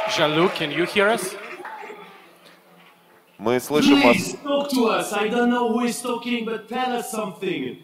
[0.09, 1.35] Jean-Luc, can you hear us?
[3.37, 4.43] Мы слышим Please вас.
[4.43, 5.13] talk to us.
[5.13, 7.83] I don't know who is talking, but tell us something.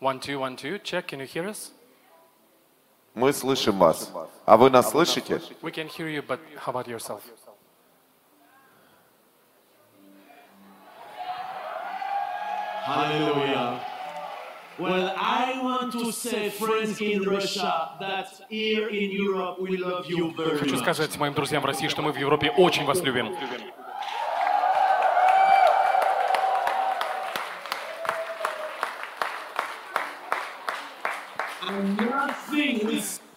[0.00, 0.76] One, two, one, two.
[0.80, 1.08] Check.
[1.08, 1.72] Can you hear us?
[3.14, 4.10] Мы слышим вас.
[4.46, 5.40] А вы нас слышите?
[5.62, 7.22] We can hear you, but how about yourself?
[12.84, 13.80] Hallelujah.
[14.78, 20.32] Well, I want to say, friends in Russia, that here in Europe we love you
[20.34, 20.80] very Хочу much.
[20.82, 23.36] сказать моим друзьям в России, что мы в Европе очень вас любим.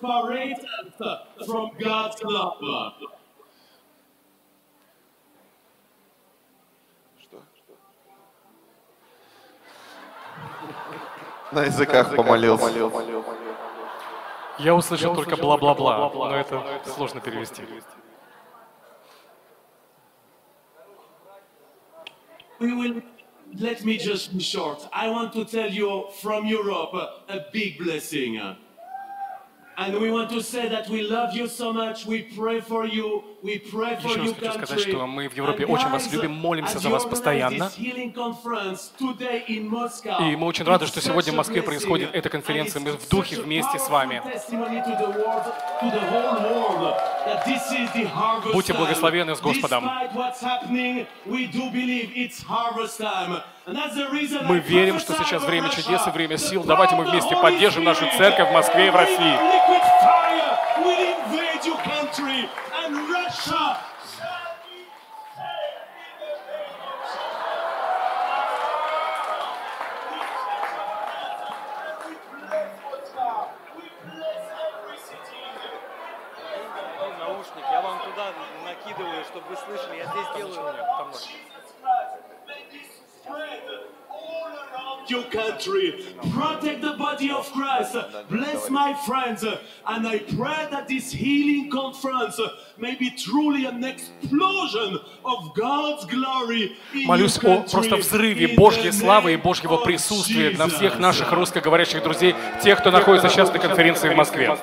[0.05, 2.93] Is separated from God's love.
[11.51, 12.71] На языках помолился.
[14.57, 17.63] Я услышал только бла-бла-бла, но это сложно перевести.
[22.59, 23.03] We will.
[23.57, 24.87] Let me just be short.
[24.91, 26.93] I want to tell you from Europe
[27.27, 28.39] a big blessing.
[33.97, 37.69] Еще раз хочу сказать, что мы в Европе очень вас любим, молимся за вас постоянно.
[40.19, 42.79] И мы очень рады, что сегодня в Москве происходит эта конференция.
[42.81, 44.21] Мы в духе вместе с вами.
[48.53, 48.77] Будьте time.
[48.77, 49.89] благословенны с Господом.
[54.43, 56.63] Мы верим, что сейчас время чудес и время сил.
[56.63, 59.37] Давайте мы вместе поддержим нашу церковь в Москве и в России.
[85.65, 86.05] Country.
[86.31, 87.95] Protect the body of Christ.
[88.29, 89.43] Bless my friends.
[89.43, 92.39] And I pray that this healing conference
[92.77, 99.37] may be truly an explosion of God's glory Молюсь о просто взрыве Божьей славы и
[99.37, 104.55] Божьего присутствия на всех наших русскоговорящих друзей, тех, кто находится сейчас на конференции в Москве.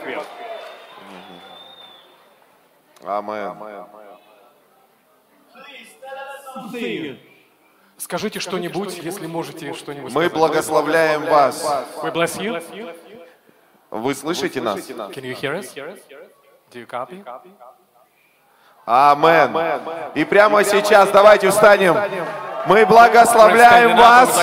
[3.05, 3.53] Амен.
[8.03, 11.65] Скажите что-нибудь, если можете что-нибудь Мы благословляем вас.
[12.03, 12.61] We bless you.
[13.91, 14.81] Вы слышите нас?
[14.81, 15.73] Can you hear us?
[16.73, 17.25] Do you copy?
[18.85, 19.57] Амен.
[20.17, 21.97] И прямо сейчас давайте встанем.
[22.67, 24.37] Мы благословляем вас.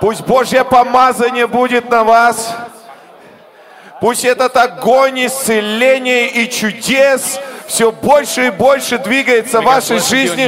[0.00, 2.54] Пусть Божье помазание будет на вас.
[4.00, 10.44] Пусть этот огонь исцеления и чудес все больше и больше двигается в вашей жизни.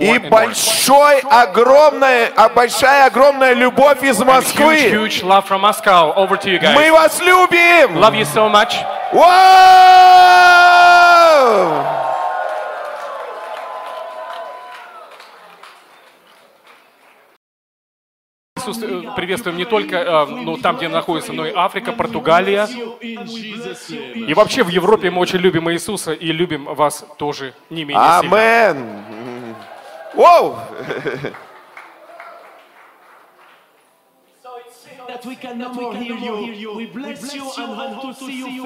[0.00, 4.76] И большой, огромная, а большая, огромная любовь из huge, Москвы.
[4.90, 6.12] huge love from Moscow.
[6.16, 6.74] Over to you guys.
[6.74, 7.98] Мы вас любим!
[7.98, 8.74] Love you so much.
[9.12, 9.34] Вау!
[19.16, 22.66] Приветствуем не только э, ну, там, где находится, но и Африка, Португалия.
[23.00, 28.02] И вообще в Европе мы очень любим Иисуса и любим вас тоже не менее.
[28.02, 29.54] Амен.
[30.14, 30.56] Воу!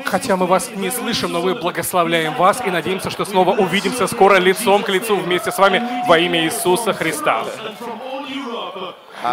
[0.05, 4.39] Хотя мы вас не слышим, но мы благословляем вас и надеемся, что снова увидимся скоро
[4.39, 7.45] лицом к лицу вместе с вами во имя Иисуса Христа.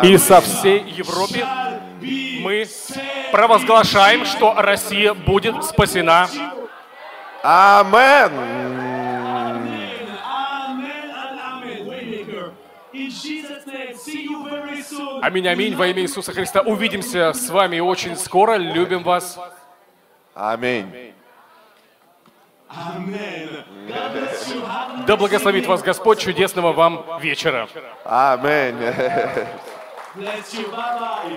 [0.03, 1.45] И со всей Европы
[2.41, 2.65] мы
[3.31, 6.27] провозглашаем, что Россия будет спасена.
[7.43, 8.31] Амен.
[15.21, 16.61] Аминь, аминь, во имя Иисуса Христа.
[16.61, 18.55] Увидимся с вами очень скоро.
[18.55, 19.39] Любим вас.
[20.33, 21.13] Аминь.
[25.07, 26.19] Да благословит вас Господь.
[26.19, 27.67] Чудесного вам вечера.
[28.03, 28.77] Аминь.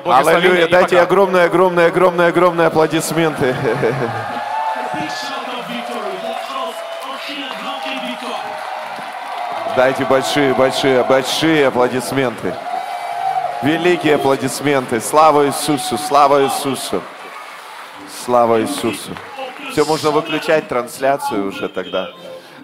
[0.05, 0.69] Аллилуйя.
[0.69, 3.55] Дайте огромные, огромные, огромные, огромные аплодисменты.
[9.75, 12.55] Дайте большие, большие, большие аплодисменты.
[13.63, 15.01] Великие аплодисменты.
[15.01, 17.03] Слава Иисусу, слава Иисусу.
[18.25, 19.11] Слава Иисусу.
[19.73, 22.11] Все, можно выключать трансляцию уже тогда.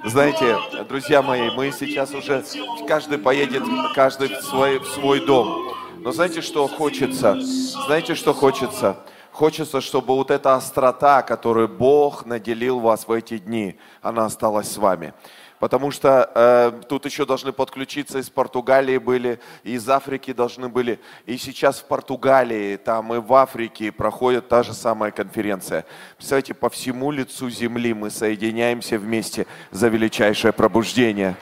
[0.05, 0.59] Знаете,
[0.89, 2.45] друзья мои, мы сейчас уже,
[2.87, 3.65] каждый поедет,
[3.95, 5.75] каждый в свой, в свой дом.
[6.05, 7.41] Но знаете, что хочется?
[7.41, 8.99] Знаете, что хочется?
[9.33, 14.77] Хочется, чтобы вот эта острота, которую Бог наделил вас в эти дни, она осталась с
[14.77, 15.15] вами.
[15.61, 21.01] Потому что э, тут еще должны подключиться из Португалии были, из Африки должны были.
[21.25, 25.87] И сейчас в Португалии, там и в Африке проходит та же самая конференция.
[26.19, 31.35] Представляете, по всему лицу земли мы соединяемся вместе за величайшее пробуждение.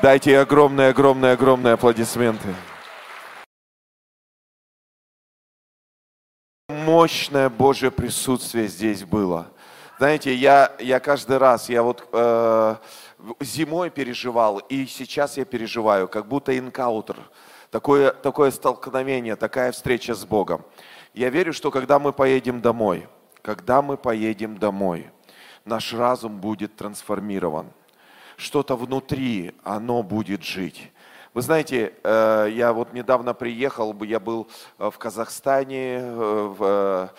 [0.00, 2.54] Дайте огромные, огромные, огромные аплодисменты.
[6.86, 9.48] Мощное Божье присутствие здесь было.
[9.98, 12.76] Знаете, я, я каждый раз, я вот э,
[13.40, 17.16] зимой переживал, и сейчас я переживаю, как будто инкаутер,
[17.72, 20.64] такое, такое столкновение, такая встреча с Богом.
[21.12, 23.08] Я верю, что когда мы поедем домой,
[23.42, 25.10] когда мы поедем домой,
[25.64, 27.66] наш разум будет трансформирован.
[28.36, 30.92] Что-то внутри, оно будет жить.
[31.36, 34.48] Вы знаете, э, я вот недавно приехал, я был
[34.78, 37.12] э, в Казахстане, э, в,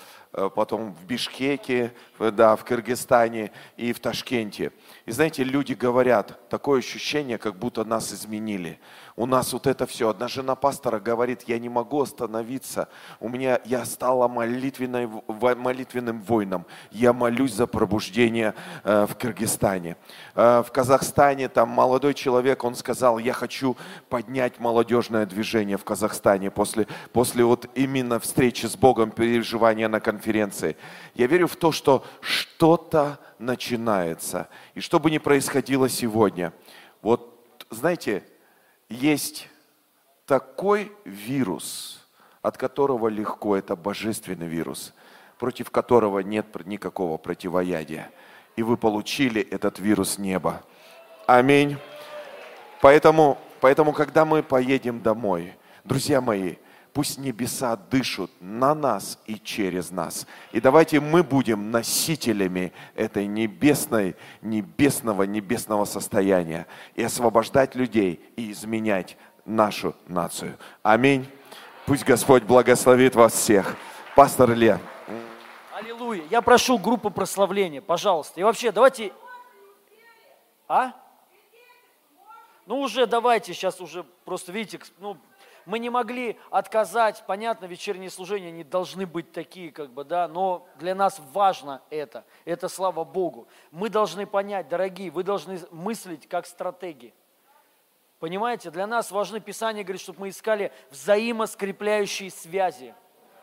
[0.56, 4.72] потом в Бишкеке, да, в Кыргызстане и в Ташкенте.
[5.06, 8.80] И знаете, люди говорят, такое ощущение, как будто нас изменили.
[9.20, 10.10] У нас вот это все.
[10.10, 12.88] Одна жена пастора говорит, я не могу остановиться.
[13.20, 16.68] У меня, я стала молитвенной, молитвенным воином.
[16.92, 18.54] Я молюсь за пробуждение
[18.84, 19.98] э, в Кыргызстане.
[20.36, 23.76] Э, в Казахстане там молодой человек, он сказал, я хочу
[24.08, 30.78] поднять молодежное движение в Казахстане после, после вот именно встречи с Богом, переживания на конференции.
[31.16, 34.48] Я верю в то, что что-то начинается.
[34.76, 36.54] И что бы ни происходило сегодня,
[37.02, 37.34] вот
[37.72, 38.24] знаете,
[38.90, 39.50] есть
[40.26, 42.06] такой вирус,
[42.42, 44.94] от которого легко, это божественный вирус,
[45.38, 48.12] против которого нет никакого противоядия.
[48.56, 50.64] И вы получили этот вирус неба.
[51.28, 51.78] Аминь.
[52.82, 55.54] Поэтому, поэтому, когда мы поедем домой,
[55.84, 56.56] друзья мои,
[56.98, 60.26] Пусть небеса дышат на нас и через нас.
[60.52, 66.66] И давайте мы будем носителями этой небесной, небесного, небесного состояния
[66.96, 69.16] и освобождать людей и изменять
[69.46, 70.58] нашу нацию.
[70.82, 71.30] Аминь.
[71.86, 73.76] Пусть Господь благословит вас всех.
[74.16, 74.80] Пастор Илья.
[75.76, 76.24] Аллилуйя.
[76.32, 78.40] Я прошу группу прославления, пожалуйста.
[78.40, 79.14] И вообще, давайте...
[80.68, 80.94] А?
[82.66, 85.16] Ну уже давайте сейчас уже просто, видите, ну,
[85.68, 90.66] мы не могли отказать, понятно, вечерние служения не должны быть такие, как бы, да, но
[90.80, 93.50] для нас важно это, это слава Богу.
[93.72, 97.14] Мы должны понять, дорогие, вы должны мыслить как стратеги.
[98.20, 102.96] Понимаете, для нас важны Писание, говорит, чтобы мы искали взаимоскрепляющие связи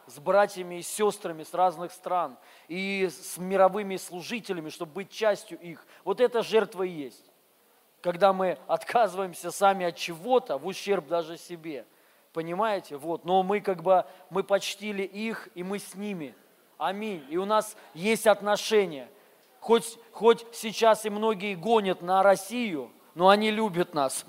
[0.06, 2.38] с братьями и сестрами с разных стран
[2.68, 5.86] и с мировыми служителями, чтобы быть частью их.
[6.04, 7.30] Вот это жертва и есть.
[8.00, 11.84] Когда мы отказываемся сами от чего-то в ущерб даже себе–
[12.34, 12.96] Понимаете?
[12.96, 13.24] Вот.
[13.24, 16.34] Но мы как бы, мы почтили их, и мы с ними.
[16.76, 17.24] Аминь.
[17.30, 19.08] И у нас есть отношения.
[19.60, 24.26] Хоть, хоть сейчас и многие гонят на Россию, но они любят нас.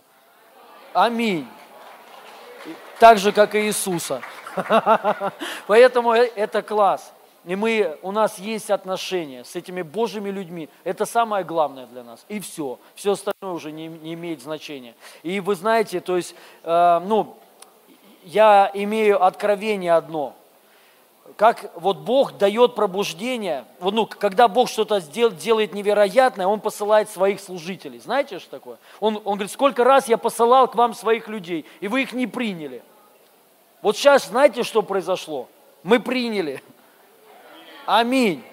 [0.94, 1.48] Аминь.
[3.00, 4.22] Так же, как и Иисуса.
[5.68, 7.12] Поэтому э, это класс.
[7.44, 10.70] И мы, у нас есть отношения с этими Божьими людьми.
[10.84, 12.24] Это самое главное для нас.
[12.28, 12.80] И все.
[12.94, 14.94] Все остальное уже не, не имеет значения.
[15.24, 17.38] И вы знаете, то есть, э, ну,
[18.26, 20.36] я имею откровение одно.
[21.38, 27.40] Как вот Бог дает пробуждение, вот, ну, когда Бог что-то делает невероятное, Он посылает своих
[27.40, 28.00] служителей.
[28.00, 28.78] Знаете, что такое?
[29.00, 32.28] Он, он говорит, сколько раз я посылал к вам своих людей, и вы их не
[32.28, 32.84] приняли.
[33.82, 35.48] Вот сейчас знаете, что произошло?
[35.84, 36.64] Мы приняли.
[37.86, 38.44] Аминь.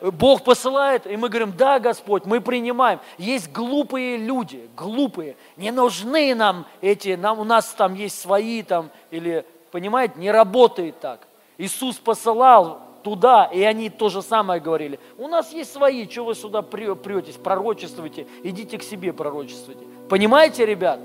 [0.00, 3.00] Бог посылает, и мы говорим, да, Господь, мы принимаем.
[3.16, 8.90] Есть глупые люди, глупые, не нужны нам эти, нам, у нас там есть свои там,
[9.10, 11.26] или, понимаете, не работает так.
[11.56, 15.00] Иисус посылал туда, и они то же самое говорили.
[15.16, 19.84] У нас есть свои, что вы сюда претесь, пророчествуйте, идите к себе пророчествуйте.
[20.08, 21.00] Понимаете, ребят?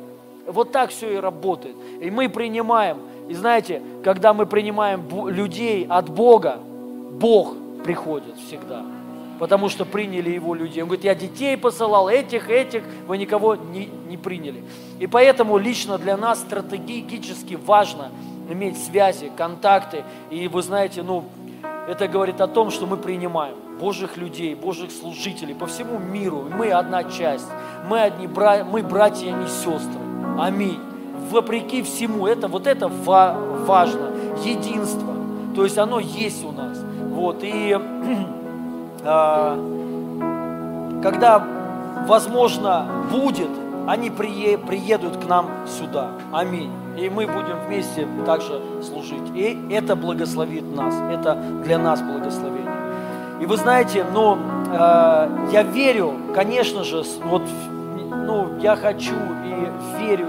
[0.46, 1.76] Вот так все и работает.
[2.02, 3.00] И мы принимаем.
[3.30, 6.60] И знаете, когда мы принимаем людей от Бога,
[7.14, 8.84] Бог приходит всегда.
[9.40, 10.84] Потому что приняли его людей.
[10.84, 14.64] Он говорит, я детей посылал, этих, этих, вы никого не, не приняли.
[15.00, 18.12] И поэтому лично для нас стратегически важно
[18.50, 20.04] иметь связи, контакты.
[20.30, 21.26] И вы знаете, ну,
[21.88, 26.48] это говорит о том, что мы принимаем Божьих людей, Божьих служителей по всему миру.
[26.56, 27.48] Мы одна часть.
[27.90, 28.64] Мы, одни, бра...
[28.64, 30.00] мы братья и сестры.
[30.40, 30.80] Аминь.
[31.30, 34.12] Вопреки всему, это, вот это важно.
[34.44, 35.14] Единство.
[35.56, 36.83] То есть оно есть у нас.
[37.14, 37.78] Вот, и
[39.04, 39.58] э,
[41.04, 41.44] когда,
[42.08, 43.50] возможно, будет,
[43.88, 46.12] они прие, приедут к нам сюда.
[46.32, 46.72] Аминь.
[46.98, 49.36] И мы будем вместе также служить.
[49.36, 50.96] И это благословит нас.
[51.12, 52.72] Это для нас благословение.
[53.42, 54.38] И вы знаете, ну,
[54.72, 57.42] э, я верю, конечно же, вот,
[58.10, 59.16] ну, я хочу
[59.46, 60.28] и верю,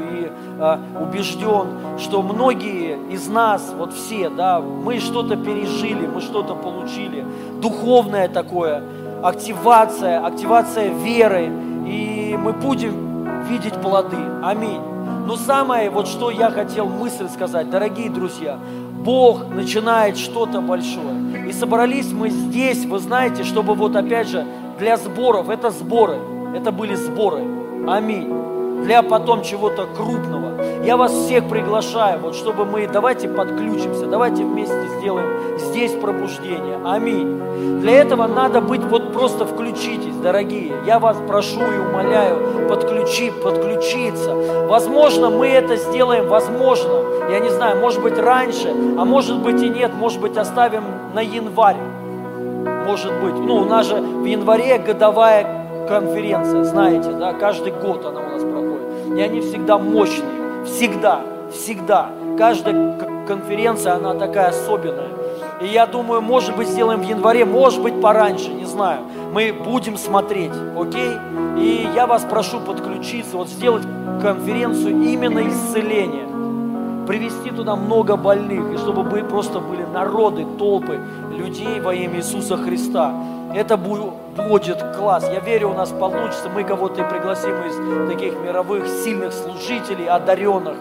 [1.01, 7.24] убежден, что многие из нас, вот все, да, мы что-то пережили, мы что-то получили,
[7.60, 8.82] духовное такое,
[9.22, 11.51] активация, активация веры,
[11.86, 14.18] и мы будем видеть плоды.
[14.43, 14.81] Аминь.
[15.26, 18.59] Но самое, вот что я хотел мысль сказать, дорогие друзья,
[19.05, 21.48] Бог начинает что-то большое.
[21.48, 24.47] И собрались мы здесь, вы знаете, чтобы вот опять же
[24.78, 26.18] для сборов, это сборы,
[26.55, 27.43] это были сборы.
[27.86, 28.44] Аминь
[28.85, 30.62] для потом чего-то крупного.
[30.85, 36.78] Я вас всех приглашаю, вот чтобы мы, давайте подключимся, давайте вместе сделаем здесь пробуждение.
[36.85, 37.81] Аминь.
[37.81, 40.74] Для этого надо быть, вот просто включитесь, дорогие.
[40.86, 44.35] Я вас прошу и умоляю, подключи, подключиться.
[44.69, 46.93] Возможно, мы это сделаем, возможно,
[47.31, 50.85] я не знаю, может быть раньше, а может быть и нет, может быть оставим
[51.15, 51.78] на январь.
[52.86, 58.20] Может быть, ну у нас же в январе годовая конференция, знаете, да, каждый год она
[58.20, 58.43] у нас
[59.06, 61.20] и они всегда мощные, всегда,
[61.52, 62.10] всегда.
[62.39, 65.09] Каждая конференция, она такая особенная.
[65.60, 69.01] И я думаю, может быть, сделаем в январе, может быть, пораньше, не знаю.
[69.32, 71.12] Мы будем смотреть, окей?
[71.56, 73.85] И я вас прошу подключиться, вот сделать
[74.20, 76.26] конференцию именно исцеления.
[77.06, 80.98] Привести туда много больных, и чтобы просто были народы, толпы
[81.36, 83.14] людей во имя Иисуса Христа.
[83.55, 85.28] Это будет класс.
[85.32, 86.48] Я верю, у нас получится.
[86.52, 90.74] Мы кого-то и пригласим из таких мировых сильных служителей, одаренных.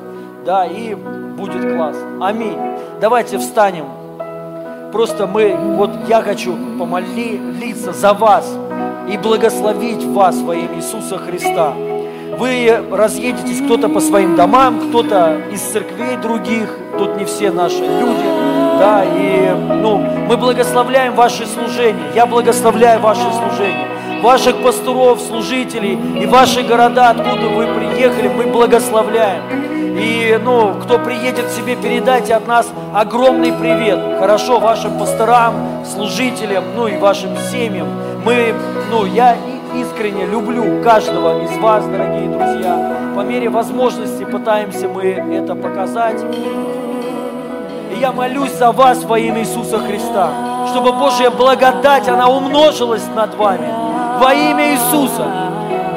[0.43, 1.95] Да, и будет класс.
[2.19, 2.57] Аминь.
[2.99, 3.85] Давайте встанем.
[4.91, 8.51] Просто мы, вот я хочу помолиться за вас
[9.07, 11.73] и благословить вас во имя Иисуса Христа.
[12.39, 18.42] Вы разъедетесь кто-то по своим домам, кто-то из церквей других, тут не все наши люди,
[18.83, 19.49] да, и,
[19.81, 23.87] ну, мы благословляем ваши служения, я благословляю ваши служения,
[24.21, 29.41] ваших пасторов, служителей и ваши города, откуда вы приехали, мы благословляем.
[29.97, 33.99] И, ну, кто приедет себе, передайте от нас огромный привет.
[34.19, 37.87] Хорошо, вашим пасторам, служителям, ну и вашим семьям.
[38.25, 38.53] Мы,
[38.91, 39.37] ну, я
[39.75, 43.13] искренне люблю каждого из вас, дорогие друзья.
[43.15, 46.21] По мере возможности пытаемся мы это показать.
[48.03, 50.27] Я молюсь за вас во имя Иисуса Христа,
[50.67, 53.65] чтобы Божья благодать, она умножилась над вами.
[54.19, 55.25] Во имя Иисуса.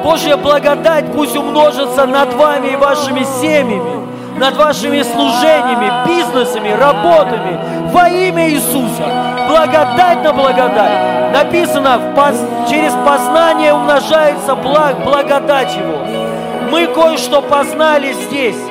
[0.04, 4.06] Божья благодать пусть умножится над вами и вашими семьями,
[4.38, 7.90] над вашими служениями, бизнесами, работами.
[7.90, 9.04] Во имя Иисуса.
[9.48, 11.32] Благодать на благодать.
[11.32, 12.00] Написано,
[12.70, 15.98] через познание умножается благ, благодать Его.
[16.70, 18.62] Мы кое-что познали здесь.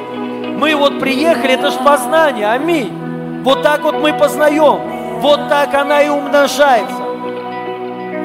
[0.58, 3.05] Мы вот приехали, это же познание, аминь.
[3.46, 5.20] Вот так вот мы познаем.
[5.20, 7.04] Вот так она и умножается.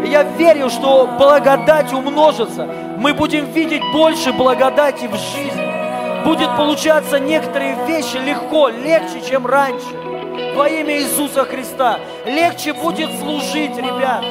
[0.07, 2.67] Я верю, что благодать умножится.
[2.97, 6.25] Мы будем видеть больше благодати в жизни.
[6.25, 9.95] Будет получаться некоторые вещи легко, легче, чем раньше.
[10.57, 11.99] Во имя Иисуса Христа.
[12.25, 14.25] Легче будет служить, ребят.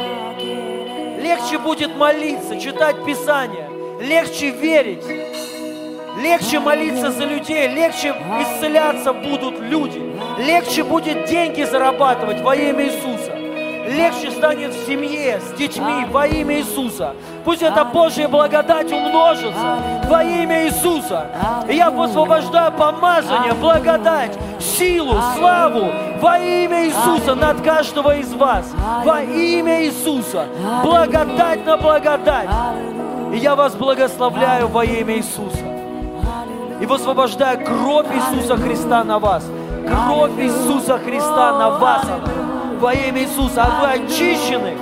[1.22, 3.70] Легче будет молиться, читать Писание.
[4.02, 5.06] Легче верить.
[6.20, 10.09] Легче молиться за людей, легче исцеляться будут люди.
[10.40, 13.40] Легче будет деньги зарабатывать во имя Иисуса
[13.90, 17.16] легче станет в семье, с детьми во имя Иисуса.
[17.44, 21.28] Пусть эта Божья благодать умножится во имя Иисуса.
[21.68, 25.91] И я высвобождаю помазание, благодать, силу, славу
[26.22, 28.66] во имя Иисуса над каждого из вас.
[29.03, 30.45] Во имя Иисуса.
[30.84, 32.49] Благодать на благодать.
[33.34, 35.66] И я вас благословляю во имя Иисуса.
[36.82, 39.44] И высвобождаю кровь Иисуса Христа на вас.
[39.90, 42.06] Кровь Иисуса Христа на вас
[42.80, 43.64] во имя Иисуса.
[43.64, 44.78] А вы очищены,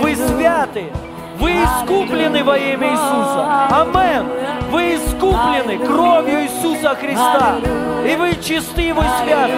[0.00, 0.92] вы святы,
[1.38, 3.68] вы искуплены во имя Иисуса.
[3.80, 4.26] Амен.
[4.70, 7.56] Вы искуплены кровью Иисуса Христа.
[8.04, 9.52] И вы чисты, вы святы.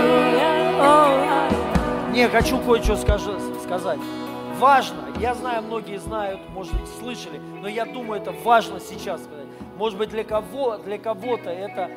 [2.12, 3.98] Не, хочу кое-что сказать.
[4.58, 9.46] Важно, я знаю, многие знают, может быть, слышали, но я думаю, это важно сейчас сказать.
[9.76, 11.88] Может быть, для кого, для кого-то это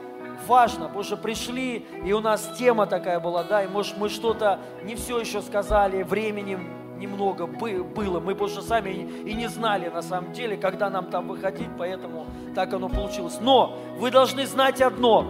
[0.48, 4.60] важно, потому что пришли, и у нас тема такая была, да, и может мы что-то
[4.84, 6.60] не все еще сказали, времени
[7.02, 8.90] немного было, мы больше сами
[9.26, 13.40] и не знали на самом деле, когда нам там выходить, поэтому так оно получилось.
[13.42, 15.26] Но вы должны знать одно,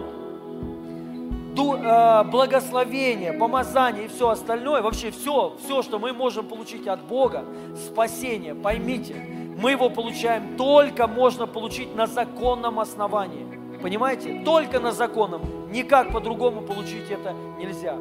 [1.56, 7.44] э, благословение, помазание и все остальное, вообще все, все, что мы можем получить от Бога,
[7.76, 9.16] спасение, поймите,
[9.58, 13.51] мы его получаем только можно получить на законном основании.
[13.82, 14.42] Понимаете?
[14.44, 15.70] Только на законном.
[15.72, 17.96] Никак по-другому получить это нельзя.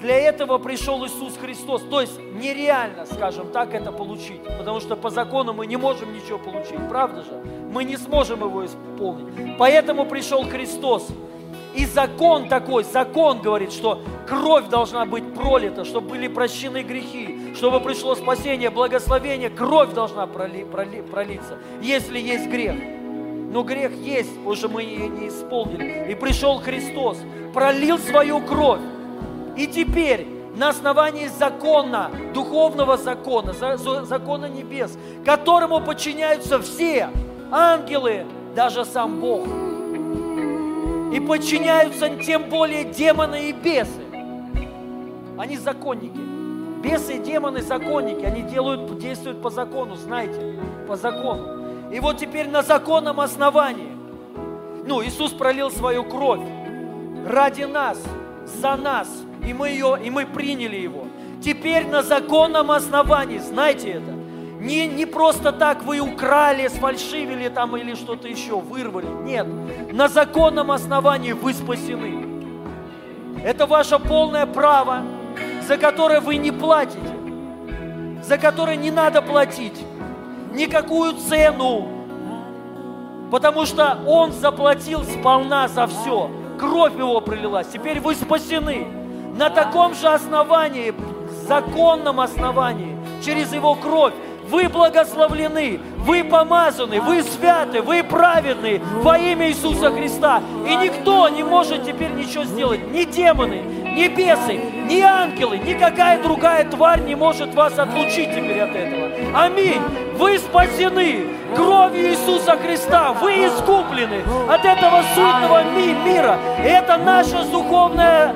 [0.00, 1.82] Для этого пришел Иисус Христос.
[1.90, 4.42] То есть нереально, скажем так, это получить.
[4.58, 6.88] Потому что по закону мы не можем ничего получить.
[6.88, 7.32] Правда же?
[7.72, 9.56] Мы не сможем его исполнить.
[9.58, 11.08] Поэтому пришел Христос.
[11.74, 17.80] И закон такой, закон говорит, что кровь должна быть пролита, чтобы были прощены грехи, чтобы
[17.80, 22.76] пришло спасение, благословение, кровь должна проли, проли, пролиться, если есть грех.
[23.54, 26.10] Но грех есть, потому мы ее не исполнили.
[26.10, 27.18] И пришел Христос,
[27.52, 28.80] пролил свою кровь.
[29.56, 30.26] И теперь
[30.56, 37.10] на основании закона, духовного закона, закона небес, которому подчиняются все
[37.52, 38.26] ангелы,
[38.56, 39.46] даже сам Бог.
[41.12, 44.02] И подчиняются тем более демоны и бесы.
[45.38, 46.18] Они законники.
[46.82, 48.24] Бесы и демоны законники.
[48.24, 50.56] Они делают, действуют по закону, знаете,
[50.88, 51.63] по закону.
[51.94, 53.92] И вот теперь на законном основании,
[54.84, 56.40] ну, Иисус пролил свою кровь
[57.24, 58.02] ради нас,
[58.46, 59.08] за нас,
[59.46, 61.06] и мы ее, и мы приняли его.
[61.40, 64.10] Теперь на законном основании, знаете это,
[64.60, 69.06] не, не просто так вы украли, сфальшивили там или что-то еще, вырвали.
[69.22, 69.46] Нет,
[69.92, 72.26] на законном основании вы спасены.
[73.44, 75.02] Это ваше полное право,
[75.68, 77.14] за которое вы не платите,
[78.20, 79.78] за которое не надо платить
[80.54, 81.88] никакую цену,
[83.30, 86.30] потому что Он заплатил сполна за все.
[86.58, 87.66] Кровь Его пролилась.
[87.68, 88.86] Теперь вы спасены.
[89.36, 90.94] На таком же основании,
[91.48, 94.14] законном основании, через Его кровь,
[94.54, 100.40] вы благословлены, вы помазаны, вы святы, вы праведны во имя Иисуса Христа.
[100.64, 102.88] И никто не может теперь ничего сделать.
[102.92, 103.62] Ни демоны,
[103.96, 109.10] ни бесы, ни ангелы, никакая другая тварь не может вас отлучить теперь от этого.
[109.34, 109.82] Аминь.
[110.16, 111.26] Вы спасены
[111.56, 113.12] кровью Иисуса Христа.
[113.12, 116.38] Вы искуплены от этого суетного ми- мира.
[116.62, 118.32] Это наше духовное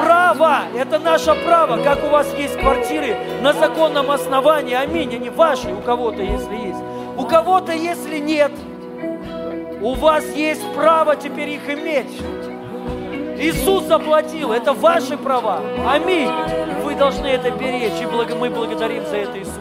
[0.00, 0.58] право.
[0.76, 1.82] Это наше право.
[1.82, 4.74] Как у вас есть квартиры на законном основании.
[4.74, 5.14] Аминь.
[5.14, 6.82] Они ваши, у кого-то, если есть.
[7.16, 8.52] У кого-то, если нет.
[9.80, 12.20] У вас есть право теперь их иметь.
[13.40, 15.60] Иисус заплатил, это ваши права.
[15.88, 16.30] Аминь.
[16.82, 19.57] Вы должны это беречь, и мы благодарим за это Иисуса.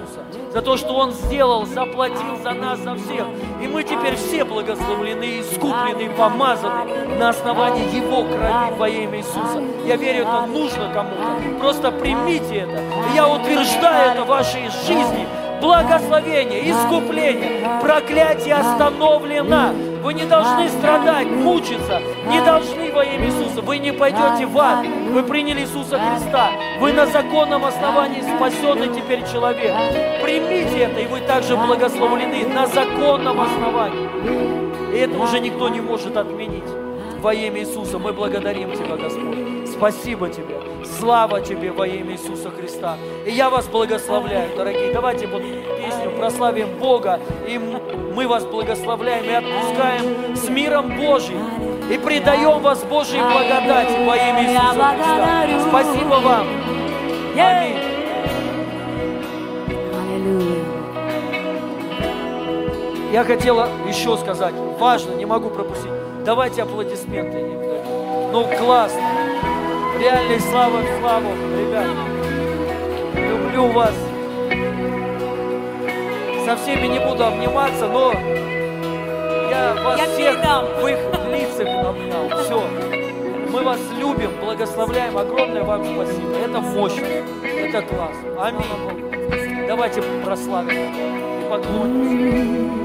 [0.57, 3.27] За то, что Он сделал, заплатил за нас, за всех.
[3.61, 9.61] И мы теперь все благословлены, искуплены, помазаны на основании Его крови во имя Иисуса.
[9.85, 11.59] Я верю, это нужно кому-то.
[11.59, 12.81] Просто примите это.
[12.81, 15.27] И я утверждаю это в вашей жизни.
[15.61, 19.73] Благословение, искупление, проклятие остановлено.
[20.01, 23.61] Вы не должны страдать, мучиться, не должны во имя Иисуса.
[23.61, 24.85] Вы не пойдете в ад.
[25.11, 26.51] Вы приняли Иисуса Христа.
[26.79, 29.73] Вы на законном основании спасенный теперь человек.
[30.21, 34.93] Примите это, и вы также благословлены на законном основании.
[34.93, 36.63] И это уже никто не может отменить.
[37.19, 39.69] Во имя Иисуса мы благодарим Тебя, Господь.
[39.69, 40.66] Спасибо Тебе.
[40.99, 42.97] Слава Тебе во имя Иисуса Христа.
[43.25, 44.93] И я вас благословляю, дорогие.
[44.93, 47.19] Давайте вот песню прославим Бога.
[47.47, 51.45] И мы вас благословляем и отпускаем с миром Божьим.
[51.91, 55.69] И предаем вас Божьей благодати во имя Иисуса Христа.
[55.69, 56.47] Спасибо вам.
[57.37, 57.77] Аминь.
[63.11, 65.91] Я хотела еще сказать, важно, не могу пропустить.
[66.25, 67.41] Давайте аплодисменты.
[68.31, 69.01] Ну, классно.
[69.99, 71.87] Реальной слава в славу, ребят.
[73.15, 73.93] Люблю вас.
[76.45, 78.13] Со всеми не буду обниматься, но
[79.49, 80.35] я вас всех
[80.81, 80.99] в их
[81.31, 82.29] лицах обнял.
[82.43, 82.63] Все.
[83.51, 85.17] Мы вас любим, благословляем.
[85.17, 86.37] Огромное вам спасибо.
[86.45, 87.05] Это мощно.
[87.43, 88.45] Это классно.
[88.45, 89.67] Аминь.
[89.67, 90.93] Давайте прославим
[91.41, 92.77] и поклонимся.